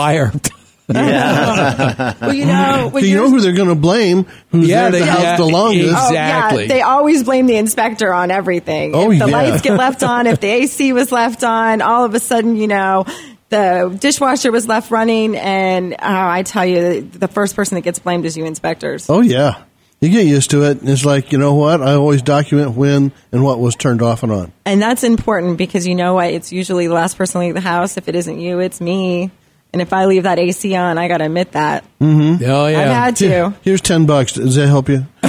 [0.93, 2.15] Buyer.
[2.21, 4.27] well, you know, when you know who they're going to blame?
[4.51, 5.95] Who's Yeah, there at they- the house yeah, the longest?
[5.97, 6.63] Oh, Exactly.
[6.63, 6.69] yeah.
[6.69, 8.95] They always blame the inspector on everything.
[8.95, 9.33] Oh, if the yeah.
[9.33, 12.67] lights get left on, if the AC was left on, all of a sudden, you
[12.67, 13.05] know,
[13.51, 15.37] the dishwasher was left running.
[15.37, 19.11] And uh, I tell you, the first person that gets blamed is you inspectors.
[19.11, 19.63] Oh yeah,
[20.01, 20.79] you get used to it.
[20.83, 21.83] It's like you know what?
[21.83, 24.53] I always document when and what was turned off and on.
[24.65, 26.33] And that's important because you know what?
[26.33, 27.97] It's usually the last person to leave the house.
[27.97, 29.31] If it isn't you, it's me.
[29.73, 31.85] And if I leave that AC on, I got to admit that.
[32.01, 32.43] Mm-hmm.
[32.45, 32.81] Oh yeah.
[32.81, 33.55] I've had to.
[33.63, 34.33] Here's ten bucks.
[34.33, 35.07] Does that help you?
[35.23, 35.29] I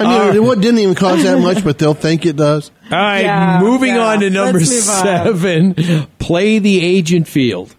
[0.00, 2.70] mean, it didn't even cost that much, but they'll think it does.
[2.90, 4.06] All right, Yeah, moving yeah.
[4.06, 5.02] on to number Let's move on.
[5.04, 6.06] seven.
[6.18, 7.74] Play the agent field.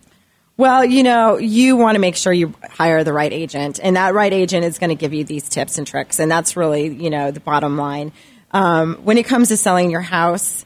[0.58, 4.14] Well, you know, you want to make sure you hire the right agent, and that
[4.14, 7.10] right agent is going to give you these tips and tricks, and that's really, you
[7.10, 8.14] know, the bottom line.
[8.52, 10.65] Um, when it comes to selling your house,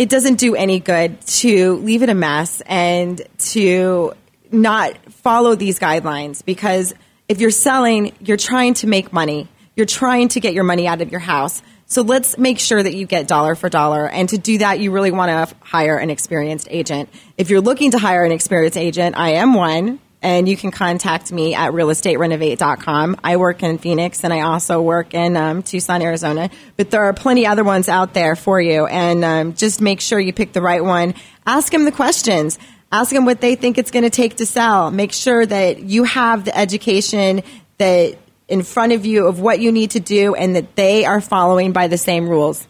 [0.00, 4.14] it doesn't do any good to leave it a mess and to
[4.50, 6.94] not follow these guidelines because
[7.28, 9.46] if you're selling, you're trying to make money.
[9.76, 11.60] You're trying to get your money out of your house.
[11.84, 14.08] So let's make sure that you get dollar for dollar.
[14.08, 17.10] And to do that, you really want to hire an experienced agent.
[17.36, 20.00] If you're looking to hire an experienced agent, I am one.
[20.22, 23.16] And you can contact me at realestaterenovate.com.
[23.24, 26.50] I work in Phoenix and I also work in um, Tucson, Arizona.
[26.76, 28.86] But there are plenty other ones out there for you.
[28.86, 31.14] And um, just make sure you pick the right one.
[31.46, 32.58] Ask them the questions.
[32.92, 34.90] Ask them what they think it's going to take to sell.
[34.90, 37.42] Make sure that you have the education
[37.78, 38.18] that
[38.48, 41.72] in front of you of what you need to do and that they are following
[41.72, 42.66] by the same rules.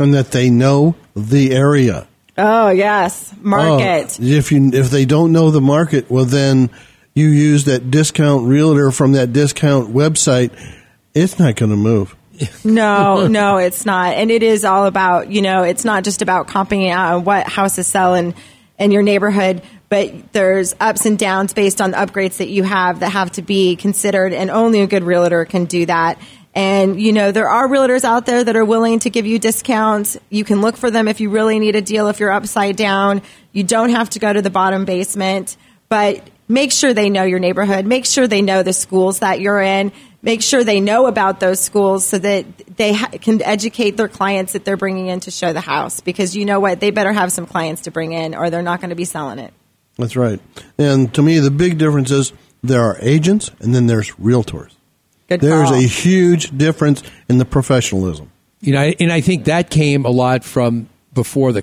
[0.00, 2.08] and that they know the area.
[2.36, 3.32] Oh, yes.
[3.40, 4.18] Market.
[4.20, 6.70] Oh, if you if they don't know the market, well then
[7.14, 10.50] you use that discount realtor from that discount website.
[11.14, 12.16] It's not going to move.
[12.64, 14.14] No, no, it's not.
[14.14, 17.46] And it is all about, you know, it's not just about comping out on what
[17.46, 18.34] houses sell in,
[18.78, 23.00] in your neighborhood, but there's ups and downs based on the upgrades that you have
[23.00, 26.18] that have to be considered, and only a good realtor can do that.
[26.54, 30.16] And, you know, there are realtors out there that are willing to give you discounts.
[30.30, 33.22] You can look for them if you really need a deal, if you're upside down.
[33.52, 35.56] You don't have to go to the bottom basement,
[35.88, 37.86] but make sure they know your neighborhood.
[37.86, 39.90] Make sure they know the schools that you're in.
[40.22, 42.46] Make sure they know about those schools so that
[42.76, 46.00] they ha- can educate their clients that they're bringing in to show the house.
[46.00, 46.78] Because you know what?
[46.78, 49.40] They better have some clients to bring in or they're not going to be selling
[49.40, 49.52] it.
[49.98, 50.40] That's right.
[50.78, 52.32] And to me, the big difference is
[52.62, 54.72] there are agents and then there's realtors.
[55.28, 55.78] Good There's call.
[55.78, 58.30] a huge difference in the professionalism.
[58.60, 61.62] You know, and I think that came a lot from before the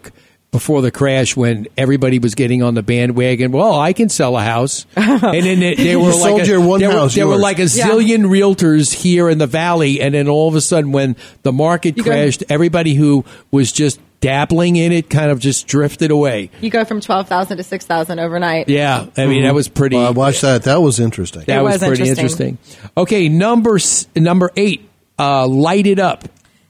[0.52, 3.52] before the crash when everybody was getting on the bandwagon.
[3.54, 6.60] Well, I can sell a house, and then they, they were You like sold a,
[6.62, 7.88] one there, were- there were like a Yeah.
[7.88, 11.96] zillion realtors here in the valley, and then all of a sudden, when the market
[11.98, 16.50] You go- crashed, everybody who was just dabbling in it kind of just drifted away.
[16.62, 18.70] You go from 12000 to 6000 overnight.
[18.70, 19.98] Yeah, I mean that was pretty.
[19.98, 20.64] Well, I watched that.
[20.64, 21.44] That was interesting.
[21.46, 22.58] that It was, was pretty interesting.
[22.60, 22.90] interesting.
[22.96, 23.78] Okay, number
[24.16, 26.24] number eight, uh, light it up.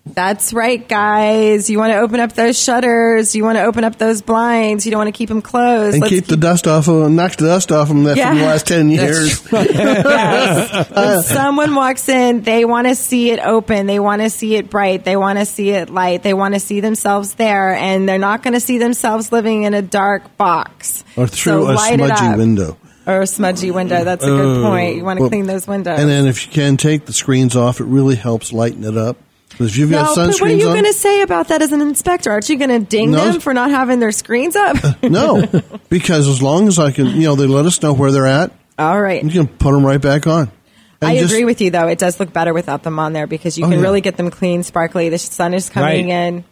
[0.04, 1.70] That's right, guys.
[1.70, 3.36] You want to open up those shutters.
[3.36, 4.84] You want to open up those blinds.
[4.84, 5.93] You don't want to keep them closed.
[5.93, 8.36] and Let's keep, the dust off of them, knock the dust off them that from
[8.36, 8.47] the Yeah.
[8.47, 9.39] last 10 years.
[9.52, 13.86] when uh, someone walks in, they want to see it open.
[13.86, 15.06] They want to see it bright.
[15.06, 16.24] They want to see it light.
[16.24, 19.74] They want to see themselves there, and they're not going to see themselves living in
[19.76, 22.78] a dark box or through So a smudgy window.
[23.06, 24.04] or a smudgy window.
[24.04, 24.64] That's a good Oh.
[24.64, 24.95] point.
[24.97, 25.99] You want to Well, clean those windows.
[25.99, 29.18] And then if you can take the screens off, it really helps lighten it up.
[29.62, 31.62] Because if you've now, got but what are you on, going to say about that
[31.62, 32.30] as an inspector?
[32.32, 33.32] Aren't you going to ding No.
[33.32, 34.78] them for not having their screens up?
[35.03, 35.43] no,
[35.89, 38.51] because as long as I can, you know, they let us know where they're at.
[38.80, 39.24] All right.
[39.24, 40.51] You can put them right back on.
[41.01, 41.88] And I just- agree with you, though.
[41.88, 43.84] It does look better without them on there because you Oh, can yeah.
[43.86, 45.09] really get them clean, sparkly.
[45.09, 46.28] The sun is coming Right.
[46.28, 46.43] in.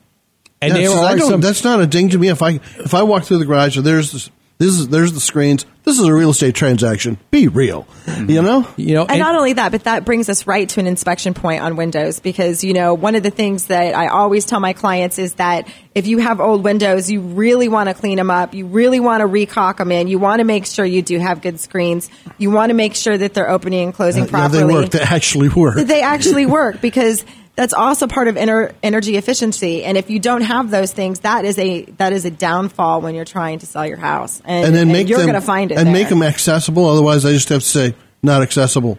[0.61, 2.27] And Yeah, there so I are don't- some- That's not a ding to me.
[2.29, 4.29] If I if I walk through the garage, and there's this,
[4.59, 5.65] this is there's the screens.
[5.85, 7.17] This is a real estate transaction.
[7.31, 8.29] Be real, mm-hmm.
[8.29, 8.67] you know.
[8.75, 11.63] You know, And, not only that, but that brings us right to an inspection point
[11.63, 15.17] on windows because, you know, one of the things that I always tell my clients
[15.17, 18.53] is that if you have old windows, you really want to clean them up.
[18.53, 20.09] You really want to recaulk them in.
[20.09, 22.09] You want to make sure you do have good screens.
[22.37, 24.57] You want to make sure that they're opening and closing Yeah, properly.
[24.59, 24.89] they work.
[24.89, 25.75] They actually work.
[25.75, 27.23] that they actually work because
[27.59, 29.83] that's also part of ener- energy efficiency.
[29.83, 33.15] And if you don't have those things, that is a that is a downfall when
[33.15, 34.41] you're trying to sell your house.
[34.45, 35.93] And, and then make you're going to find it and there.
[35.93, 36.85] make them accessible.
[36.85, 38.97] Otherwise, I just have to say not accessible.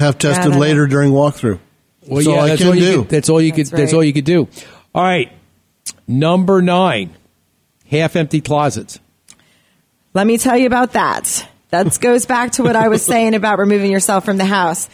[0.00, 0.58] Have tested no, no.
[0.58, 1.58] later during walkthrough.
[2.06, 3.00] Well, that's yeah, all I that's can all you do.
[3.02, 3.66] Could, that's all you could.
[3.66, 4.48] That's That's all you could do.
[4.94, 5.30] All right,
[6.08, 7.14] number nine,
[7.88, 9.00] half-empty closets.
[10.14, 11.46] Let me tell you about that.
[11.68, 14.88] That goes back to what I was saying about removing yourself from the house.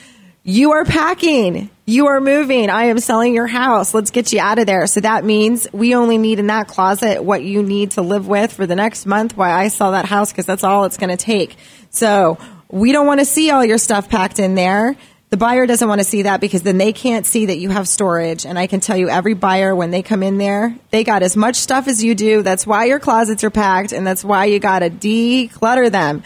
[0.51, 1.68] You are packing.
[1.84, 2.70] You are moving.
[2.70, 3.92] I am selling your house.
[3.92, 4.86] Let's get you out of there.
[4.86, 8.51] So that means we only need in that closet what you need to live with
[8.55, 11.18] for the next month while I sell that house because that's all it's going to
[11.18, 11.59] take.
[11.90, 12.38] So
[12.70, 14.96] we don't want to see all your stuff packed in there.
[15.28, 17.86] The buyer doesn't want to see that because then they can't see that you have
[17.86, 18.46] storage.
[18.46, 21.36] And I can tell you, every buyer, when they come in there, they got as
[21.36, 22.40] much stuff as you do.
[22.40, 26.22] That's why your closets are packed, and that's why you got to declutter them.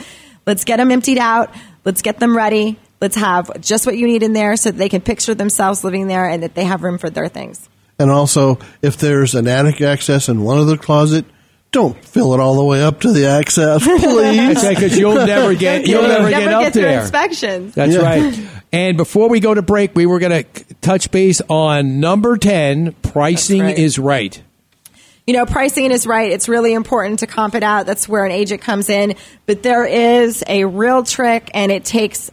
[0.46, 1.52] Let's get them emptied out.
[1.84, 2.78] Let's get them ready.
[3.02, 6.06] Let's have just what you need in there so that they can picture themselves living
[6.06, 7.68] there and that they have room for their things.
[7.98, 11.24] And also, if there's an attic access in one of the closet,
[11.72, 14.68] don't fill it all the way up to the access, please.
[14.68, 17.00] because you'll never get you'll never, Never get up get there.
[17.00, 17.74] inspections.
[17.74, 18.00] That's Yeah.
[18.02, 18.40] right.
[18.74, 22.92] And before we go to break, we were going to touch base on number ten.
[23.02, 23.78] Pricing right.
[23.78, 24.40] is right.
[25.26, 26.32] you know, pricing is right.
[26.32, 27.84] It's really important to comp it out.
[27.84, 29.14] That's where an agent comes in.
[29.44, 32.30] But there is a real trick, and it takes,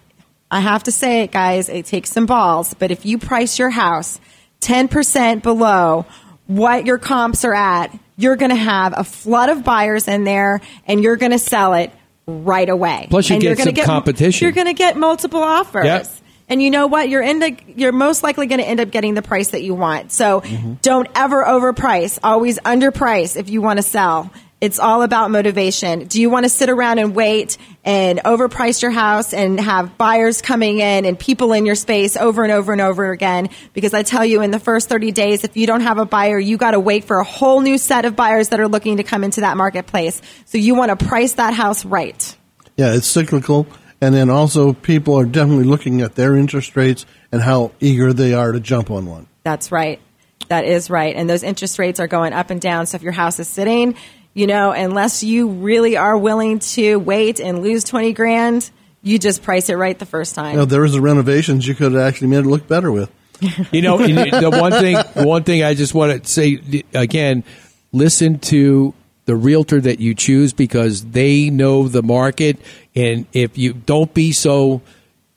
[0.52, 2.74] I have to say it, guys, it takes some balls.
[2.74, 4.20] But if you price your house
[4.62, 6.06] 10% below
[6.48, 10.62] what your comps are at, you're going to have a flood of buyers in there,
[10.88, 11.92] and you're going to sell it
[12.28, 13.08] right away.
[13.10, 14.46] Plus you and get you're some competition.
[14.46, 15.86] You're going to get multiple offers.
[15.86, 16.08] Yep.
[16.50, 17.10] And you know what?
[17.10, 19.76] You're end up, you're most likely going to end up getting the price that you
[19.76, 20.12] want.
[20.12, 20.74] So Mm-hmm.
[20.82, 22.18] don't ever overprice.
[22.24, 24.32] Always underprice if you want to sell.
[24.62, 26.08] It's all about motivation.
[26.08, 30.42] Do you want to sit around and wait and overprice your house and have buyers
[30.42, 33.50] coming in and people in your space over and over and over again?
[33.74, 36.38] Because I tell you, in the first 30 days, if you don't have a buyer,
[36.38, 39.04] you got to wait for a whole new set of buyers that are looking to
[39.04, 40.22] come into that marketplace.
[40.44, 42.36] So you want to price that house right.
[42.76, 43.66] Yeah, it's cyclical.
[44.02, 48.34] And then also, people are definitely looking at their interest rates and how eager they
[48.34, 49.28] are to jump on one.
[49.44, 50.02] That's right.
[50.50, 51.16] That is right.
[51.16, 52.88] And those interest rates are going up and down.
[52.88, 53.96] So if your house is sitting,
[54.34, 58.70] you know, unless you really are willing to wait and lose 20 grand,
[59.02, 60.52] you just price it right the first time.
[60.52, 63.12] You know, there was the renovations you could have actually made it look better with.
[63.72, 67.46] You know, the one thing, one thing I just want to say again:
[67.94, 68.94] listen to
[69.26, 72.60] the realtor that you choose because they know the market,
[72.96, 74.82] and if you don't be so,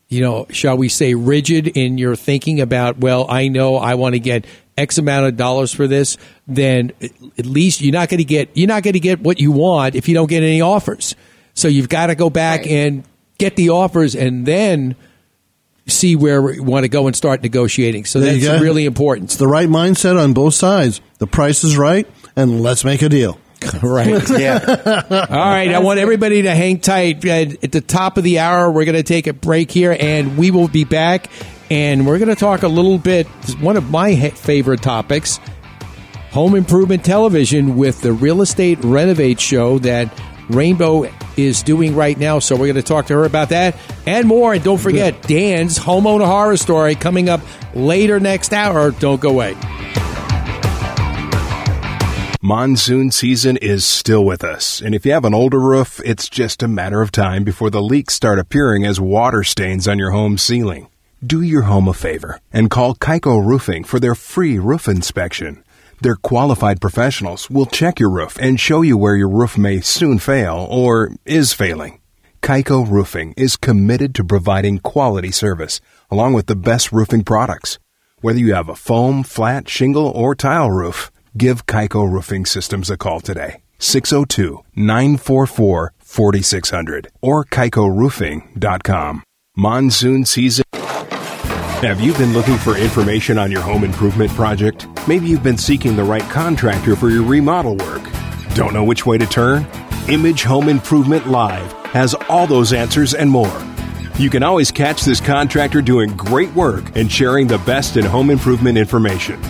[0.09, 4.15] you know, shall we say, rigid in your thinking about, well, I know I want
[4.15, 4.47] to get
[4.77, 6.17] X amount of dollars for this,
[6.47, 6.93] then
[7.39, 9.95] at least you're not going to get you're not going to get what you want
[9.95, 11.15] if you don't get any offers.
[11.55, 13.05] So you've got to go back and
[13.39, 14.97] get the offers, and then
[15.87, 18.05] see where we want to go and start negotiating.
[18.05, 19.31] So There that's really important.
[19.31, 21.01] It's the right mindset on both sides.
[21.19, 22.07] The price is right,
[22.37, 23.39] and let's make a deal.
[23.83, 24.29] Right.
[24.29, 24.59] Yeah.
[25.31, 25.73] All right.
[25.73, 27.25] I want everybody to hang tight.
[27.25, 30.51] At the top of the hour, we're going to take a break here, and we
[30.51, 31.31] will be back.
[31.71, 33.27] And we're going to talk a little bit.
[33.61, 35.39] One of my favorite topics:
[36.31, 40.13] home improvement television with the real estate renovate show that
[40.49, 42.41] Rainbow is doing right now.
[42.41, 44.53] So we're going to talk to her about that and more.
[44.53, 47.41] And don't forget Dan's homeowner horror story coming up
[47.75, 48.91] later next hour.
[48.91, 49.57] Don't go away.
[52.45, 56.61] Monsoon season is still with us, and if you have an older roof, it's just
[56.61, 60.37] a matter of time before the leaks start appearing as water stains on your home
[60.37, 60.89] ceiling.
[61.25, 65.63] Do your home a favor and call Kaiko Roofing for their free roof inspection.
[66.01, 70.19] Their qualified professionals will check your roof and show you where your roof may soon
[70.19, 72.01] fail or is failing.
[72.43, 77.79] Kaiko Roofing is committed to providing quality service along with the best roofing products.
[78.21, 82.97] Whether you have a foam, flat, shingle, or tile roof, give Kaiko Roofing Systems a
[82.97, 83.63] call today.
[83.79, 89.23] 602 944 4600 or kaikoroofing.com.
[89.55, 90.65] Monsoon season.
[91.83, 94.87] Have you been looking for information on your home improvement project?
[95.09, 98.03] Maybe you've been seeking the right contractor for your remodel work.
[98.55, 99.67] Don't know which way to turn?
[100.09, 103.61] Image Home Improvement Live has all those answers and more.
[104.17, 108.31] You can always catch this contractor doing great work and sharing the best in home
[108.31, 109.41] improvement information.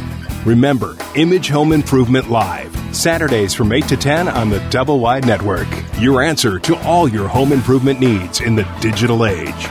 [0.46, 5.68] Remember, Image Home Improvement Live, Saturdays from 8 to 10 on the Double Wide Network.
[5.98, 9.68] Your answer to all your home improvement needs in the digital age.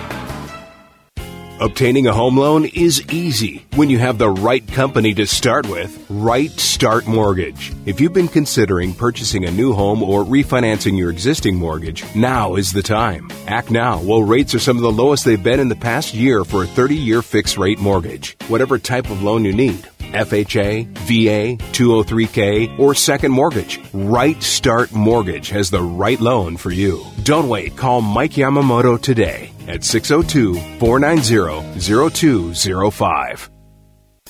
[1.62, 6.03] Obtaining a home loan is easy when you have the right company to start with
[6.09, 7.72] Right Start Mortgage.
[7.86, 12.74] If you've been considering purchasing a new home or refinancing your existing mortgage, now is
[12.74, 13.30] the time.
[13.45, 16.43] Act now while rates are some of the lowest they've been in the past year
[16.43, 18.36] for a 30 year fixed rate mortgage.
[18.47, 19.88] Whatever type of loan you need.
[20.14, 23.80] FHA, VA, 203K, or second mortgage.
[23.93, 27.05] Right Start Mortgage has the right loan for you.
[27.22, 27.78] Don't wait.
[27.78, 33.49] Call Mike Yamamoto today at 602 490 0205.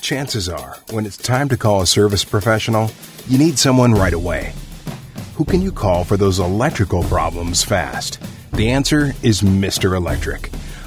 [0.00, 2.90] Chances are, when it's time to call a service professional,
[3.28, 4.52] you need someone right away.
[5.36, 8.18] Who can you call for those electrical problems fast?
[8.52, 9.96] The answer is Mr.
[9.96, 10.50] Electric,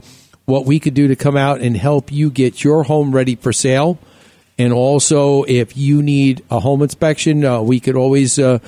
[0.46, 3.52] what we could do to come out and help you get your home ready for
[3.52, 3.98] sale.
[4.58, 8.60] And also, if you need a home inspection, uh, we could always uh,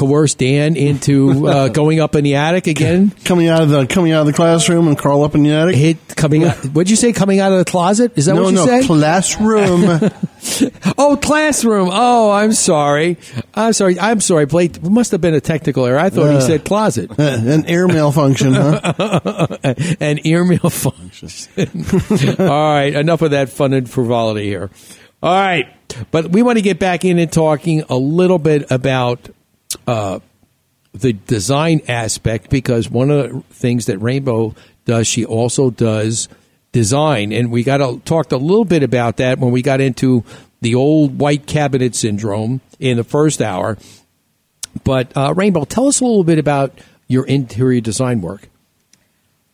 [0.00, 3.10] coerce Dan into uh, going up in the attic again.
[3.24, 5.76] Coming out of the coming out of the classroom and crawl up in the attic.
[5.76, 6.44] Hit coming.
[6.44, 7.12] Out, what'd you say?
[7.12, 8.12] Coming out of the closet?
[8.16, 8.84] Is that no, what you no, said?
[8.84, 10.10] classroom.
[10.98, 11.90] oh, classroom.
[11.92, 13.18] Oh, I'm sorry.
[13.54, 13.98] I'm sorry.
[14.00, 14.76] I'm sorry, Blake.
[14.76, 15.98] It must have been a technical error.
[15.98, 17.10] I thought he Uh, said closet.
[17.18, 19.58] An ear malfunction, huh?
[20.00, 21.28] An ear malfunction.
[22.38, 24.70] All right, enough of that fun and frivolity here.
[25.22, 25.68] All right,
[26.10, 29.28] but we want to get back in and talking a little bit about
[29.86, 30.20] uh,
[30.92, 34.54] the design aspect because one of the things that Rainbow
[34.84, 36.28] does, she also does
[36.72, 40.24] design, and we got to talked a little bit about that when we got into
[40.60, 43.78] the old white cabinet syndrome in the first hour.
[44.84, 48.48] But uh, Rainbow, tell us a little bit about your interior design work.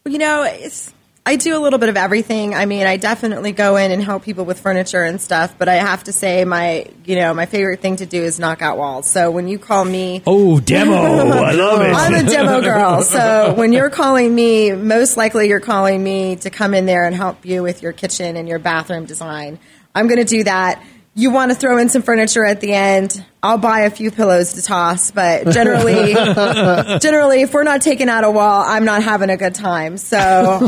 [0.04, 0.92] You know, it's,
[1.29, 2.55] I do a little bit of everything.
[2.55, 5.74] I mean, I definitely go in and help people with furniture and stuff, but I
[5.74, 9.11] have to say my, you know, my favorite thing to do is knock out walls.
[9.11, 10.95] So when you call me Oh, demo.
[10.95, 11.93] I love it.
[11.93, 13.03] I'm a demo girl.
[13.16, 17.14] So when you're calling me, most likely you're calling me to come in there and
[17.16, 19.59] help you with your kitchen and your bathroom design.
[19.97, 20.81] I'm going to do that.
[21.18, 23.24] You want to throw in some furniture at the end.
[23.42, 26.12] I'll buy a few pillows to toss, but generally,
[27.00, 29.96] generally, if we're not taking out a wall, I'm not having a good time.
[29.96, 30.18] So,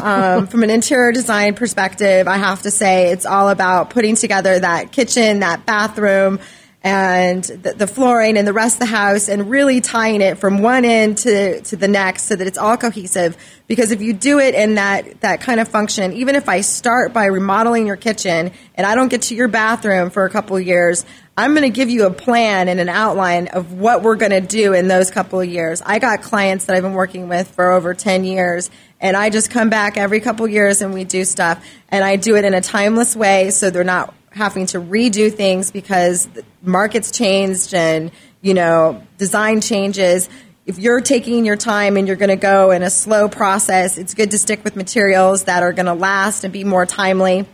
[0.03, 4.59] um, from an interior design perspective, I have to say it's all about putting together
[4.59, 6.41] that kitchen, that bathroom,
[6.83, 10.63] and the, the flooring and the rest of the house, and really tying it from
[10.63, 13.37] one end to to the next, so that it's all cohesive.
[13.67, 17.13] Because if you do it in that that kind of function, even if I start
[17.13, 20.63] by remodeling your kitchen and I don't get to your bathroom for a couple of
[20.65, 21.05] years,
[21.37, 24.41] I'm going to give you a plan and an outline of what we're going to
[24.41, 25.81] do in those couple of years.
[25.87, 28.71] I got clients that I've been working with for over 10 years,
[29.01, 31.65] and I just come back every couple of years and we do stuff.
[31.91, 35.71] And I do it in a timeless way so they're not having to redo things
[35.71, 38.11] because the markets changed and,
[38.41, 40.29] you know, design changes.
[40.67, 44.15] If you're taking your time and you're going to go in a slow process, it's
[44.15, 47.47] good to stick with materials that are going to last and be more timely,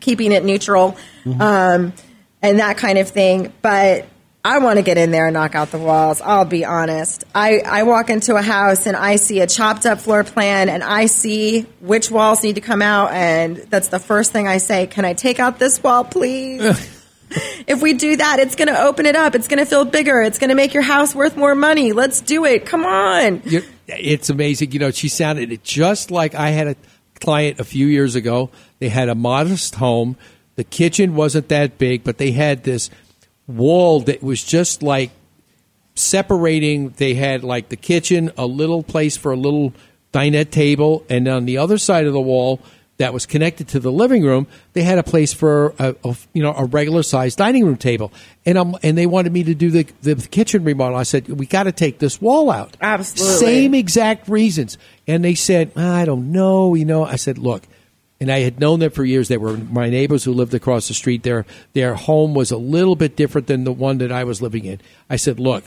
[0.00, 0.96] keeping it neutral.
[1.40, 1.92] Um,
[2.42, 3.52] and that kind of thing.
[3.60, 4.06] But
[4.46, 6.20] I want to get in there and knock out the walls.
[6.20, 7.24] I'll be honest.
[7.34, 10.84] I, I walk into a house and I see a chopped up floor plan and
[10.84, 13.10] I see which walls need to come out.
[13.10, 14.86] And that's the first thing I say.
[14.86, 16.62] Can I take out this wall, please?
[17.66, 19.34] if we do that, it's going to open it up.
[19.34, 20.22] It's going to feel bigger.
[20.22, 21.92] It's going to make your house worth more money.
[21.92, 22.66] Let's do it.
[22.66, 23.42] Come on.
[23.46, 24.70] You're, it's amazing.
[24.70, 26.76] You know, she sounded just like I had a
[27.18, 28.50] client a few years ago.
[28.78, 30.16] They had a modest home.
[30.54, 32.90] The kitchen wasn't that big, but they had this
[33.46, 35.10] wall that was just like
[35.94, 36.90] separating.
[36.90, 39.72] They had like the kitchen, a little place for a little
[40.12, 42.60] dinette table, and on the other side of the wall
[42.98, 46.42] that was connected to the living room, they had a place for a, a you
[46.42, 48.12] know a regular sized dining room table,
[48.44, 50.96] and um and they wanted me to do the the kitchen remodel.
[50.96, 52.76] I said we got to take this wall out.
[52.80, 53.36] Absolutely.
[53.36, 56.74] Same exact reasons, and they said I don't know.
[56.74, 57.62] You know, I said look.
[58.18, 59.28] And I had known them for years.
[59.28, 61.22] They were my neighbors who lived across the street.
[61.22, 61.44] Their
[61.74, 64.80] their home was a little bit different than the one that I was living in.
[65.10, 65.64] I said, "Look,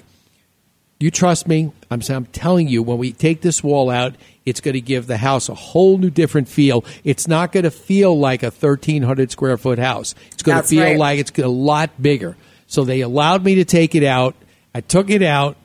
[1.00, 1.72] you trust me.
[1.90, 5.18] I'm, I'm telling you, when we take this wall out, it's going to give the
[5.18, 6.84] house a whole new different feel.
[7.06, 10.14] It's not going to feel like a 1,300 square foot house.
[10.32, 10.98] It's going That's to feel right.
[10.98, 12.36] like it's a lot bigger.
[12.68, 14.36] So they allowed me to take it out.
[14.76, 15.56] I took it out,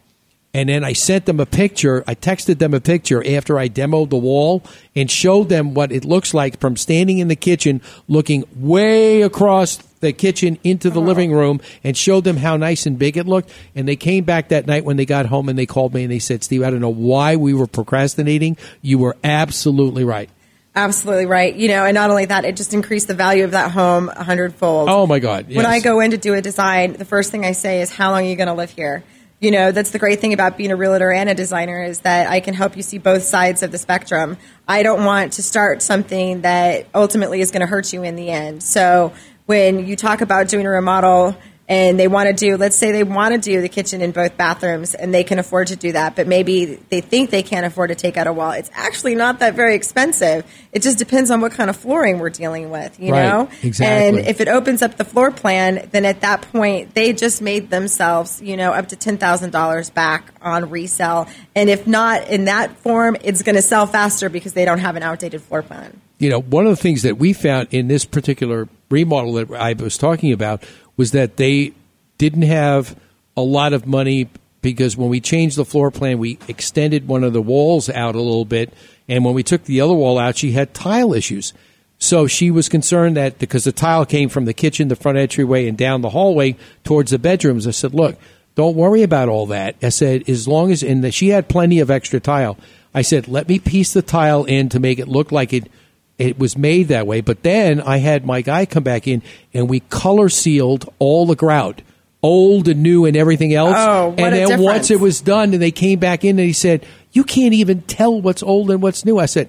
[0.55, 2.05] and then I sent them a picture.
[2.07, 4.63] I texted them a picture after I demoed the wall
[4.95, 9.77] and showed them what it looks like from standing in the kitchen, looking way across
[9.99, 13.51] the kitchen into the living room, and showed them how nice and big it looked.
[13.75, 16.13] And they came back that night when they got home and they called me and
[16.13, 18.57] they said, Steve, I don't know why we were procrastinating.
[18.81, 20.31] You were absolutely right.
[20.77, 21.55] Absolutely right.
[21.55, 24.25] You know, and not only that, it just increased the value of that home a
[24.25, 24.89] hundredfold.
[24.91, 25.47] Oh, my God.
[25.53, 28.11] When I go in to do a design, the first thing I say is, "How
[28.11, 29.05] long are you going to live here?"
[29.45, 32.31] You know, that's the great thing about being a realtor and a designer is that
[32.31, 34.39] I can help you see both sides of the spectrum.
[34.67, 38.31] I don't want to start something that ultimately is going to hurt you in the
[38.31, 38.63] end.
[38.63, 39.13] So
[39.45, 41.37] when you talk about doing a remodel
[41.67, 44.37] and they want to do, let's say they want to do the kitchen in both
[44.37, 47.89] bathrooms and they can afford to do that, but maybe they think they can't afford
[47.89, 48.51] to take out a wall.
[48.51, 50.45] It's actually not that very expensive.
[50.73, 53.49] It just depends on what kind of flooring we're dealing with, you Right, know?
[53.63, 54.19] exactly.
[54.19, 57.71] And if it opens up the floor plan, then at that point they just made
[57.71, 61.29] themselves, you know, up to ten thousand dollars back on resale.
[61.55, 64.97] And if not in that form, it's going to sell faster because they don't have
[64.97, 65.99] an outdated floor plan.
[66.19, 69.73] you know, one of the things that we found in this particular remodel that I
[69.73, 70.63] was talking about
[70.97, 71.73] was that they
[72.19, 72.97] didn't have
[73.37, 74.29] a lot of money
[74.63, 78.21] because when we changed the floor plan, we extended one of the walls out a
[78.21, 78.73] little bit.
[79.09, 81.53] And when we took the other wall out, she had tile issues.
[81.99, 85.69] So she was concerned that because the tile came from the kitchen, the front entryway,
[85.69, 88.17] and down the hallway towards the bedrooms, I said, look,
[88.55, 89.77] don't worry about all that.
[89.83, 92.57] I said, as long as, and she had plenty of extra tile.
[92.95, 95.71] I said, let me piece the tile in to make it look like it
[96.19, 97.21] it was made that way.
[97.21, 101.37] But then I had my guy come back in and we color sealed all the
[101.37, 101.83] grout,
[102.23, 103.75] old and new and everything else.
[103.77, 104.65] Oh, what and a then difference.
[104.65, 107.83] once it was done and they came back in and he said, You can't even
[107.83, 109.19] tell what's old and what's new.
[109.19, 109.49] I said,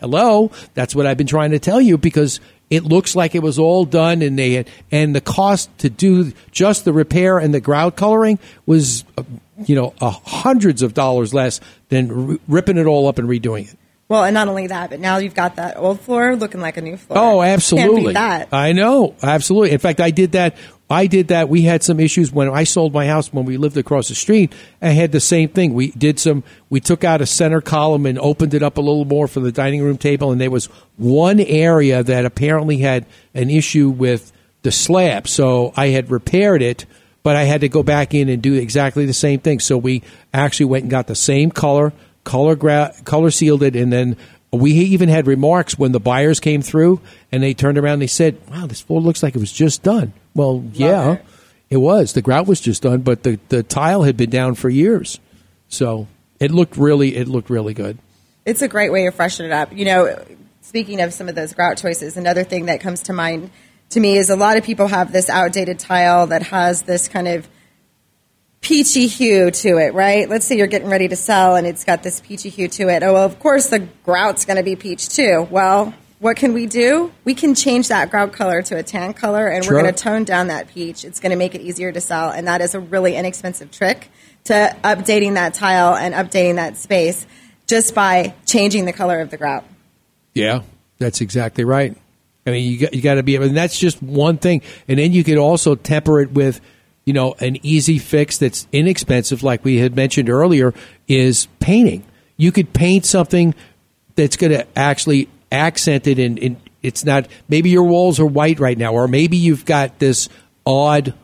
[0.00, 2.40] Hello, that's what I've been trying to tell you because
[2.70, 6.32] it looks like it was all done and they had, and the cost to do
[6.52, 9.24] just the repair and the grout coloring was uh,
[9.66, 13.70] you know uh, hundreds of dollars less than r- ripping it all up and redoing
[13.70, 13.76] it.
[14.10, 16.80] Well, and not only that, but now you've got that old floor looking like a
[16.80, 17.16] new floor.
[17.16, 18.14] Oh, absolutely.
[18.14, 18.48] that.
[18.52, 19.70] I know, absolutely.
[19.70, 20.56] In fact, I did that.
[20.90, 21.48] I did that.
[21.48, 24.52] We had some issues when I sold my house when we lived across the street.
[24.82, 25.74] I had the same thing.
[25.74, 26.42] We did some.
[26.70, 29.52] We took out a center column and opened it up a little more for the
[29.52, 34.32] dining room table, and there was one area that apparently had an issue with
[34.62, 35.28] the slab.
[35.28, 36.84] So I had repaired it,
[37.22, 39.60] but I had to go back in and do exactly the same thing.
[39.60, 40.02] So we
[40.34, 41.92] actually went and got the same color,
[42.24, 44.16] color gra- color sealed it, and then
[44.52, 48.06] we even had remarks when the buyers came through and they turned around and they
[48.06, 51.18] said, "Wow, this floor looks like it was just done." Well, yeah,
[51.68, 51.76] it.
[51.76, 52.12] was.
[52.12, 55.20] The grout was just done, but the, the tile had been down for years,
[55.68, 57.98] so it looked really it looked really good.
[58.44, 59.72] It's a great way to freshen it up.
[59.72, 60.24] You know,
[60.62, 63.50] speaking of some of those grout choices, another thing that comes to mind
[63.90, 67.28] to me is a lot of people have this outdated tile that has this kind
[67.28, 67.48] of
[68.60, 70.28] peachy hue to it, right?
[70.28, 73.02] Let's say you're getting ready to sell and it's got this peachy hue to it.
[73.02, 75.46] Oh, well, of course the grout's going to be peach too.
[75.50, 77.10] Well, what can we do?
[77.24, 79.74] We can change that grout color to a tan color and Sure.
[79.74, 81.04] we're going to tone down that peach.
[81.04, 82.30] It's going to make it easier to sell.
[82.30, 84.10] And that is a really inexpensive trick
[84.44, 87.26] to updating that tile and updating that space
[87.66, 89.64] just by changing the color of the grout.
[90.34, 90.62] Yeah,
[90.98, 91.96] that's exactly right.
[92.46, 94.62] I mean, you got, you got to be, able, and that's just one thing.
[94.88, 96.60] And then you could also temper it with,
[97.10, 100.72] you know, an easy fix that's inexpensive, like we had mentioned earlier,
[101.08, 102.04] is painting.
[102.36, 103.52] You could paint something
[104.14, 107.26] that's going to actually accent it, and in, it's not.
[107.48, 110.28] Maybe your walls are white right now, or maybe you've got this
[110.64, 111.14] odd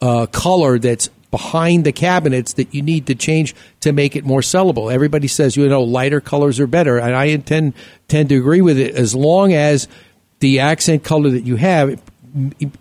[0.00, 4.42] uh, color that's behind the cabinets that you need to change to make it more
[4.42, 4.92] sellable.
[4.92, 7.74] Everybody says you know lighter colors are better, and I intend
[8.06, 9.88] tend to agree with it as long as
[10.38, 12.00] the accent color that you have.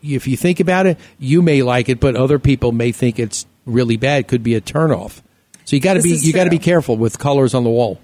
[0.02, 3.46] If you think about it, you may like it, but other people may think it's
[3.66, 4.28] really bad.
[4.28, 5.22] Could be a turnoff.
[5.66, 8.00] So you got to be you got to be careful with colors on the wall.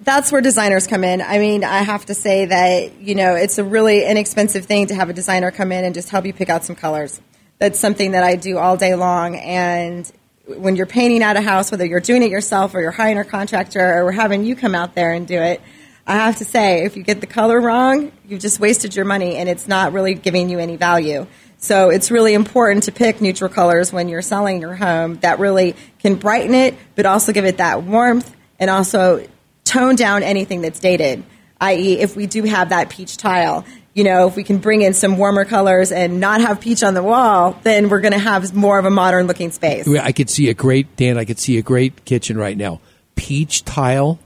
[0.00, 1.20] that's where designers come in.
[1.20, 4.94] I mean, I have to say that, you know, it's a really inexpensive thing to
[4.94, 7.20] have a designer come in and just help you pick out some colors.
[7.58, 9.36] That's something that I do all day long.
[9.36, 10.10] And
[10.46, 13.24] when you're painting out a house, whether you're doing it yourself or you're hiring a
[13.24, 15.60] contractor or we're having you come out there and do it,
[16.08, 19.36] I have to say, if you get the color wrong, you've just wasted your money
[19.36, 21.26] and it's not really giving you any value.
[21.58, 25.76] So it's really important to pick neutral colors when you're selling your home that really
[25.98, 29.28] can brighten it, but also give it that warmth and also
[29.64, 31.24] tone down anything that's dated.
[31.60, 34.94] I.e., if we do have that peach tile, you know, if we can bring in
[34.94, 38.54] some warmer colors and not have peach on the wall, then we're going to have
[38.54, 39.86] more of a modern looking space.
[39.86, 41.18] I could see a great Dan.
[41.18, 42.80] I could see a great kitchen right now.
[43.14, 44.18] Peach tile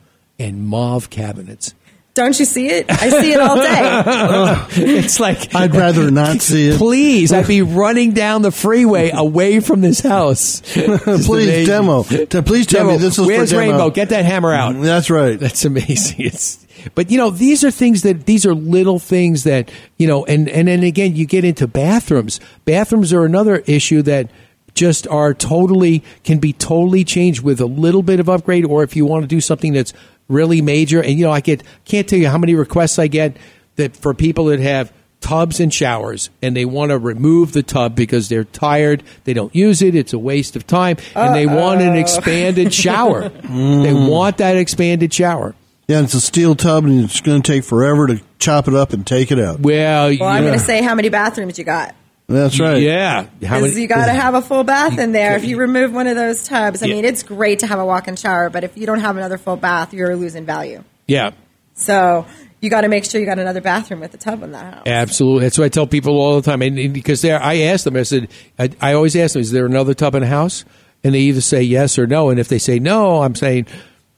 [0.42, 1.74] and mauve cabinets.
[2.14, 2.90] Don't you see it?
[2.90, 4.66] I see it all day.
[5.02, 6.76] it's like I'd rather not see it.
[6.76, 10.60] Please, I'd be running down the freeway away from this house.
[10.74, 11.66] Please amazing.
[11.66, 12.02] demo.
[12.02, 12.92] T- Please tell Demo.
[12.92, 13.70] me this is Where's for demo.
[13.72, 13.90] Rainbow?
[13.90, 14.78] Get that hammer out.
[14.78, 15.40] That's right.
[15.40, 16.16] That's amazing.
[16.26, 20.26] It's, but you know, these are things that these are little things that you know,
[20.26, 22.40] and and then again, you get into bathrooms.
[22.66, 24.28] Bathrooms are another issue that
[24.74, 28.96] just are totally can be totally changed with a little bit of upgrade, or if
[28.96, 29.92] you want to do something that's
[30.28, 31.02] really major.
[31.02, 33.36] And you know, I get can't tell you how many requests I get
[33.76, 37.94] that for people that have tubs and showers and they want to remove the tub
[37.94, 41.80] because they're tired they don't use it it's a waste of time and they want
[41.80, 43.84] an expanded shower Mm.
[43.84, 45.54] they want that expanded shower
[45.86, 48.92] Yeah, it's a steel tub, and it's going to take forever to chop it up
[48.92, 49.60] and take it out.
[49.60, 51.94] Well, Well, I'm going to say how many bathrooms you got.
[52.28, 52.80] That's right.
[52.80, 53.26] Yeah.
[53.40, 55.36] Because you got to have a full bath in there.
[55.36, 58.16] If you remove one of those tubs, I mean, it's great to have a walk-in
[58.16, 60.82] shower, but if you don't have another full bath, you're losing value.
[61.06, 61.32] yeah
[61.74, 62.26] So
[62.60, 64.82] you got to make sure you got another bathroom with a tub in that house.
[64.86, 65.44] Absolutely.
[65.44, 66.62] That's what I tell people all the time.
[66.62, 68.28] And, and because there, I ask them, I said,
[68.58, 70.64] I, I always ask them, is there another tub in the house?
[71.04, 72.30] And they either say yes or no.
[72.30, 73.66] And if they say no, I'm saying,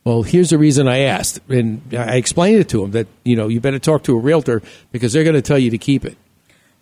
[0.05, 1.41] well, here's the reason I asked.
[1.49, 4.61] And I explained it to them that, you know, you better talk to a realtor
[4.93, 6.19] because they're going to tell you to keep it.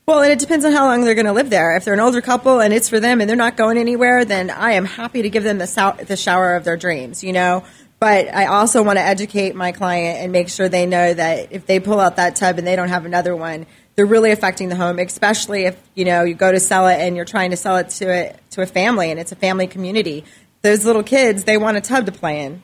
[0.04, 1.76] Well, and it depends on how long they're going to live there.
[1.76, 4.50] If they're an older couple and it's for them and they're not going anywhere, then
[4.50, 7.64] I am happy to give them the, sou- the shower of their dreams, you know?
[8.00, 11.66] But I also want to educate my client and make sure they know that if
[11.66, 13.64] they pull out that tub and they don't have another one,
[13.94, 17.14] they're really affecting the home, especially if, you know, you go to sell it and
[17.14, 20.24] you're trying to sell it to a, to a family and it's a family community.
[20.62, 22.62] Those little kids, they want a tub to play in.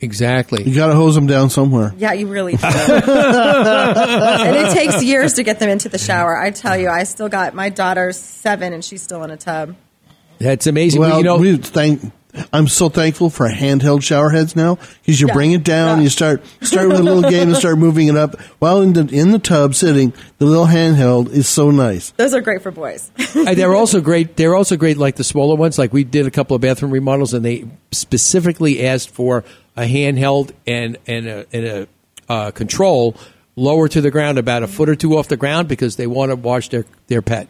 [0.00, 0.62] Exactly.
[0.64, 1.94] You got to hose them down somewhere.
[1.96, 2.66] Yeah, you really do.
[2.66, 6.36] and it takes years to get them into the shower.
[6.36, 9.74] I tell you, I still got my daughter's seven and she's still in a tub.
[10.38, 11.00] That's amazing.
[11.00, 12.12] Well, you know, we thank.
[12.52, 15.34] I'm so thankful for handheld shower heads now because you Yeah.
[15.34, 18.40] bring it down, you start start with a little game and start moving it up.
[18.58, 22.10] While in the in the tub sitting, the little handheld is so nice.
[22.16, 23.10] Those are great for boys.
[23.34, 24.36] They're also great.
[24.36, 25.78] They're also great, like the smaller ones.
[25.78, 29.44] Like we did a couple of bathroom remodels, and they specifically asked for
[29.76, 31.88] a handheld and and a, and a
[32.28, 33.16] uh, control
[33.56, 36.30] lower to the ground, about a foot or two off the ground, because they want
[36.30, 37.48] to wash their their pet.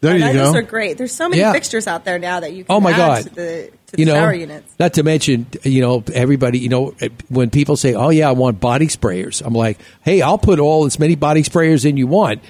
[0.00, 0.96] There And Those are great.
[0.96, 1.52] There's so many Yeah.
[1.52, 3.22] fixtures out there now that you can Oh my add God!
[3.24, 4.74] to the you know, shower units.
[4.78, 6.58] not to mention, you know, everybody.
[6.58, 6.94] You know,
[7.28, 10.84] when people say, "Oh yeah, I want body sprayers," I'm like, "Hey, I'll put all
[10.84, 12.42] as many body sprayers in you want,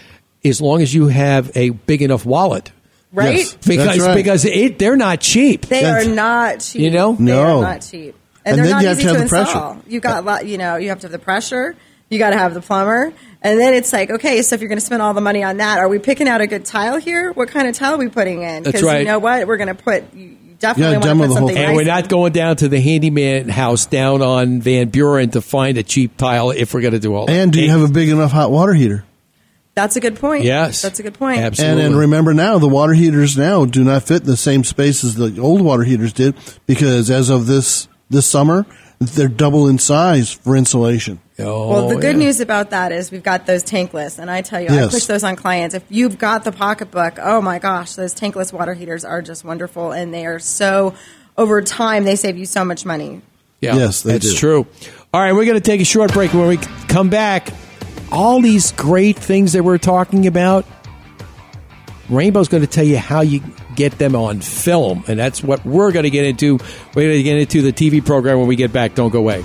[0.44, 2.72] as long as you have a big enough wallet."
[3.12, 3.36] Right?
[3.38, 4.14] Yes, because that's right.
[4.14, 5.66] because it, they're not cheap.
[5.66, 6.82] They are not cheap.
[6.82, 7.14] You know?
[7.14, 7.58] they No.
[7.58, 9.28] are not cheap, and, And they're then not you have easy to to, have the
[9.30, 9.50] pressure.
[9.50, 9.82] install.
[9.86, 10.46] You got a.
[10.46, 11.74] You know, you have to have the pressure.
[12.10, 13.12] you got to have the plumber.
[13.40, 15.58] And then it's like, okay, so if you're going to spend all the money on
[15.58, 17.32] that, are we picking out a good tile here?
[17.32, 18.64] What kind of tile are we putting in?
[18.64, 18.98] Because right.
[19.00, 19.46] you know what?
[19.46, 21.64] We're going to put, you definitely Yeah, want to demo put the whole something thing.
[21.66, 25.78] And we're not going down to the handyman house down on Van Buren to find
[25.78, 27.32] a cheap tile if we're going to do all that.
[27.32, 29.04] And do you have a big enough hot water heater?
[29.74, 30.42] That's a good point.
[30.42, 30.82] Yes.
[30.82, 31.38] That's a good point.
[31.38, 31.84] Absolutely.
[31.84, 35.04] And then remember now, the water heaters now do not fit in the same space
[35.04, 36.34] as the old water heaters did
[36.66, 38.66] because as of this this summer,
[38.98, 41.20] they're double in size for insulation.
[41.38, 44.60] Well, the oh, good news about that is we've got those tankless, and I tell
[44.60, 45.74] you, I push those on clients.
[45.74, 49.92] If you've got the pocketbook, oh my gosh, those tankless water heaters are just wonderful,
[49.92, 50.94] and they are so
[51.36, 53.22] over time they save you so much money.
[53.60, 54.36] Yeah, Yes, they that's do.
[54.36, 54.66] true.
[55.14, 56.32] All right, we're going to take a short break.
[56.34, 57.48] When we come back,
[58.10, 60.64] all these great things that we're talking about,
[62.08, 63.42] Rainbow's going to tell you how you
[63.74, 66.58] get them on film, and that's what we're going to get into.
[66.94, 68.94] We're going to get into the TV program when we get back.
[68.94, 69.44] Don't go away.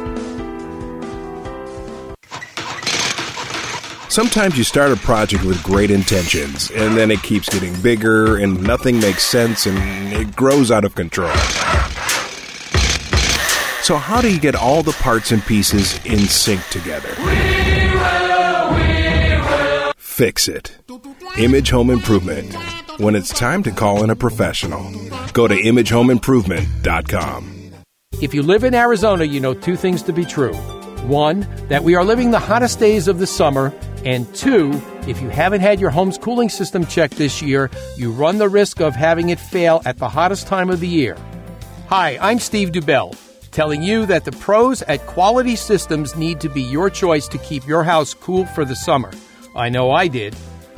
[4.11, 8.61] Sometimes you start a project with great intentions, and then it keeps getting bigger, and
[8.61, 9.77] nothing makes sense, and
[10.11, 11.33] it grows out of control.
[13.83, 17.15] So, how do you get all the parts and pieces in sync together?
[17.19, 19.93] We will, we will.
[19.95, 20.77] Fix it.
[21.37, 22.53] Image Home Improvement.
[22.99, 24.91] When it's time to call in a professional,
[25.31, 27.71] go to imagehomeimprovement.com.
[28.21, 30.53] If you live in Arizona, you know two things to be true.
[31.07, 33.73] One, that we are living the hottest days of the summer.
[34.03, 38.39] And two, if you haven't had your home's cooling system checked this year, you run
[38.39, 41.15] the risk of having it fail at the hottest time of the year.
[41.87, 43.15] Hi, I'm Steve Dubell,
[43.51, 47.67] telling you that the pros at Quality Systems need to be your choice to keep
[47.67, 49.11] your house cool for the summer.
[49.55, 50.35] I know I did.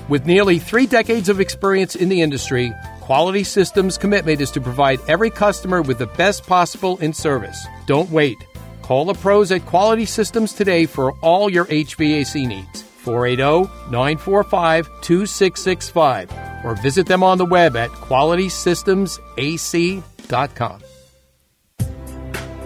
[0.10, 5.00] With nearly three decades of experience in the industry, Quality Systems' commitment is to provide
[5.08, 7.68] every customer with the best possible in service.
[7.86, 8.38] Don't wait.
[8.82, 12.84] Call the pros at Quality Systems today for all your HVAC needs.
[13.04, 16.32] 480 945 2665
[16.64, 20.82] or visit them on the web at qualitysystemsac.com.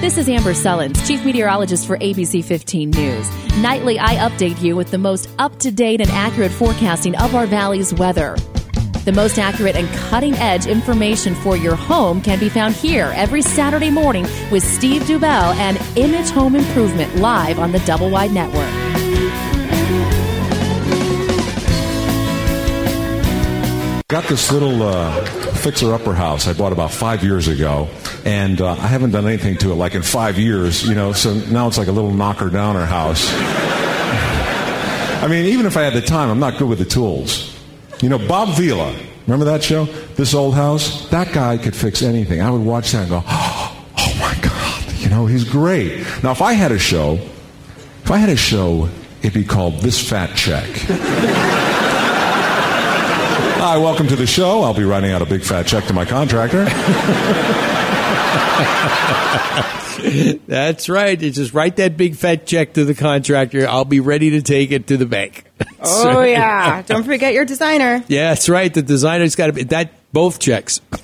[0.00, 3.30] This is Amber Sullins, Chief Meteorologist for ABC 15 News.
[3.56, 7.46] Nightly, I update you with the most up to date and accurate forecasting of our
[7.46, 8.36] valley's weather.
[9.06, 13.40] The most accurate and cutting edge information for your home can be found here every
[13.40, 18.85] Saturday morning with Steve Dubell and Image Home Improvement live on the Double Wide Network.
[24.08, 25.24] Got this little uh,
[25.54, 27.88] fixer upper house I bought about five years ago,
[28.24, 31.34] and uh, I haven't done anything to it like in five years, you know, so
[31.34, 33.28] now it's like a little knocker downer house.
[35.20, 37.60] I mean, even if I had the time, I'm not good with the tools.
[38.00, 38.96] You know, Bob Vila,
[39.26, 39.86] remember that show?
[40.14, 41.08] This old house?
[41.08, 42.40] That guy could fix anything.
[42.40, 46.06] I would watch that and go, oh my God, you know, he's great.
[46.22, 47.14] Now, if I had a show,
[48.04, 48.88] if I had a show,
[49.22, 50.68] it'd be called This Fat Check.
[53.68, 54.62] Hi, welcome to the show.
[54.62, 56.66] I'll be writing out a big fat check to my contractor.
[60.46, 61.20] That's right.
[61.20, 63.68] You just write that big fat check to the contractor.
[63.68, 65.46] I'll be ready to take it to the bank.
[65.88, 66.82] Oh yeah!
[66.82, 68.02] Don't forget your designer.
[68.08, 68.72] Yeah, that's right.
[68.72, 70.80] The designer's got to be that both checks.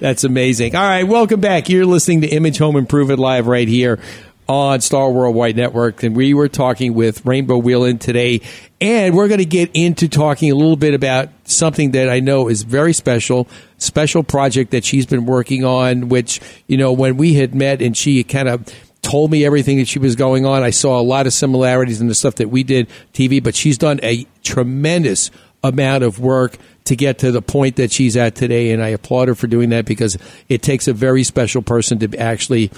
[0.00, 0.76] that's amazing.
[0.76, 1.68] All right, welcome back.
[1.68, 3.98] You're listening to Image Home Improvement Live right here
[4.48, 8.42] on Star Worldwide Network, and we were talking with Rainbow Wheeland today,
[8.80, 12.48] and we're going to get into talking a little bit about something that I know
[12.48, 13.48] is very special,
[13.78, 16.08] special project that she's been working on.
[16.08, 19.86] Which you know, when we had met, and she kind of told me everything that
[19.86, 20.64] she was going on.
[20.64, 23.78] I saw a lot of similarities in the stuff that we did TV, but she's
[23.78, 25.30] done a tremendous
[25.62, 29.28] amount of work to get to the point that she's at today, and I applaud
[29.28, 30.16] her for doing that because
[30.48, 32.70] it takes a very special person to actually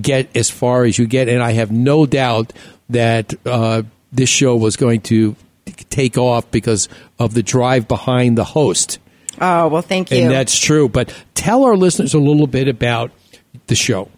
[0.00, 1.28] get as far as you get.
[1.28, 2.52] And I have no doubt
[2.90, 5.36] that uh, this show was going to
[5.90, 6.88] take off because
[7.18, 8.98] of the drive behind the host.
[9.40, 10.18] Oh, well, thank you.
[10.18, 10.88] And that's true.
[10.88, 13.10] But tell our listeners a little bit about
[13.66, 14.08] the show.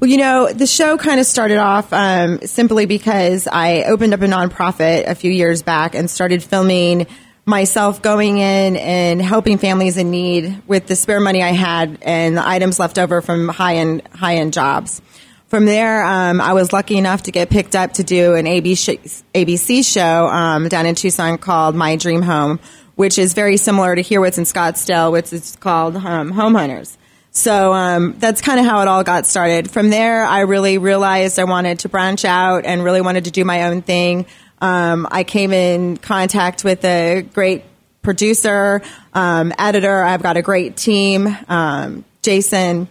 [0.00, 4.20] Well, you know, the show kind of started off um, simply because I opened up
[4.20, 7.06] a nonprofit a few years back and started filming
[7.46, 12.36] myself going in and helping families in need with the spare money I had and
[12.36, 15.02] the items left over from high end high end jobs.
[15.48, 19.92] From there, um, I was lucky enough to get picked up to do an ABC
[19.92, 22.58] show um, down in Tucson called My Dream Home,
[22.96, 26.96] which is very similar to here what's in Scottsdale, which is called um, Home Hunters.
[27.30, 29.70] So um, that's kind of how it all got started.
[29.70, 33.44] From there, I really realized I wanted to branch out and really wanted to do
[33.44, 34.26] my own thing.
[34.60, 37.64] Um, I came in contact with a great
[38.02, 38.82] producer,
[39.12, 40.02] um, editor.
[40.02, 41.36] I've got a great team.
[41.48, 42.88] Um, Jason.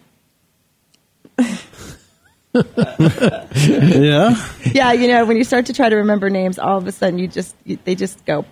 [2.53, 4.35] Yeah.
[4.71, 7.17] Yeah, you know, when you start to try to remember names, all of a sudden
[7.17, 8.45] you just you, they just go.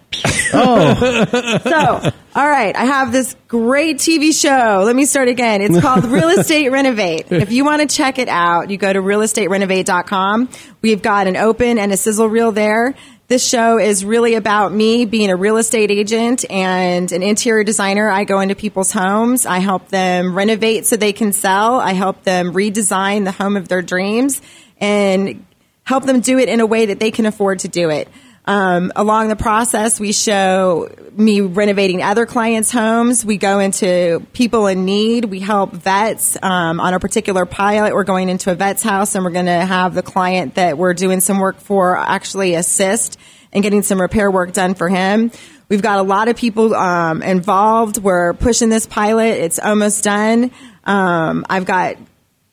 [0.53, 1.59] Oh.
[1.63, 4.83] so, all right, I have this great TV show.
[4.83, 5.61] Let me start again.
[5.61, 7.31] It's called Real Estate Renovate.
[7.31, 10.49] If you want to check it out, you go to realestaterenovate.com.
[10.81, 12.95] We've got an open and a sizzle reel there.
[13.31, 18.09] This show is really about me being a real estate agent and an interior designer.
[18.09, 19.45] I go into people's homes.
[19.45, 21.79] I help them renovate so they can sell.
[21.79, 24.41] I help them redesign the home of their dreams
[24.81, 25.45] and
[25.85, 28.09] help them do it in a way that they can afford to do it.
[28.51, 33.23] Um, along the process, we show me renovating other clients' homes.
[33.23, 35.23] We go into people in need.
[35.23, 37.93] We help vets um, on a particular pilot.
[37.93, 40.93] We're going into a vet's house and we're going to have the client that we're
[40.93, 43.17] doing some work for actually assist
[43.53, 45.31] and getting some repair work done for him.
[45.69, 47.99] We've got a lot of people um, involved.
[47.99, 49.37] We're pushing this pilot.
[49.37, 50.51] It's almost done.
[50.83, 51.95] Um, I've got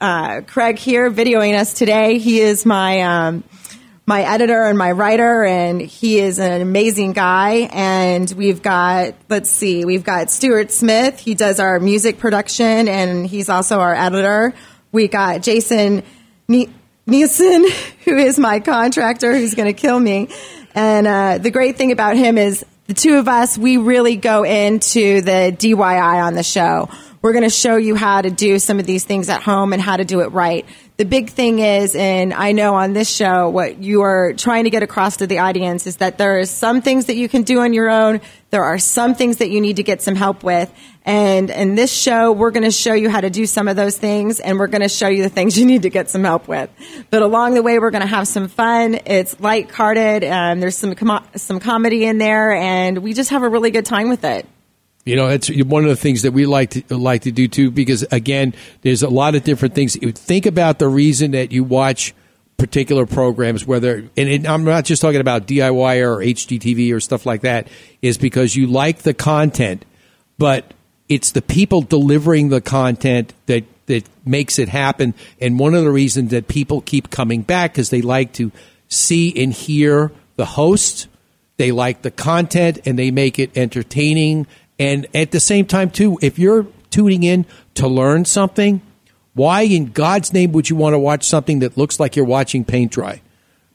[0.01, 2.19] uh, Craig here videoing us today.
[2.19, 3.43] He is my um,
[4.09, 7.69] my editor and my writer, and he is an amazing guy.
[7.71, 11.19] And we've got, let's see, we've got Stuart Smith.
[11.19, 14.55] He does our music production, and he's also our editor.
[14.93, 16.05] We got Jason
[16.49, 16.71] ne-
[17.07, 17.67] Nielsen,
[18.07, 20.31] who is my contractor, who's going to kill me.
[20.75, 24.43] And uh, the great thing about him is the two of us, we really go
[24.43, 26.89] into the DIY on the show.
[27.21, 29.83] We're going to show you how to do some of these things at home and
[29.83, 30.65] how to do it right.
[30.99, 34.70] The big thing is, and I know on this show, what you are trying to
[34.70, 37.61] get across to the audience is that there are some things that you can do
[37.61, 38.20] on your own.
[38.51, 40.73] There are some things that you need to get some help with.
[41.05, 43.97] And in this show, we're going to show you how to do some of those
[43.97, 46.49] things and we're going to show you the things you need to get some help
[46.49, 46.69] with.
[47.11, 48.99] But along the way, we're going to have some fun.
[49.07, 50.25] It's light-hearted.
[50.25, 53.87] Um, there's some, com- some comedy in there and we just have a really good
[53.87, 54.49] time with it.
[55.09, 57.71] You know, it's one of the things that we like to like to do too,
[57.71, 58.53] because again,
[58.83, 59.97] there's a lot of different things.
[59.97, 62.15] Think about the reason that you watch
[62.59, 67.41] particular programs, whether and I'm not just talking about DIY or HGTV or stuff like
[67.41, 67.69] that,
[68.03, 69.87] is because you like the content,
[70.37, 70.75] but
[71.09, 75.15] it's the people delivering the content that that makes it happen.
[75.41, 78.53] And one of the reasons that people keep coming back is they like to
[78.89, 81.09] see and hear the host.
[81.57, 84.47] They like the content and they make it entertaining
[84.79, 88.81] and at the same time, too, if you're tuning in to learn something,
[89.35, 92.65] why in God's name would you want to watch something that looks like you're watching
[92.65, 93.23] paint dry?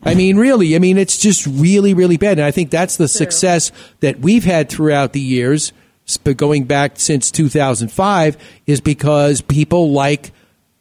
[0.01, 0.17] I hmm.
[0.17, 2.37] mean, really, I mean, it's just really, really bad.
[2.39, 5.73] And I think that's the success that we've had throughout the years,
[6.23, 10.31] but going back since 2005, is because people like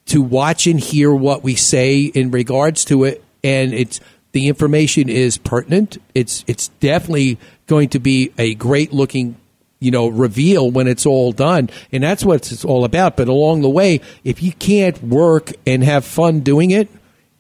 [0.07, 3.25] to watch and hear what we say in regards to it.
[3.45, 4.01] And it's,
[4.33, 5.99] the information is pertinent.
[6.15, 9.37] It's, it's definitely going to be a great looking
[9.83, 11.69] you know, reveal when it's all done.
[11.91, 13.17] And that's what it's all about.
[13.17, 16.89] But along the way, if you can't work and have fun doing it,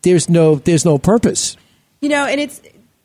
[0.02, 1.56] there's no there's no purpose.
[2.01, 2.60] You know, and it's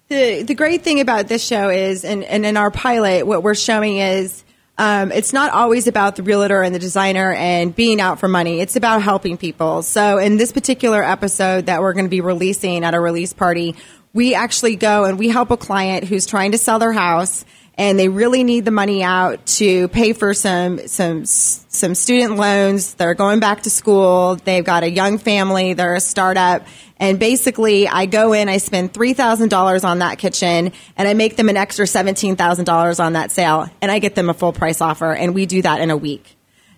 [0.09, 3.55] the the great thing about this show is and, and in our pilot, what we're
[3.55, 4.43] showing is
[4.79, 8.61] um, it's not always about the realtor and the designer and being out for money.
[8.61, 9.81] It's about helping people.
[9.81, 13.75] So in this particular episode that we're going to be releasing at a release party,
[14.13, 17.43] we actually go and we help a client who's trying to sell their house
[17.77, 22.95] and they really need the money out to pay for some some some student loans.
[22.95, 24.35] They're going back to school.
[24.35, 25.73] They've got a young family.
[25.73, 26.65] They're a startup.
[26.99, 31.47] And basically, I go in, I spend $3,000 on that kitchen, and I make them
[31.47, 35.35] an extra $17,000 on that sale, and I get them a full price offer, and
[35.35, 36.35] we do that in a week.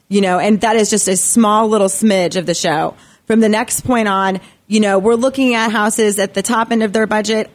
[0.09, 2.95] You know, and that is just a small little smidge of the show.
[3.27, 6.83] From the next point on, you know, we're looking at houses at the top end
[6.83, 7.49] of their budget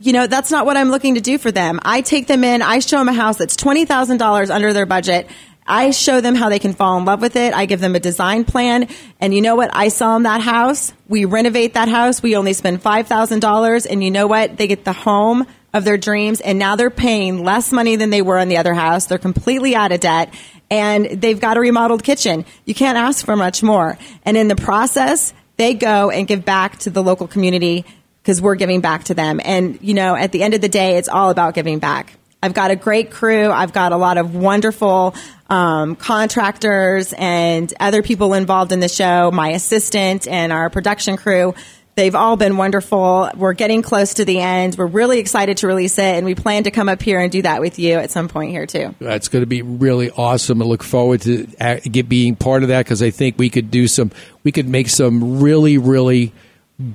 [0.00, 1.78] you know, that's not what I'm looking to do for them.
[1.82, 5.28] I take them in, I show them a house that's $20,000 under their budget.
[5.66, 7.54] I show them how they can fall in love with it.
[7.54, 8.88] I give them a design plan.
[9.20, 9.70] And you know what?
[9.72, 10.92] I sell them that house.
[11.06, 12.22] We renovate that house.
[12.22, 13.86] We only spend $5,000.
[13.88, 14.56] And you know what?
[14.56, 18.22] They get the home of their dreams, and now they're paying less money than they
[18.22, 19.06] were in the other house.
[19.06, 20.34] They're completely out of debt,
[20.68, 22.44] and they've got a remodeled kitchen.
[22.64, 23.96] You can't ask for much more.
[24.24, 27.84] And in the process, they go and give back to the local community
[28.22, 29.40] because we're giving back to them.
[29.44, 32.14] And, you know, at the end of the day, it's all about giving back.
[32.42, 33.50] I've got a great crew.
[33.50, 35.14] I've got a lot of wonderful
[35.48, 41.54] um, contractors and other people involved in the show, my assistant and our production crew.
[41.96, 43.30] They've all been wonderful.
[43.36, 44.76] We're getting close to the end.
[44.78, 47.42] We're really excited to release it, and we plan to come up here and do
[47.42, 48.94] that with you at some point here, too.
[49.00, 50.62] That's going to be really awesome.
[50.62, 53.86] I look forward to uh, being part of that because I think we could do
[53.86, 54.12] some,
[54.44, 56.32] we could make some really, really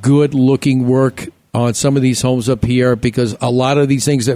[0.01, 4.05] good looking work on some of these homes up here because a lot of these
[4.05, 4.29] things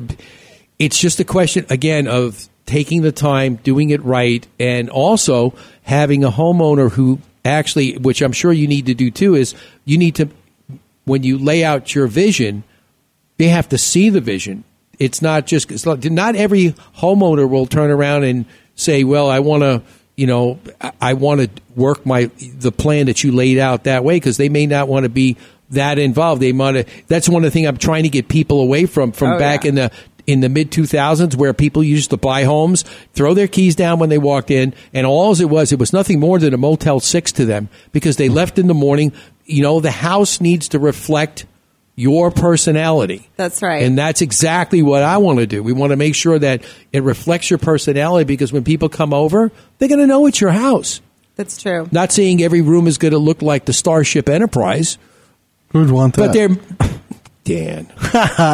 [0.78, 6.24] it's just a question again of taking the time, doing it right, and also having
[6.24, 9.56] a homeowner who actually, which I'm sure you need to do too, is
[9.86, 10.30] you need to
[11.06, 12.64] when you lay out your vision,
[13.38, 14.64] they have to see the vision.
[15.00, 18.46] It's not just it's not, not every homeowner will turn around and
[18.76, 19.82] say, "Well, I want to."
[20.20, 22.30] You know, I- I want to work my
[22.60, 25.38] the plan that you laid out that way because they may not want to be
[25.72, 26.42] that involved.
[26.42, 26.86] They to.
[27.08, 29.64] That's one of the things I'm trying to get people away from from Oh, back
[29.64, 29.70] yeah.
[29.70, 29.92] in the
[30.28, 32.84] in the mid 2000s where people used to buy homes,
[33.14, 35.94] throw their keys down when they walked in, and all as it was, it was
[35.94, 39.12] nothing more than a Motel 6 to them because they left in the morning.
[39.46, 41.46] You know, the house needs to reflect
[42.00, 43.30] your personality.
[43.36, 43.84] That's right.
[43.84, 45.62] And that's exactly what I want to do.
[45.62, 46.64] We want to make sure that
[46.94, 50.52] it reflects your personality because when people come over, they're going to know it's your
[50.52, 51.02] house.
[51.36, 51.90] That's true.
[51.92, 54.98] Not saying every room is going to look like the Starship Enterprise,
[55.72, 56.28] Who'd want that?
[56.28, 56.50] but they're.
[57.50, 57.86] Dan,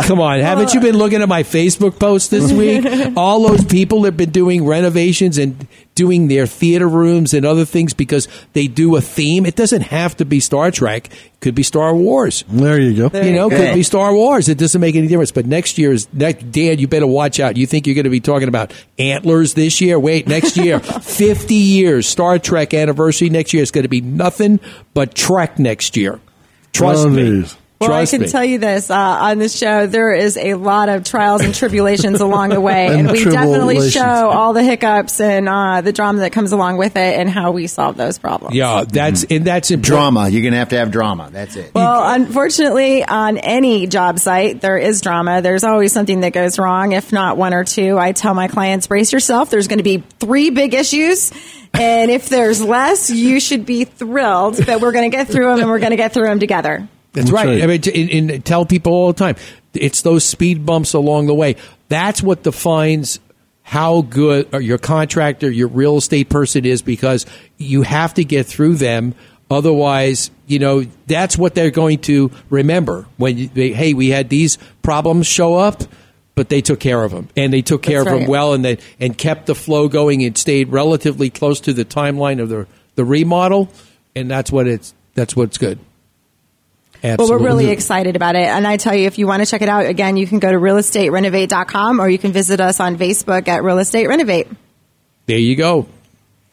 [0.05, 0.39] come on!
[0.39, 2.85] Haven't you been looking at my Facebook post this week?
[3.17, 7.65] All those people that have been doing renovations and doing their theater rooms and other
[7.65, 9.45] things because they do a theme.
[9.45, 12.45] It doesn't have to be Star Trek; it could be Star Wars.
[12.47, 13.19] There you go.
[13.21, 14.47] you know, could be Star Wars.
[14.47, 15.31] It doesn't make any difference.
[15.31, 17.57] But next year's next, Dan, you better watch out.
[17.57, 19.99] You think you're going to be talking about antlers this year?
[19.99, 24.61] Wait, next year, 50 years Star Trek anniversary next year is going to be nothing
[24.93, 26.21] but Trek next year.
[26.71, 27.41] Trust Oh, me.
[27.41, 27.57] geez.
[27.79, 28.31] Well, Trust I can me.
[28.31, 32.21] tell you this uh, on this show, there is a lot of trials and tribulations
[32.21, 36.19] along the way, And and we definitely show all the hiccups and uh, the drama
[36.19, 38.55] that comes along with it, and how we solve those problems.
[38.55, 39.85] yeah, that's and that's important.
[40.13, 40.29] Drama.
[40.29, 41.29] You're going to have to have drama.
[41.33, 41.73] That's it.
[41.75, 45.41] Well, unfortunately, on any job site, there is drama.
[45.41, 47.99] There's always something that goes wrong, if not one or two.
[47.99, 49.49] I tell my clients, brace yourself.
[49.49, 51.33] There's going to be three big issues.
[51.73, 55.59] And if there's less, you should be thrilled that we're going to get through them
[55.59, 56.87] and we're going to get through them together.
[57.15, 57.47] That's, That's right.
[57.47, 57.63] right.
[57.63, 57.81] I mean,
[58.11, 59.35] and, and tell people all the time.
[59.73, 61.55] It's those speed bumps along the way.
[61.87, 63.19] That's what defines
[63.63, 67.25] how good uh, your contractor, your real estate person is, because
[67.57, 69.15] you have to get through them.
[69.49, 74.29] Otherwise, you know, that's what they're going to remember when you, they, hey, we had
[74.29, 75.83] these problems show up,
[76.35, 78.65] but they took care of them, and they took care That's of them well, and
[78.65, 82.67] they and kept the flow going and stayed relatively close to the timeline of the
[82.95, 83.69] the remodel,
[84.15, 85.79] and that's what it's that's what's good.
[87.05, 87.37] Well, Absolutely.
[87.37, 88.47] we're really excited about it.
[88.47, 90.51] And I tell you, if you want to check it out, again, you can go
[90.51, 94.47] to realestaterenovate.com or you can visit us on Facebook at Real Estate Renovate.
[95.27, 95.87] There you go.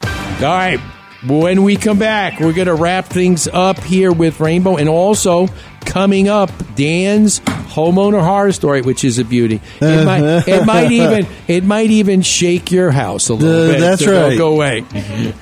[0.03, 0.09] All
[0.41, 0.79] right.
[1.25, 5.47] When we come back, we're going to wrap things up here with Rainbow and also
[5.85, 9.61] coming up, Dan's homeowner horror story, which is a beauty.
[9.79, 13.79] It might, it might even it might even shake your house a little Uh, bit.
[13.79, 14.37] that's so right.
[14.37, 14.83] Go away.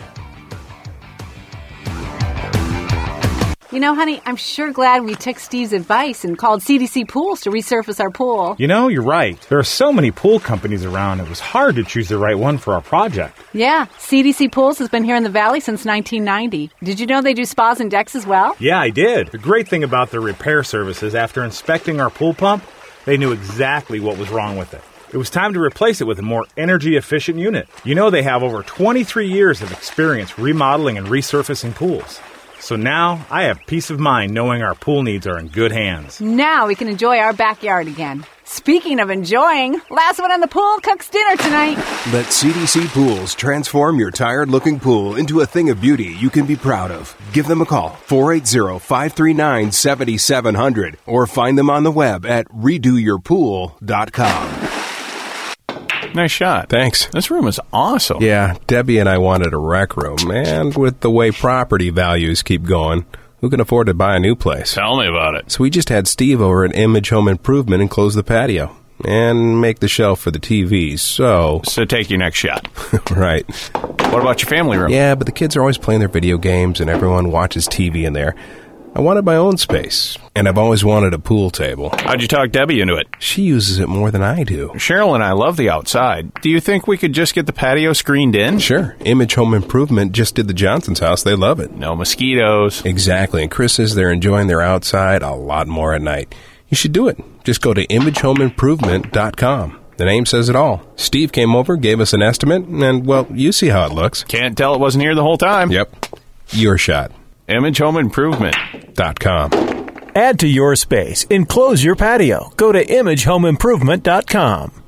[3.74, 7.50] You know, honey, I'm sure glad we took Steve's advice and called CDC Pools to
[7.50, 8.58] resurface our pool.
[8.60, 9.40] You know, you're right.
[9.48, 12.58] There are so many pool companies around, it was hard to choose the right one
[12.58, 13.38] for our project.
[13.54, 16.70] Yeah, CDC Pools has been here in the Valley since 1990.
[16.84, 18.58] Did you know they do spas and decks as well?
[18.60, 19.28] Yeah, I did.
[19.28, 22.66] The great thing about their repair services, after inspecting our pool pump,
[23.06, 24.82] they knew exactly what was wrong with it.
[25.14, 27.70] It was time to replace it with a more energy efficient unit.
[27.86, 32.20] You know, they have over 23 years of experience remodeling and resurfacing pools.
[32.62, 36.22] So now I have peace of mind knowing our pool needs are in good hands.
[36.22, 38.24] Now we can enjoy our backyard again.
[38.46, 41.78] Speaking of enjoying, last one on the pool cooks dinner tonight.
[42.14, 46.46] Let CDC Pools transform your tired looking pool into a thing of beauty you can
[46.46, 47.16] be proud of.
[47.34, 54.81] Give them a call, 480 539 7700, or find them on the web at redoyourpool.com.
[56.14, 56.70] Nice shot.
[56.70, 57.08] Thanks.
[57.08, 58.22] This room is awesome.
[58.22, 62.64] Yeah, Debbie and I wanted a rec room, and with the way property values keep
[62.64, 63.06] going,
[63.40, 64.74] who can afford to buy a new place?
[64.74, 65.52] Tell me about it.
[65.52, 69.60] So we just had Steve over at Image Home Improvement and close the patio and
[69.60, 71.00] make the shelf for the TVs.
[71.00, 72.68] So, So take your next shot.
[73.12, 73.44] right.
[74.12, 74.92] What about your family room?
[74.92, 78.14] Yeah, but the kids are always playing their video games and everyone watches TV in
[78.14, 78.36] there.
[78.94, 81.92] I wanted my own space, and I've always wanted a pool table.
[82.00, 83.08] How'd you talk Debbie into it?
[83.20, 84.70] She uses it more than I do.
[84.76, 86.34] Cheryl and I love the outside.
[86.42, 88.60] Do you think we could just get the patio screened in?
[88.60, 88.98] Sure.
[89.06, 91.24] Image Home Improvement just did the Johnson's house.
[91.24, 91.72] They love it.
[91.72, 92.84] No mosquitoes.
[92.86, 93.42] Exactly.
[93.44, 96.36] And Chris says they're enjoying their outside a lot more at night.
[96.68, 97.18] You should do it.
[97.46, 99.80] Just go to imagehomeimprovement.com.
[99.98, 100.82] The name says it all.
[100.96, 104.24] Steve came over, gave us an estimate, and, well, you see how it looks.
[104.26, 105.72] Can't tell it wasn't here the whole time.
[105.72, 106.08] Yep.
[106.50, 107.12] Your shot.
[107.52, 108.56] Image Home Improvement.
[108.94, 109.52] Dot com.
[110.16, 111.26] Add to your space.
[111.26, 112.52] Enclose your patio.
[112.56, 114.84] Go to imagehomeimprovement.com.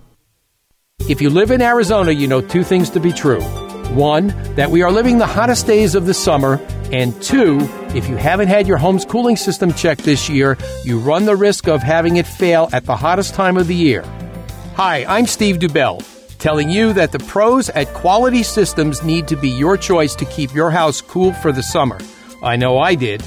[1.10, 3.42] If you live in Arizona, you know two things to be true.
[3.94, 6.60] One, that we are living the hottest days of the summer.
[6.92, 7.60] And two,
[7.94, 11.68] if you haven't had your home's cooling system checked this year, you run the risk
[11.68, 14.04] of having it fail at the hottest time of the year.
[14.76, 16.02] Hi, I'm Steve Dubell,
[16.38, 20.54] telling you that the pros at Quality Systems need to be your choice to keep
[20.54, 22.00] your house cool for the summer.
[22.44, 23.24] I know I did.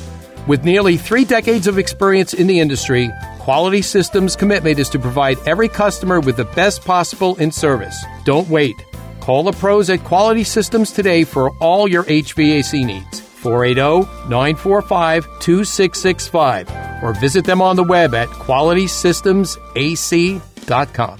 [0.46, 3.10] With nearly three decades of experience in the industry,
[3.40, 7.96] Quality Systems' commitment is to provide every customer with the best possible in service.
[8.24, 8.76] Don't wait.
[9.20, 13.20] Call the pros at Quality Systems today for all your HVAC needs.
[13.20, 16.70] 480 945 2665
[17.02, 21.18] or visit them on the web at qualitysystemsac.com.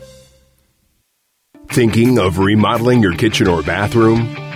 [1.68, 4.36] Thinking of remodeling your kitchen or bathroom?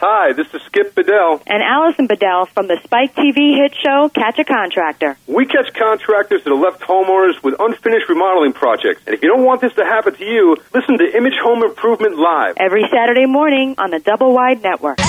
[0.00, 1.42] Hi, this is Skip Bedell.
[1.46, 5.18] And Allison Bedell from the Spike TV hit show Catch a Contractor.
[5.26, 9.02] We catch contractors that have left homeowners with unfinished remodeling projects.
[9.04, 12.16] And if you don't want this to happen to you, listen to Image Home Improvement
[12.16, 12.56] Live.
[12.56, 15.00] Every Saturday morning on the Double Wide Network.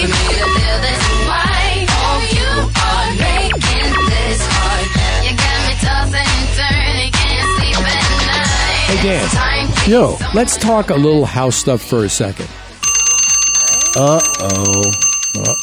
[0.00, 0.39] Hey,
[9.02, 9.68] Dan.
[9.88, 10.16] Yo.
[10.34, 12.48] Let's talk a little house stuff for a second.
[13.96, 14.92] Uh oh.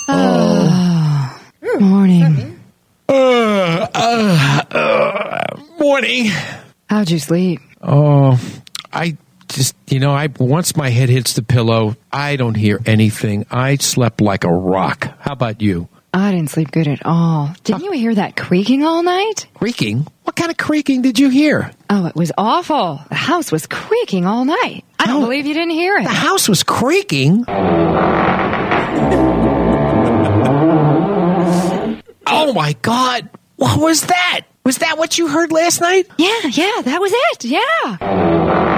[0.08, 1.40] Oh.
[1.80, 2.60] Morning.
[3.08, 6.32] Uh, uh, uh, morning.
[6.90, 7.60] How'd you sleep?
[7.82, 8.42] Oh,
[8.92, 9.18] I
[9.50, 13.46] just, you know, I once my head hits the pillow, I don't hear anything.
[13.52, 15.16] I slept like a rock.
[15.20, 15.88] How about you?
[16.14, 17.54] I didn't sleep good at all.
[17.64, 19.46] Didn't you hear that creaking all night?
[19.54, 20.08] Creaking?
[20.28, 21.72] What kind of creaking did you hear?
[21.90, 23.00] Oh, it was awful.
[23.08, 24.84] The house was creaking all night.
[25.00, 26.04] I don't believe you didn't hear it.
[26.04, 27.46] The house was creaking?
[32.28, 33.30] Oh my God.
[33.56, 34.42] What was that?
[34.66, 36.08] Was that what you heard last night?
[36.18, 37.46] Yeah, yeah, that was it.
[37.46, 38.77] Yeah.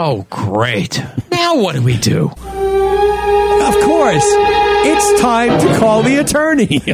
[0.00, 1.02] Oh, great.
[1.32, 2.26] Now what do we do?
[2.30, 6.78] Of course, it's time to call the attorney.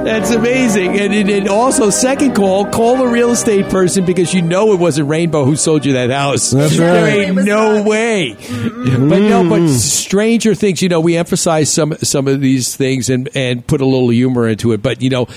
[0.00, 0.98] That's amazing.
[0.98, 4.80] And, and, and also, second call, call the real estate person because you know it
[4.80, 6.50] wasn't Rainbow who sold you that house.
[6.50, 7.28] That's There right.
[7.28, 8.34] ain't no way.
[8.40, 13.28] But no, but stranger things, you know, we emphasize some some of these things and,
[13.34, 14.82] and put a little humor into it.
[14.82, 15.28] But, you know,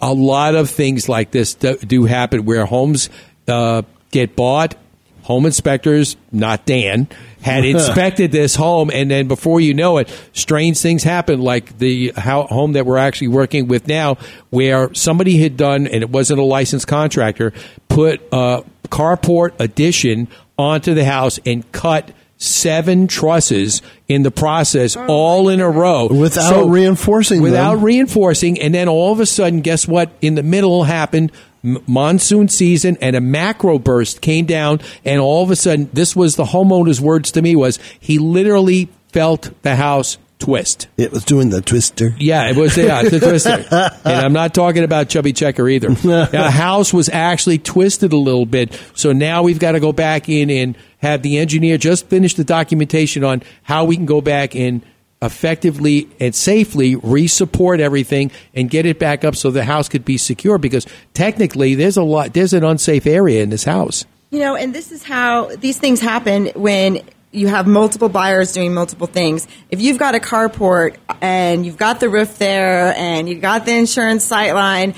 [0.00, 3.10] a lot of things like this do, do happen where homes
[3.48, 3.82] uh,
[4.14, 4.76] get bought.
[5.22, 7.08] Home inspectors, not Dan,
[7.40, 11.40] had inspected this home, and then before you know it, strange things happen.
[11.40, 14.18] Like the home that we're actually working with now,
[14.50, 17.54] where somebody had done, and it wasn't a licensed contractor,
[17.88, 20.28] put a carport addition
[20.58, 26.08] onto the house and cut seven trusses in the process, oh, all in a row,
[26.08, 27.44] Without reinforcing them.
[27.44, 30.10] without reinforcing, and then all of a sudden, guess what?
[30.20, 35.42] In the middle happened m- monsoon season, and a macro burst came down, and all
[35.42, 39.76] of a sudden, this was the homeowner's words to me was he literally felt the
[39.76, 40.88] house twist.
[40.98, 42.14] It was doing the twister.
[42.18, 42.76] Yeah, it was.
[42.76, 43.64] Yeah, a twister.
[44.04, 45.88] and I'm not talking about Chubby Checker either.
[45.94, 50.28] the house was actually twisted a little bit, so now we've got to go back
[50.28, 54.54] in and have the engineer just finish the documentation on how we can go back
[54.54, 54.82] and
[55.24, 60.18] effectively and safely re-support everything and get it back up so the house could be
[60.18, 60.58] secure.
[60.58, 62.32] Because technically, there's a lot.
[62.34, 64.04] There's an unsafe area in this house.
[64.30, 68.74] You know, and this is how these things happen when you have multiple buyers doing
[68.74, 69.46] multiple things.
[69.70, 73.72] If you've got a carport and you've got the roof there and you've got the
[73.76, 74.94] insurance sight line,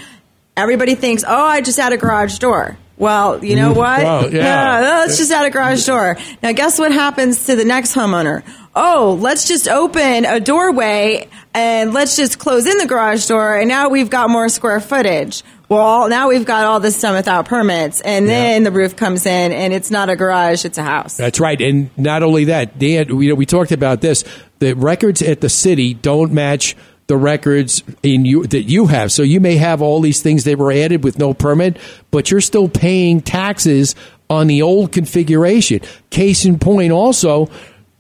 [0.57, 2.77] everybody thinks, oh, I just had a garage door.
[2.99, 4.03] Well, you know Mm, what?
[4.03, 4.81] wow, yeah.
[4.81, 6.17] No, let's just add a garage door.
[6.43, 8.43] Now, guess what happens to the next homeowner?
[8.79, 13.69] Oh, let's just open a doorway and let's just close in the garage door, and
[13.69, 15.43] now we've got more square footage.
[15.71, 19.53] Well, now we've got all this done without permits, and then the roof comes in,
[19.53, 21.17] and it's not a garage; it's a house.
[21.17, 23.09] That's right, and not only that, Dan.
[23.09, 24.25] You know, we talked about this.
[24.59, 26.77] The records at the city don't match
[27.07, 29.11] the records in you that you have.
[29.11, 31.79] So you may have all these things that were added with no permit,
[32.11, 33.95] but you're still paying taxes
[34.29, 35.81] on the old configuration.
[36.11, 37.49] Case in point, also,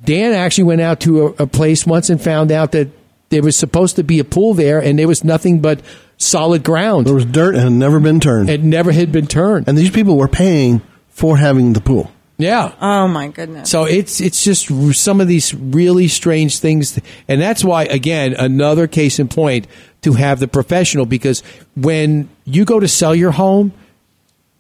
[0.04, 2.88] Dan actually went out to a, a place once and found out that
[3.28, 5.80] there was supposed to be a pool there, and there was nothing but
[6.16, 7.06] solid ground.
[7.06, 8.48] There was dirt and had never been turned.
[8.48, 9.68] It never had been turned.
[9.68, 12.10] And these people were paying for having the pool.
[12.38, 12.74] Yeah.
[12.80, 13.70] Oh my goodness.
[13.70, 18.86] So it's it's just some of these really strange things, and that's why again another
[18.86, 19.66] case in point
[20.02, 21.42] to have the professional because
[21.74, 23.72] when you go to sell your home,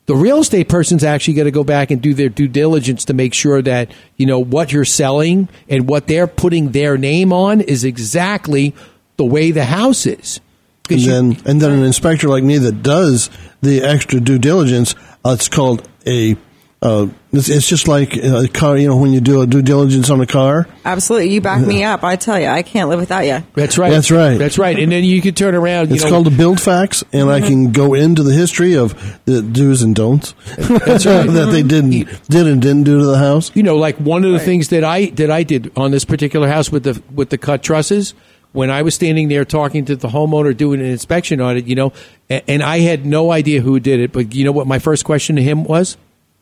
[0.06, 3.14] the real estate person's actually going to go back and do their due diligence to
[3.14, 7.60] make sure that you know what you're selling and what they're putting their name on
[7.60, 8.74] is exactly
[9.16, 10.40] the way the house is.
[10.88, 13.28] And then, and then an inspector like me that does
[13.60, 16.36] the extra due diligence, uh, it's called a.
[16.82, 18.76] Uh, it's, it's just like uh, a car.
[18.76, 21.84] You know, when you do a due diligence on a car, Absolutely, you back me
[21.84, 22.04] up.
[22.04, 23.44] I tell you, I can't live without you.
[23.54, 23.90] That's right.
[23.90, 24.38] That's right.
[24.38, 24.78] That's right.
[24.78, 25.88] And then you can turn around.
[25.88, 28.94] You it's know, called a BuildFax, and I can go into the history of
[29.24, 31.26] the do's and don'ts That's right.
[31.26, 31.90] that they didn't
[32.28, 33.50] did and didn't do to the house.
[33.54, 36.48] You know, like one of the things that I that I did on this particular
[36.48, 38.14] house with the with the cut trusses,
[38.52, 41.74] when I was standing there talking to the homeowner doing an inspection on it, you
[41.74, 41.92] know,
[42.30, 45.04] and, and I had no idea who did it, but you know what my first
[45.04, 45.96] question to him was?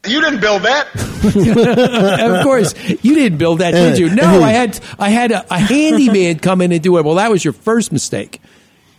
[0.06, 0.88] You didn't build that.
[2.30, 4.14] of course, you didn't build that, did you?
[4.14, 7.04] No, I had I had a, a handyman come in and do it.
[7.04, 8.40] Well, that was your first mistake.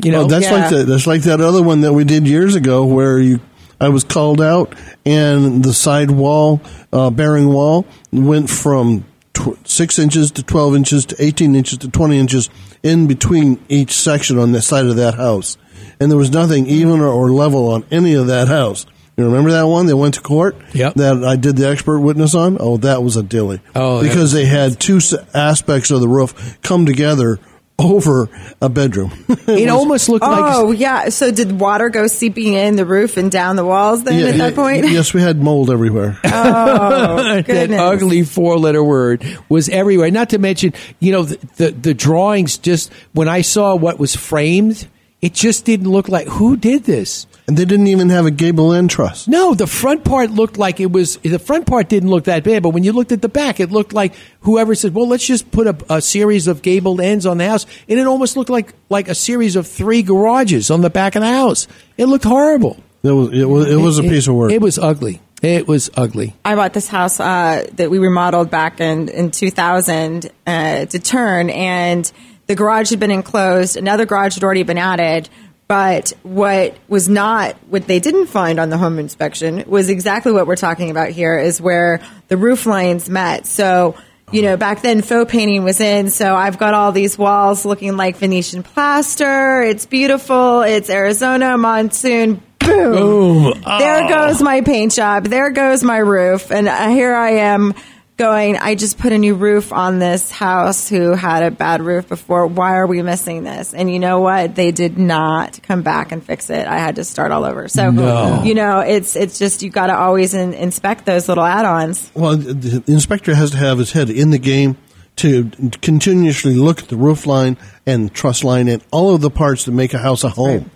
[0.03, 2.56] You know, Oh, that's like the, that's like that other one that we did years
[2.56, 3.40] ago, where you
[3.80, 4.73] I was called out,
[5.06, 6.61] and the side wall,
[6.91, 11.90] uh, bearing wall, went from tw- six inches to twelve inches to eighteen inches to
[11.90, 12.49] twenty inches
[12.84, 15.57] in between each section on the side of that house,
[15.99, 18.86] and there was nothing even or, or level on any of that house.
[19.18, 20.58] You remember that one that went to court?
[20.74, 20.96] Yep.
[20.96, 22.58] That I did the expert witness on.
[22.60, 23.62] Oh, that was a dilly.
[23.74, 25.00] Oh, because they had two
[25.34, 27.40] aspects of the roof come together
[27.78, 28.30] over
[28.62, 29.12] a bedroom.
[29.48, 31.10] it almost looked like Oh yeah.
[31.10, 34.38] So did water go seeping in the roof and down the walls then Yeah, at
[34.38, 34.90] that yeah, point?
[34.90, 36.18] Yes, we had mold everywhere.
[36.38, 40.12] Oh that ugly four letter word was everywhere.
[40.12, 44.16] Not to mention, you know, the, the, the drawings just, when I saw what was
[44.16, 44.88] framed,
[45.22, 47.26] it just didn't look like, who did this?
[47.48, 49.28] And they didn't even have a gable end truss.
[49.28, 52.64] No, the front part looked like it was, the front part didn't look that bad,
[52.64, 55.52] but when you looked at the back, it looked like whoever said, well, let's just
[55.52, 57.68] put a, a series of gabled ends on the house.
[57.88, 61.22] And it almost looked like, like a series of three garages on the back of
[61.22, 61.68] the house.
[61.98, 62.78] It looked horrible.
[63.04, 64.52] It was, it was, it was a piece of work.
[64.52, 65.22] It was ugly.
[65.44, 66.34] It was ugly.
[66.44, 71.52] I bought this house uh, that we remodeled back in in 2000 uh, to turn,
[71.52, 72.12] and
[72.48, 73.78] the garage had been enclosed.
[73.78, 75.30] Another garage had already been added.
[75.68, 80.46] But what was not, what they didn't find on the home inspection was exactly what
[80.46, 83.48] we're talking about here is where the roof lines met.
[83.48, 83.96] So,
[84.32, 86.12] you know, back then faux painting was in.
[86.12, 89.64] So I've got all these walls looking like Venetian plaster.
[89.64, 90.62] It's beautiful.
[90.62, 92.44] It's Arizona monsoon.
[92.60, 92.92] Boom.
[92.92, 93.62] Boom.
[93.62, 94.08] There ah.
[94.08, 95.26] goes my paint job.
[95.26, 96.52] There goes my roof.
[96.52, 97.74] And here I am
[98.18, 102.08] going, I just put a new roof on this house who had a bad roof
[102.08, 102.48] before.
[102.48, 103.74] Why are we missing this?
[103.74, 104.56] And you know what?
[104.56, 106.66] They did not come back and fix it.
[106.66, 107.68] I had to start all over.
[107.68, 108.42] So, No.
[108.44, 112.10] you know, it's, it's just, you got to always in, inspect those little add-ons.
[112.14, 114.78] Well, the inspector has to have his head in the game
[115.18, 115.50] to
[115.82, 119.72] continuously look at the roof line and truss line and all of the parts that
[119.72, 120.72] make a house a home.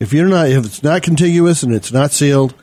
[0.00, 2.54] If you're not, if it's not contiguous and it's not sealed,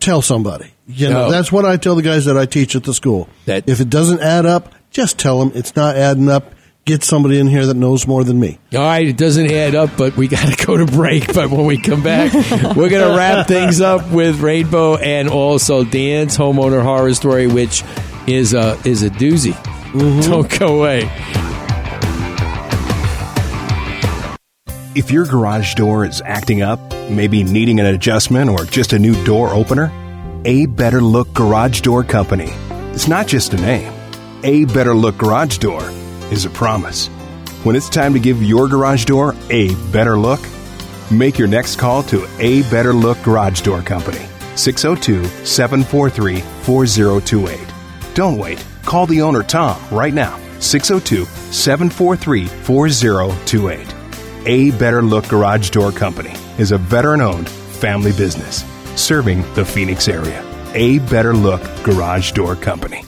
[0.00, 0.72] tell somebody.
[0.88, 1.30] You know, No.
[1.30, 3.28] that's what I tell the guys that I teach at the school.
[3.46, 6.52] That if it doesn't add up, just tell them it's not adding up.
[6.84, 8.60] Get somebody in here that knows more than me.
[8.72, 11.34] All right, it doesn't add up, but we got to go to break.
[11.34, 15.82] But when we come back, we're going to wrap things up with Rainbow and also
[15.82, 17.82] Dan's homeowner horror story, which
[18.28, 19.54] is a is a doozy.
[19.54, 20.30] Mm-hmm.
[20.30, 21.10] Don't go away.
[24.94, 26.78] If your garage door is acting up,
[27.10, 29.92] maybe needing an adjustment or just a new door opener,
[30.44, 32.50] A Better Look Garage Door Company.
[32.92, 33.92] It's not just a name.
[34.44, 35.82] A Better Look Garage Door
[36.30, 37.08] is a promise.
[37.64, 40.40] When it's time to give your garage door a better look,
[41.10, 44.24] make your next call to A Better Look Garage Door Company.
[44.54, 47.58] 602 743 4028.
[48.14, 48.64] Don't wait.
[48.84, 50.38] Call the owner, Tom, right now.
[50.60, 53.94] 602 743 4028.
[54.46, 58.64] A Better Look Garage Door Company is a veteran owned family business
[58.96, 60.42] serving the Phoenix area.
[60.74, 63.04] A Better Look Garage Door Company.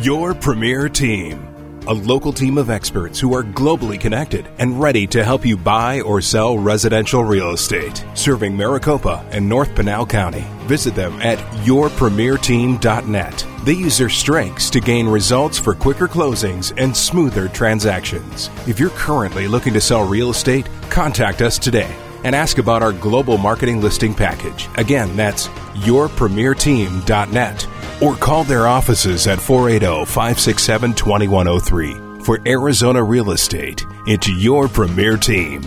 [0.00, 1.44] Your premier team.
[1.88, 6.02] A local team of experts who are globally connected and ready to help you buy
[6.02, 8.04] or sell residential real estate.
[8.14, 10.44] Serving Maricopa and North Pinal County.
[10.66, 13.46] Visit them at yourpremierteam.net.
[13.64, 18.50] They use their strengths to gain results for quicker closings and smoother transactions.
[18.66, 21.92] If you're currently looking to sell real estate, contact us today
[22.24, 24.68] and ask about our global marketing listing package.
[24.76, 25.48] Again, that's
[25.86, 27.66] yourpremierteam.net
[28.02, 32.22] or call their offices at 480 567 2103.
[32.24, 35.62] For Arizona real estate, it's your premier team.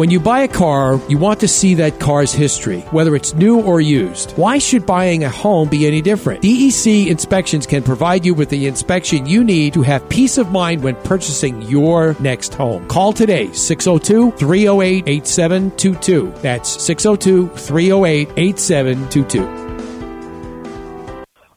[0.00, 3.60] When you buy a car, you want to see that car's history, whether it's new
[3.60, 4.30] or used.
[4.30, 6.40] Why should buying a home be any different?
[6.40, 10.82] DEC Inspections can provide you with the inspection you need to have peace of mind
[10.82, 12.88] when purchasing your next home.
[12.88, 16.32] Call today 602 308 8722.
[16.40, 19.70] That's 602 308 8722.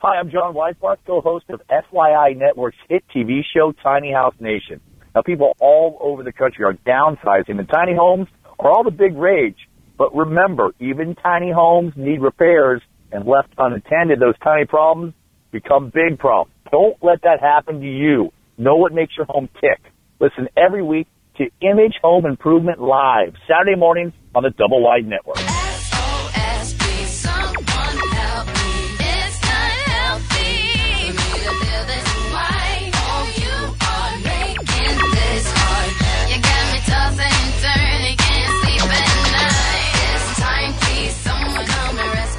[0.02, 4.82] Hi, I'm John Weisbarth, co-host of FYI Network's hit TV show Tiny House Nation.
[5.16, 8.28] Now, people all over the country are downsizing, and tiny homes
[8.60, 9.58] are all the big rage.
[9.98, 12.82] But remember, even tiny homes need repairs,
[13.12, 15.14] and left unattended, those tiny problems
[15.52, 16.52] become big problems.
[16.72, 18.32] Don't let that happen to you.
[18.58, 19.80] Know what makes your home tick.
[20.20, 21.08] Listen every week
[21.38, 25.63] to Image Home Improvement Live, Saturday mornings on the Double Wide Network.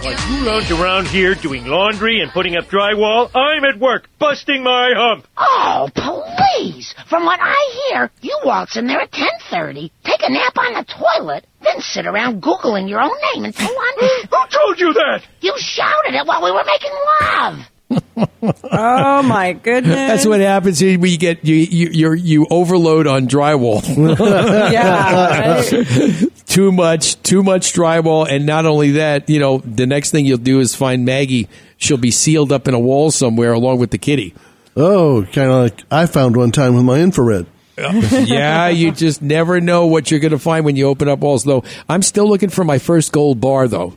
[0.05, 3.31] You lounge around here doing laundry and putting up drywall.
[3.35, 5.27] I'm at work busting my hump.
[5.39, 6.95] Oh, please!
[7.09, 10.85] From what I hear, you waltz in there at 10.30, take a nap on the
[10.85, 14.09] toilet, then sit around Googling your own name and so on.
[14.29, 15.23] Who told you that?
[15.41, 17.61] You shouted it while we were making love.
[17.91, 19.95] Oh my goodness!
[19.95, 23.83] That's what happens when you get you you you're, you overload on drywall.
[24.75, 26.47] Yeah, right.
[26.47, 30.39] too much, too much drywall, and not only that, you know, the next thing you'll
[30.39, 31.49] do is find Maggie.
[31.77, 34.35] She'll be sealed up in a wall somewhere along with the kitty.
[34.77, 37.47] Oh, kind of like I found one time with my infrared.
[37.77, 41.45] yeah, you just never know what you're going to find when you open up walls.
[41.45, 43.69] Though I'm still looking for my first gold bar.
[43.69, 43.95] Though,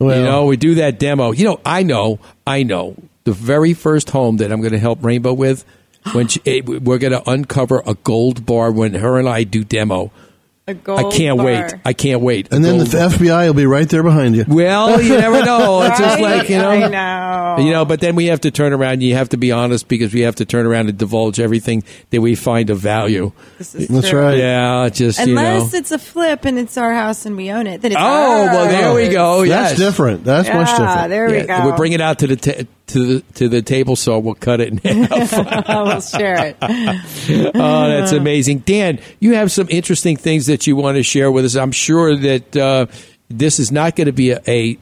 [0.00, 1.32] you know, we do that demo.
[1.32, 2.96] You know, I know, I know.
[3.30, 5.64] The very first home that I'm going to help Rainbow with,
[6.14, 9.62] when she, eh, we're going to uncover a gold bar when her and I do
[9.62, 10.10] demo.
[10.70, 11.46] A I gold can't bar.
[11.46, 11.74] wait.
[11.84, 12.52] I can't wait.
[12.52, 13.08] A And then the bar.
[13.08, 14.44] FBI will be right there behind you.
[14.46, 15.82] Well, you never know.
[15.82, 16.70] It's just like you know.
[16.70, 17.64] I know.
[17.64, 19.02] You know, but then we have to turn around.
[19.02, 22.20] You have to be honest because we have to turn around and divulge everything that
[22.20, 23.32] we find of value.
[23.58, 24.20] That's true.
[24.20, 24.38] right.
[24.38, 25.40] Yeah, just you know.
[25.40, 28.44] Unless it's a flip and it's our house and we own it, then it's Oh,
[28.46, 29.14] well, there we ours.
[29.14, 29.46] go.
[29.46, 30.24] That's different.
[30.24, 31.08] That's much Yeah, different.
[31.10, 31.66] there we Yeah, go.
[31.66, 34.18] We'll bring it out to the ta- to the to the table saw.
[34.18, 35.32] We'll cut it in half.
[35.68, 36.56] we'll share it.
[37.54, 39.00] oh, that's amazing, Dan.
[39.20, 41.56] You have some interesting things that you want to share with us.
[41.56, 42.86] I'm sure that uh,
[43.28, 44.78] this is not going to be a, a,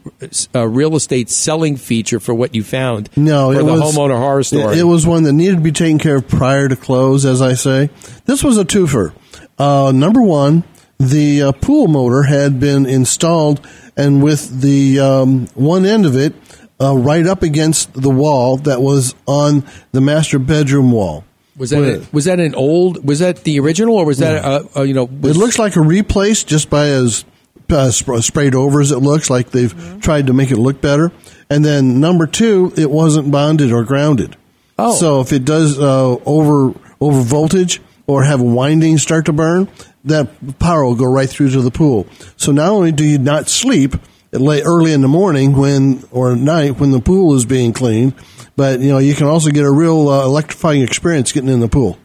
[0.54, 3.10] a real estate selling feature for what you found.
[3.16, 4.76] No, for it the was homeowner horror story.
[4.76, 7.42] It, it was one that needed to be taken care of prior to close, as
[7.42, 7.90] I say.
[8.24, 9.12] This was a twofer.
[9.58, 10.64] Uh, number one,
[10.98, 16.34] the uh, pool motor had been installed, and with the um, one end of it
[16.80, 21.24] uh, right up against the wall that was on the master bedroom wall.
[21.58, 23.04] Was that a, was that an old?
[23.06, 25.04] Was that the original, or was that a, a you know?
[25.04, 27.24] Was, It looks like a replace just by as
[27.70, 29.98] uh, sp- sprayed over as it looks like they've Mm-hmm.
[30.00, 31.12] tried to make it look better.
[31.50, 34.36] And then number two, it wasn't bonded or grounded.
[34.78, 34.94] Oh.
[34.94, 39.68] So if it does uh, over over voltage or have windings start to burn,
[40.04, 42.06] that power will go right through to the pool.
[42.36, 43.94] So not only do you not sleep
[44.32, 48.14] late early in the morning when or at night when the pool is being cleaned,
[48.58, 51.68] but you know you can also get a real uh, electrifying experience getting in the
[51.68, 51.96] pool.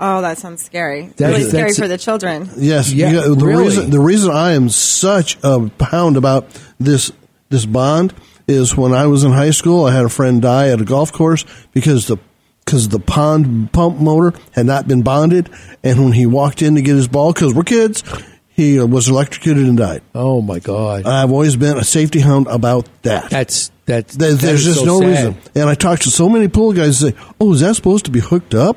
[0.00, 1.06] Oh, that sounds scary.
[1.06, 2.48] It's That really is- scary that's- for the children.
[2.56, 3.64] Yes, Yeah, you got- the really.
[3.64, 6.46] reason the reason I am such a pound about
[6.80, 7.12] this
[7.50, 8.14] this bond
[8.46, 11.12] is when I was in high school, I had a friend die at a golf
[11.12, 11.44] course
[11.74, 12.16] because the
[12.64, 15.48] because the pond pump motor had not been bonded.
[15.82, 18.04] And when he walked in to get his ball, because we're kids,
[18.58, 20.02] he was electrocuted and died.
[20.14, 21.06] Oh my God!
[21.06, 23.30] I've always been a safety hound about that.
[23.30, 25.08] That's that's There- that there's just so no sad.
[25.08, 25.36] reason.
[25.54, 28.20] And I talked to so many pool guys say, "Oh, is that supposed to be
[28.20, 28.76] hooked up?"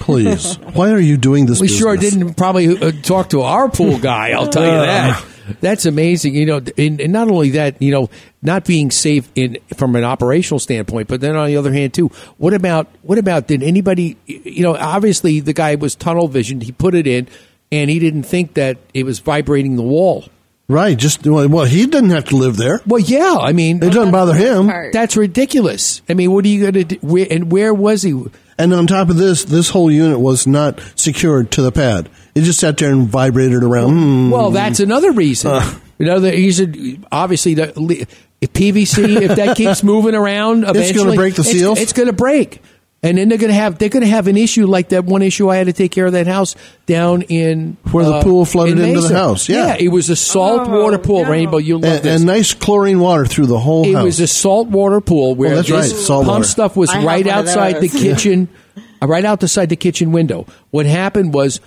[0.00, 1.60] Please, why are you doing this?
[1.60, 4.30] We sure didn't probably uh, talk to our pool guy.
[4.32, 5.24] I'll tell you that.
[5.60, 6.34] That's amazing.
[6.34, 8.10] You know, and, and not only that, you know,
[8.42, 12.08] not being safe in from an operational standpoint, but then on the other hand, too.
[12.36, 13.46] What about what about?
[13.46, 14.16] Did anybody?
[14.26, 16.64] You know, obviously the guy was tunnel visioned.
[16.64, 17.28] He put it in,
[17.72, 20.24] and he didn't think that it was vibrating the wall.
[20.68, 20.98] Right.
[20.98, 22.80] Just well, he didn't have to live there.
[22.86, 23.36] Well, yeah.
[23.40, 24.66] I mean, it doesn't bother him.
[24.92, 26.02] That's ridiculous.
[26.08, 26.96] I mean, what are you going to do?
[27.02, 28.20] Where, and where was he?
[28.58, 32.08] And on top of this, this whole unit was not secured to the pad.
[32.34, 33.90] It just sat there and vibrated around.
[33.92, 34.30] Hmm.
[34.30, 35.62] Well, that's another reason.
[35.98, 38.06] you know, that he said obviously the
[38.42, 41.78] PVC if that keeps moving around, It's gonna break the it's- seals?
[41.78, 42.60] It's, going to break,
[43.06, 45.22] and then they're going to have they're going to have an issue like that one
[45.22, 46.56] issue I had to take care of that house
[46.86, 49.76] down in Where the uh, pool flooded in into the house, yeah.
[49.78, 51.24] it was a salt water pool.
[51.24, 52.16] Rainbow, you love and, this.
[52.16, 54.04] and nice chlorine water through the whole It house.
[54.04, 56.44] was a salt water pool where Oh, that's this right, salt pump water.
[56.44, 58.48] stuff was I right outside the kitchen,
[59.02, 60.46] uh, right outside the kitchen window.
[60.70, 61.60] What happened was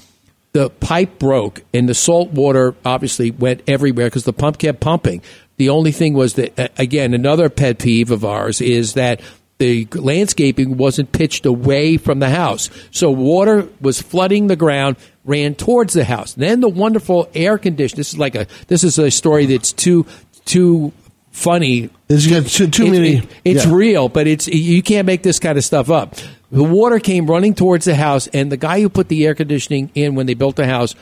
[0.52, 5.22] the pipe broke and the salt water obviously went everywhere because the pump kept pumping.
[5.58, 9.22] The only thing was that uh, again another pet peeve of ours is that
[9.60, 12.70] the landscaping wasn't pitched away from the house.
[12.92, 14.96] So water was flooding the ground,
[15.26, 16.34] ran towards the house.
[16.34, 17.98] Then the wonderful air condition.
[17.98, 20.06] This is like a this is a story that's too
[20.46, 20.94] too
[21.32, 21.90] funny.
[22.08, 23.16] It's got too, too It- many.
[23.18, 23.74] it- it's yeah.
[23.74, 26.16] real, but it's you can't make this kind of stuff up.
[26.52, 29.92] The water came running towards the house, and the guy who put the air conditioning
[29.94, 30.96] in when they built the house,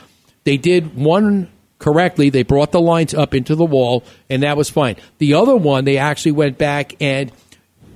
[0.44, 1.48] they did one
[1.78, 2.28] correctly.
[2.28, 4.96] They brought the lines up into the wall, and that was fine.
[5.18, 7.30] The other one, they actually went back and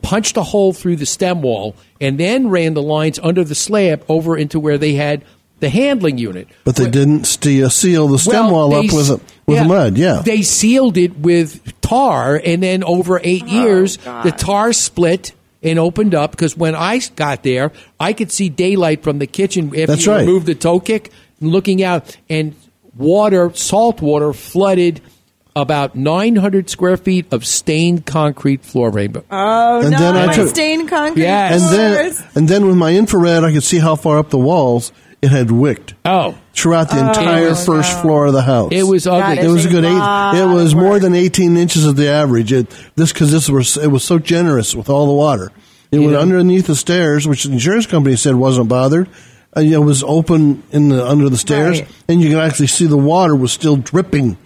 [0.03, 4.05] punched a hole through the stem wall, and then ran the lines under the slab
[4.09, 5.25] over into where they had
[5.61, 6.49] the handling unit.
[6.65, 9.21] But they didn't ste- uh, seal the stem Well, wall they up with a, s-
[9.47, 9.97] with yeah, mud.
[9.97, 10.23] Yeah.
[10.25, 15.79] They sealed it with tar, and then over eight oh, years, the tar split and
[15.79, 16.33] opened up.
[16.33, 17.71] Because when I got there,
[18.01, 20.21] I could see daylight from the kitchen after That's you right.
[20.27, 22.57] removed the toe kick, looking out, and
[22.97, 25.01] water, salt water, flooded
[25.55, 29.25] about 900 square feet of stained concrete floor rainbow.
[29.31, 29.99] Oh And no!
[29.99, 33.63] then I my took- stained concrete and then and then with my infrared, I could
[33.63, 35.95] see how far up the walls it had wicked.
[36.05, 37.55] Oh, throughout the Oh, entire no.
[37.55, 38.71] first floor of the house.
[38.73, 39.45] It was ugly.
[39.45, 40.41] It was a good eight.
[40.41, 42.53] It was more than eighteen inches of the average.
[42.53, 42.67] It,
[42.97, 45.53] this because this was it was so generous with all the water.
[45.93, 46.19] It went Yeah.
[46.21, 49.09] underneath the stairs, which the insurance company said wasn't bothered.
[49.55, 51.89] Uh, it was open in the under the stairs, Right.
[52.09, 54.39] and you could actually see the water was still dripping.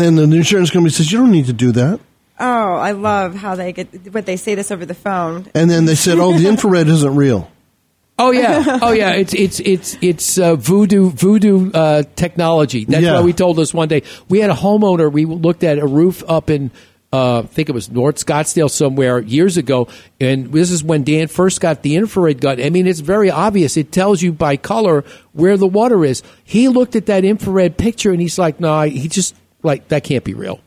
[0.00, 2.00] And the insurance company says you don't need to do that.
[2.38, 5.46] Oh, I love how they get what they say this over the phone.
[5.54, 7.50] And then they said, "Oh, the infrared isn't real."
[8.18, 9.12] Oh yeah, oh yeah.
[9.12, 12.84] It's it's it's it's uh, voodoo voodoo uh, technology.
[12.84, 13.14] That's Yeah.
[13.14, 14.02] why we told us one day.
[14.28, 15.10] We had a homeowner.
[15.12, 16.70] We looked at a roof up in.
[17.12, 19.88] Uh, I think it was North Scottsdale somewhere years ago,
[20.20, 22.60] and this is when Dan first got the infrared gun.
[22.62, 23.76] I mean, it's very obvious.
[23.76, 25.02] It tells you by color
[25.32, 26.22] where the water is.
[26.44, 30.24] He looked at that infrared picture and he's like, "No, he just like that can't
[30.24, 30.60] be real."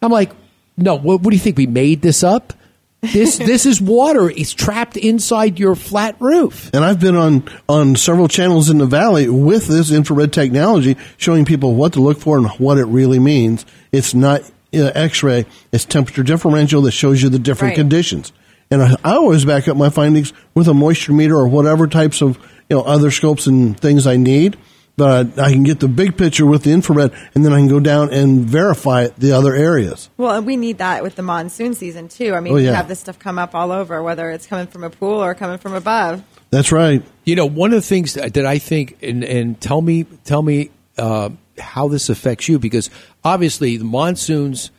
[0.00, 0.32] I'm like,
[0.76, 1.56] "No, what, what do you think?
[1.56, 2.52] We made this up?
[3.00, 4.30] This this is water.
[4.30, 8.86] It's trapped inside your flat roof." And I've been on on several channels in the
[8.86, 13.18] valley with this infrared technology, showing people what to look for and what it really
[13.18, 13.64] means.
[13.92, 14.42] It's not
[14.74, 17.76] uh, X-ray; it's temperature differential that shows you the different Right.
[17.78, 18.32] conditions.
[18.70, 22.22] And I, I always back up my findings with a moisture meter or whatever types
[22.22, 22.38] of
[22.70, 24.56] you know other scopes and things I need.
[24.94, 27.80] But I can get the big picture with the infrared, and then I can go
[27.80, 30.10] down and verify the other areas.
[30.18, 32.34] Well, and we need that with the monsoon season too.
[32.34, 34.84] I mean, Oh, we have this stuff come up all over, whether it's coming from
[34.84, 36.22] a pool or coming from above.
[36.50, 37.02] That's right.
[37.24, 40.42] You know, one of the things that, that I think, and, and tell me, tell
[40.42, 42.90] me uh, how this affects you, because
[43.24, 44.70] obviously the monsoons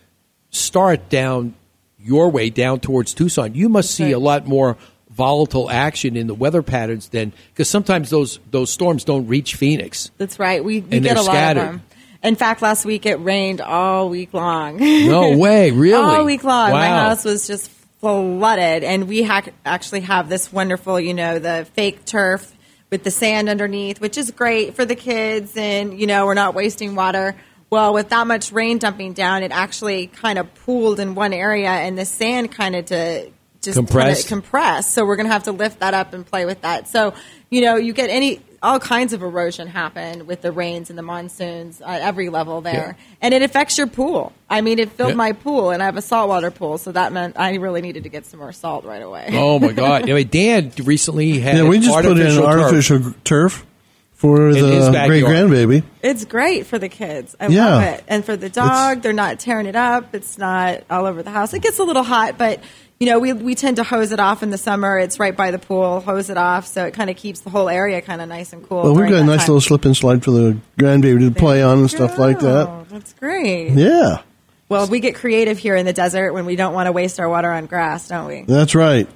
[0.51, 1.55] start down
[1.97, 3.55] your way, down towards Tucson.
[3.55, 4.77] You must see a lot more
[5.15, 10.11] volatile action in the weather patterns then because sometimes those those storms don't reach Phoenix.
[10.17, 10.63] That's right.
[10.63, 11.59] We, we And get a lot scattered.
[11.61, 11.83] of them.
[12.23, 14.77] In fact, last week it rained all week long.
[14.77, 15.93] No way, really?
[15.93, 16.71] all week long.
[16.71, 17.69] My house was just
[17.99, 22.51] flooded, and we ha- actually have this wonderful, you know, the fake turf
[22.89, 26.53] with the sand underneath, which is great for the kids, and you know, we're not
[26.53, 27.35] wasting water.
[27.69, 31.69] Well, with that much rain dumping down, it actually kind of pooled in one area,
[31.69, 33.31] and the sand kind of to
[33.63, 34.27] just kinda Compressed?
[34.27, 34.91] compressed.
[34.93, 36.87] So we're going to have to lift that up and play with that.
[36.89, 37.13] So
[37.49, 41.03] you know, you get any all kinds of erosion happen with the rains and the
[41.03, 44.31] monsoons at every level there, and it affects your pool.
[44.49, 45.15] I mean, it filled Yeah.
[45.15, 48.09] my pool, and I have a saltwater pool, so that meant I really needed to
[48.09, 49.27] get some more salt right away.
[49.33, 50.01] Oh my God!
[50.03, 52.61] Anyway, Dan recently had Yeah, we just put in artificial turf.
[52.63, 53.65] artificial turf,
[54.13, 55.83] for In the great grandbaby.
[56.01, 57.35] It's great for the kids.
[57.41, 57.65] I Yeah.
[57.67, 58.03] love it.
[58.07, 60.15] And for the dog, they're not tearing it up.
[60.15, 61.53] It's not all over the house.
[61.53, 62.61] It gets a little hot, but
[62.99, 64.97] you know, we we tend to hose it off in the summer.
[64.97, 67.67] It's right by the pool, hose it off, so it kind of keeps the whole
[67.69, 68.83] area kind of nice and cool.
[68.83, 69.47] Well, we've got a nice time.
[69.47, 72.67] little slip and slide for the grandbaby to play on and stuff like that.
[72.67, 73.71] Oh, that's great.
[73.71, 74.21] Yeah,
[74.69, 77.27] Well, we get creative here in the desert when we don't want to waste our
[77.27, 78.43] water on grass, don't we?
[78.43, 79.07] that's right.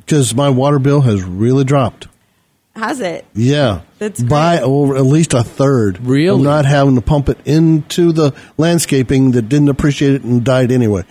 [0.00, 2.08] Because my water bill has really dropped.
[2.76, 3.24] Has it?
[3.34, 6.04] Yeah, That's by over at least a third.
[6.04, 10.72] Really, not having to pump it into the landscaping that didn't appreciate it and died
[10.72, 11.04] anyway.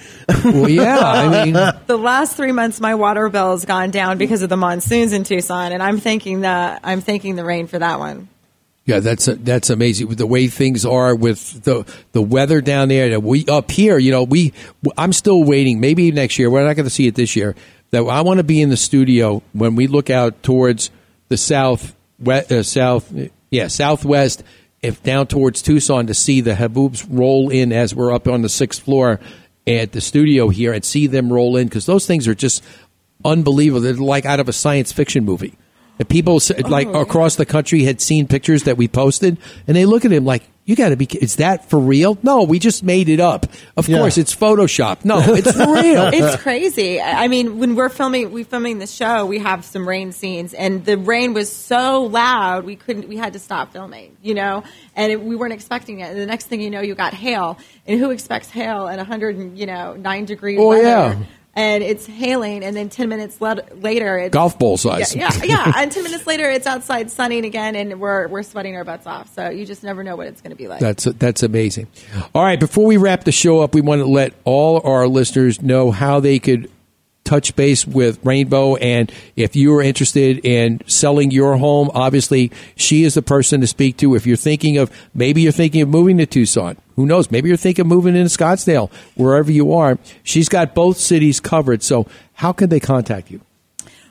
[0.44, 1.54] Well, yeah, I mean,
[1.88, 5.24] The last three months, my water bill has gone down because of the monsoons in
[5.24, 8.28] Tucson, and I'm thanking the I'm thanking the rain for that one.
[8.86, 10.10] Yeah, that's that's amazing.
[10.10, 14.12] The way things are with the the weather down there, that we up here, you
[14.12, 14.52] know, we
[14.98, 15.80] I'm still waiting.
[15.80, 16.50] Maybe next year.
[16.50, 17.56] We're not going to see it this year.
[17.92, 20.92] That I want to be in the studio when we look out towards
[21.34, 23.12] the south, west, uh, south,
[23.50, 24.44] yeah, southwest,
[24.84, 28.50] if down towards Tucson to see the Haboobs roll in as we're up on the
[28.50, 29.20] sixth floor
[29.66, 32.64] at the studio here and see them roll in because those things are just
[33.26, 33.82] unbelievable.
[33.82, 35.58] They're like out of a science fiction movie.
[35.98, 37.02] And people like Oh.
[37.02, 39.38] across the country had seen pictures that we posted,
[39.68, 41.06] and they look at him like, "You got to be!
[41.06, 42.18] Is that for real?
[42.24, 43.46] No, we just made it up.
[43.76, 45.04] Of course, it's Photoshop.
[45.06, 46.08] No, it's for real.
[46.14, 47.00] it's crazy.
[47.02, 49.26] I I mean, when we're filming, we're filming the show.
[49.26, 53.08] We have some rain scenes, and the rain was so loud we couldn't.
[53.08, 54.16] We had to stop filming.
[54.22, 54.64] You know,
[54.96, 56.12] and it, we weren't expecting it.
[56.12, 57.58] And the next thing you know, you got hail,
[57.88, 60.84] and who expects hail at hundred and you know nine degree Oh, weather?
[60.84, 61.16] yeah.
[61.56, 65.16] And it's hailing, and then ten minutes let, later, it's Golf ball size.
[65.16, 65.74] Yeah, yeah, yeah.
[65.78, 69.32] and ten minutes later, it's outside sunning again, and we're we're sweating our butts off.
[69.36, 70.80] So you just never know what it's going to be like.
[70.80, 71.88] That's that's amazing.
[72.34, 75.62] All right, before we wrap the show up, we want to let all our listeners
[75.62, 76.72] know how they could
[77.24, 83.04] touch base with Rainbow and if you are interested in selling your home, obviously she
[83.04, 84.16] is the person to speak to.
[84.16, 87.30] If you're thinking of maybe you're thinking of moving to Tucson, who knows?
[87.32, 90.00] Maybe you're thinking of moving into Scottsdale, wherever you are.
[90.24, 91.84] She's got both cities covered.
[91.84, 93.42] So how can they contact you?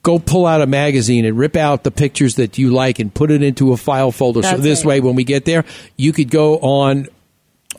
[0.02, 3.30] Go pull out a magazine and rip out the pictures that you like and put
[3.30, 4.43] it into a file folder.
[4.43, 5.64] so this way, when we get there,
[5.97, 7.09] you could go on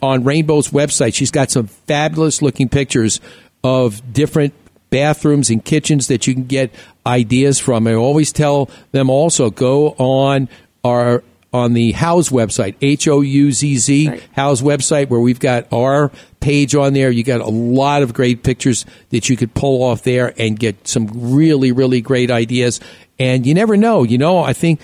[0.02, 1.14] on Rainbow's website.
[1.14, 3.20] She's got some fabulous looking pictures
[3.64, 4.54] of different
[4.90, 6.70] bathrooms and kitchens that you can get
[7.06, 7.86] ideas from.
[7.86, 10.48] I always tell them also go on
[10.84, 11.22] our
[11.52, 14.06] on the Houzz website, H O U Z Z
[14.36, 16.10] Houzz website, where we've got our
[16.40, 17.10] page on there.
[17.10, 20.86] You got a lot of great pictures that you could pull off there and get
[20.86, 22.80] some really, really great ideas.
[23.18, 24.02] And you never know.
[24.02, 24.80] You know, I think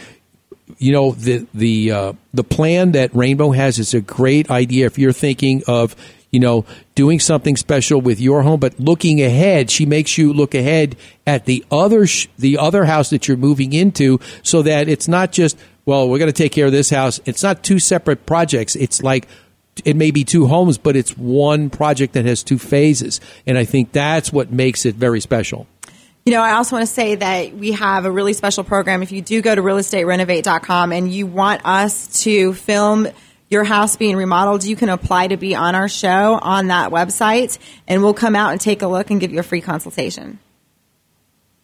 [0.78, 4.98] you know the the uh, the plan that Rainbow has is a great idea if
[4.98, 5.94] you're thinking of
[6.34, 10.54] you know doing something special with your home, but looking ahead, she makes you look
[10.54, 10.96] ahead
[11.26, 15.32] at the other sh- the other house that you're moving into, so that it's not
[15.32, 15.56] just
[15.86, 17.20] well we're going to take care of this house.
[17.24, 18.76] It's not two separate projects.
[18.76, 19.28] It's like
[19.84, 23.64] it may be two homes, but it's one project that has two phases, and I
[23.64, 25.66] think that's what makes it very special.
[26.26, 29.02] You know, I also want to say that we have a really special program.
[29.02, 33.08] If you do go to realestaterenovate.com and you want us to film
[33.54, 37.58] your house being remodeled, you can apply to be on our show on that website,
[37.88, 40.38] and we'll come out and take a look and give you a free consultation.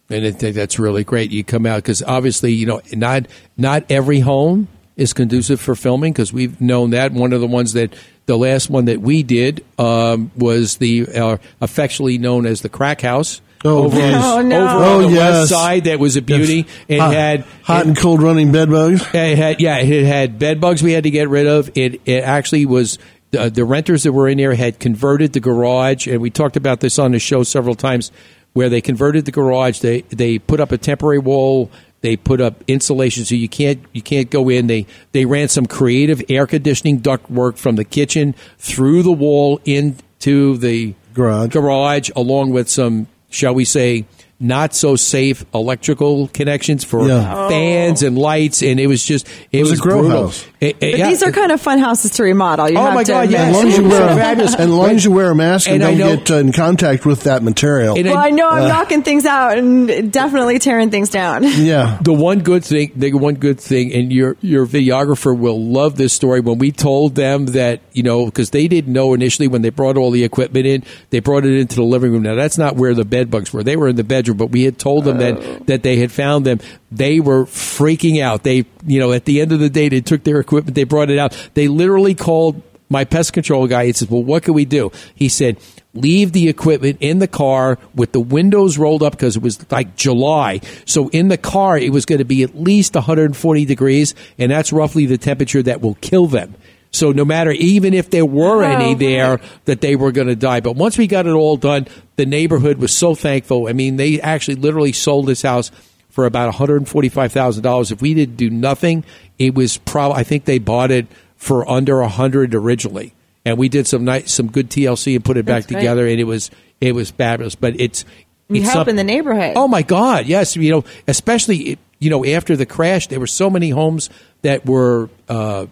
[0.09, 1.31] And I think that's really great.
[1.31, 6.11] You come out because obviously, you know, not not every home is conducive for filming
[6.11, 7.11] because we've known that.
[7.13, 7.93] One of the ones that
[8.25, 13.01] the last one that we did um, was the uh, affectionately known as the crack
[13.01, 13.41] house.
[13.63, 14.15] Oh, over, geez.
[14.15, 14.63] on, Oh, no.
[14.75, 15.33] over Oh, on the yes.
[15.41, 16.55] west side, that was a beauty.
[16.55, 16.67] Yes.
[16.87, 19.01] It Hot- had hot and cold running bed bugs.
[19.13, 21.69] it had yeah, it had bed bugs we had to get rid of.
[21.75, 22.97] It it actually was
[23.31, 26.79] the, the renters that were in there had converted the garage, and we talked about
[26.79, 28.11] this on the show several times,
[28.53, 29.79] where they converted the garage.
[29.79, 31.69] They they put up a temporary wall.
[32.01, 34.65] They put up insulation so you can't you can't go in.
[34.65, 39.61] They they ran some creative air conditioning duct work from the kitchen through the wall
[39.65, 44.05] into the garage garage, along with some shall we say
[44.41, 47.47] not so safe electrical connections for Yeah.
[47.49, 50.23] fans and lights, and it was just it, was a grow brutal.
[50.27, 50.45] house.
[50.59, 51.09] It- it- But yeah.
[51.09, 52.69] these are kind of fun houses to remodel.
[52.69, 53.39] You Oh have my to God, admit.
[53.39, 53.49] yes.
[53.49, 54.55] As long as you wear a, Fabulous.
[54.55, 57.05] and long as you wear a mask and, And don't know- get uh, in contact
[57.05, 57.95] with that material.
[57.97, 61.43] And Well, I know I'm Uh, knocking things out and definitely tearing things down.
[61.61, 61.97] Yeah.
[62.01, 66.13] The one good thing, the one good thing, and your your videographer will love this
[66.13, 66.39] story.
[66.41, 69.97] When we told them that, you know, because they didn't know initially when they brought
[69.97, 72.23] all the equipment in, they brought it into the living room.
[72.23, 74.30] Now that's not where the bed bugs were; they were in the bedroom.
[74.33, 75.19] But we had told them Oh.
[75.19, 76.59] that that they had found them.
[76.91, 78.43] They were freaking out.
[78.43, 81.09] They, you know, at the end of the day, they took their equipment, they brought
[81.09, 81.35] it out.
[81.53, 83.85] They literally called my pest control guy.
[83.85, 85.57] He says, "Well, what can we do?" He said.
[85.93, 89.97] Leave the equipment in the car with the windows rolled up because it was like
[89.97, 90.61] July.
[90.85, 94.71] So in the car, it was going to be at least 140 degrees, and that's
[94.71, 96.55] roughly the temperature that will kill them.
[96.91, 100.59] So no matter, even if there were any there, that they were going to die.
[100.59, 101.87] But once we got it all done,
[102.17, 103.67] the neighborhood was so thankful.
[103.67, 105.71] I mean, they actually literally sold this house
[106.09, 107.91] for about $145,000.
[107.91, 109.05] If we didn't do nothing,
[109.39, 111.07] it was probably, I think they bought it
[111.37, 113.13] for under a hundred originally.
[113.45, 115.79] And we did some nice, some good TLC and put it back great.
[115.79, 116.51] together and it was,
[116.81, 117.55] it was fabulous.
[117.55, 118.03] But it's,
[118.49, 119.53] You it's help in the neighborhood.
[119.55, 120.57] Oh my God, yes.
[120.57, 124.09] You know, especially you know after the crash, there were so many homes
[124.41, 125.67] that were uh,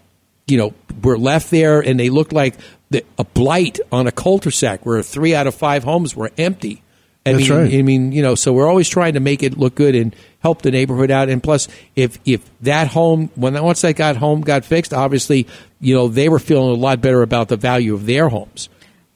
[0.50, 2.56] you know we were left there, and they looked like
[2.90, 6.82] the, a blight on a cul-de-sac, where three out of five homes were empty.
[7.24, 7.74] I That's mean, right.
[7.74, 10.62] I mean, you know, so we're always trying to make it look good and help
[10.62, 11.28] the neighborhood out.
[11.28, 15.46] And plus, if if that home, when once that got home got fixed, obviously,
[15.80, 18.70] you know, they were feeling a lot better about the value of their homes.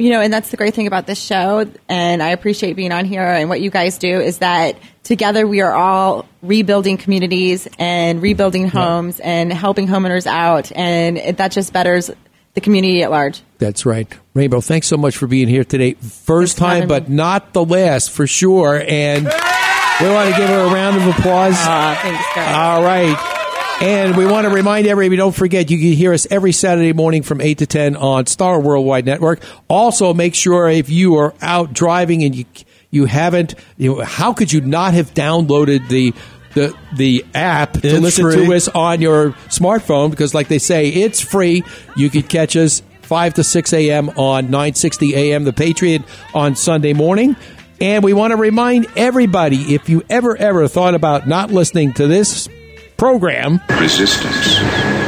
[0.04, 3.06] You know, and that's the great thing about this show, and I appreciate being on
[3.06, 3.22] here.
[3.22, 8.68] And what you guys do is that together we are all rebuilding communities and rebuilding
[8.68, 12.10] homes and helping homeowners out, and it, that just betters
[12.52, 13.40] the community at large.
[13.56, 14.06] That's right.
[14.34, 15.94] Rainbow, thanks so much for being here today.
[15.94, 18.84] First time, but not the last for sure.
[18.86, 21.56] And we want to give her a round of applause.
[21.56, 22.54] thanks, guys.
[22.54, 23.33] All right.
[23.80, 27.22] And we want to remind everybody, don't forget, you can hear us every Saturday morning
[27.22, 29.40] from 8 to 10 on Star Worldwide Network.
[29.68, 32.44] Also, make sure if you are out driving and you
[32.90, 36.14] you haven't, you know, how could you not have downloaded the
[36.54, 38.46] the the app to It's listen free.
[38.46, 40.10] to us on your smartphone?
[40.10, 41.64] Because, like they say, it's free.
[41.96, 44.10] You could catch us 5 to 6 a.m.
[44.10, 45.44] on 960 a.m.
[45.44, 46.02] The Patriot
[46.32, 47.36] on Sunday morning.
[47.80, 52.06] And we want to remind everybody if you ever, ever thought about not listening to
[52.06, 52.48] this
[52.96, 54.58] program, Resistance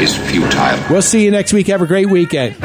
[0.02, 0.78] is futile.
[0.90, 1.66] we'll see you next week.
[1.68, 2.56] Have a great weekend.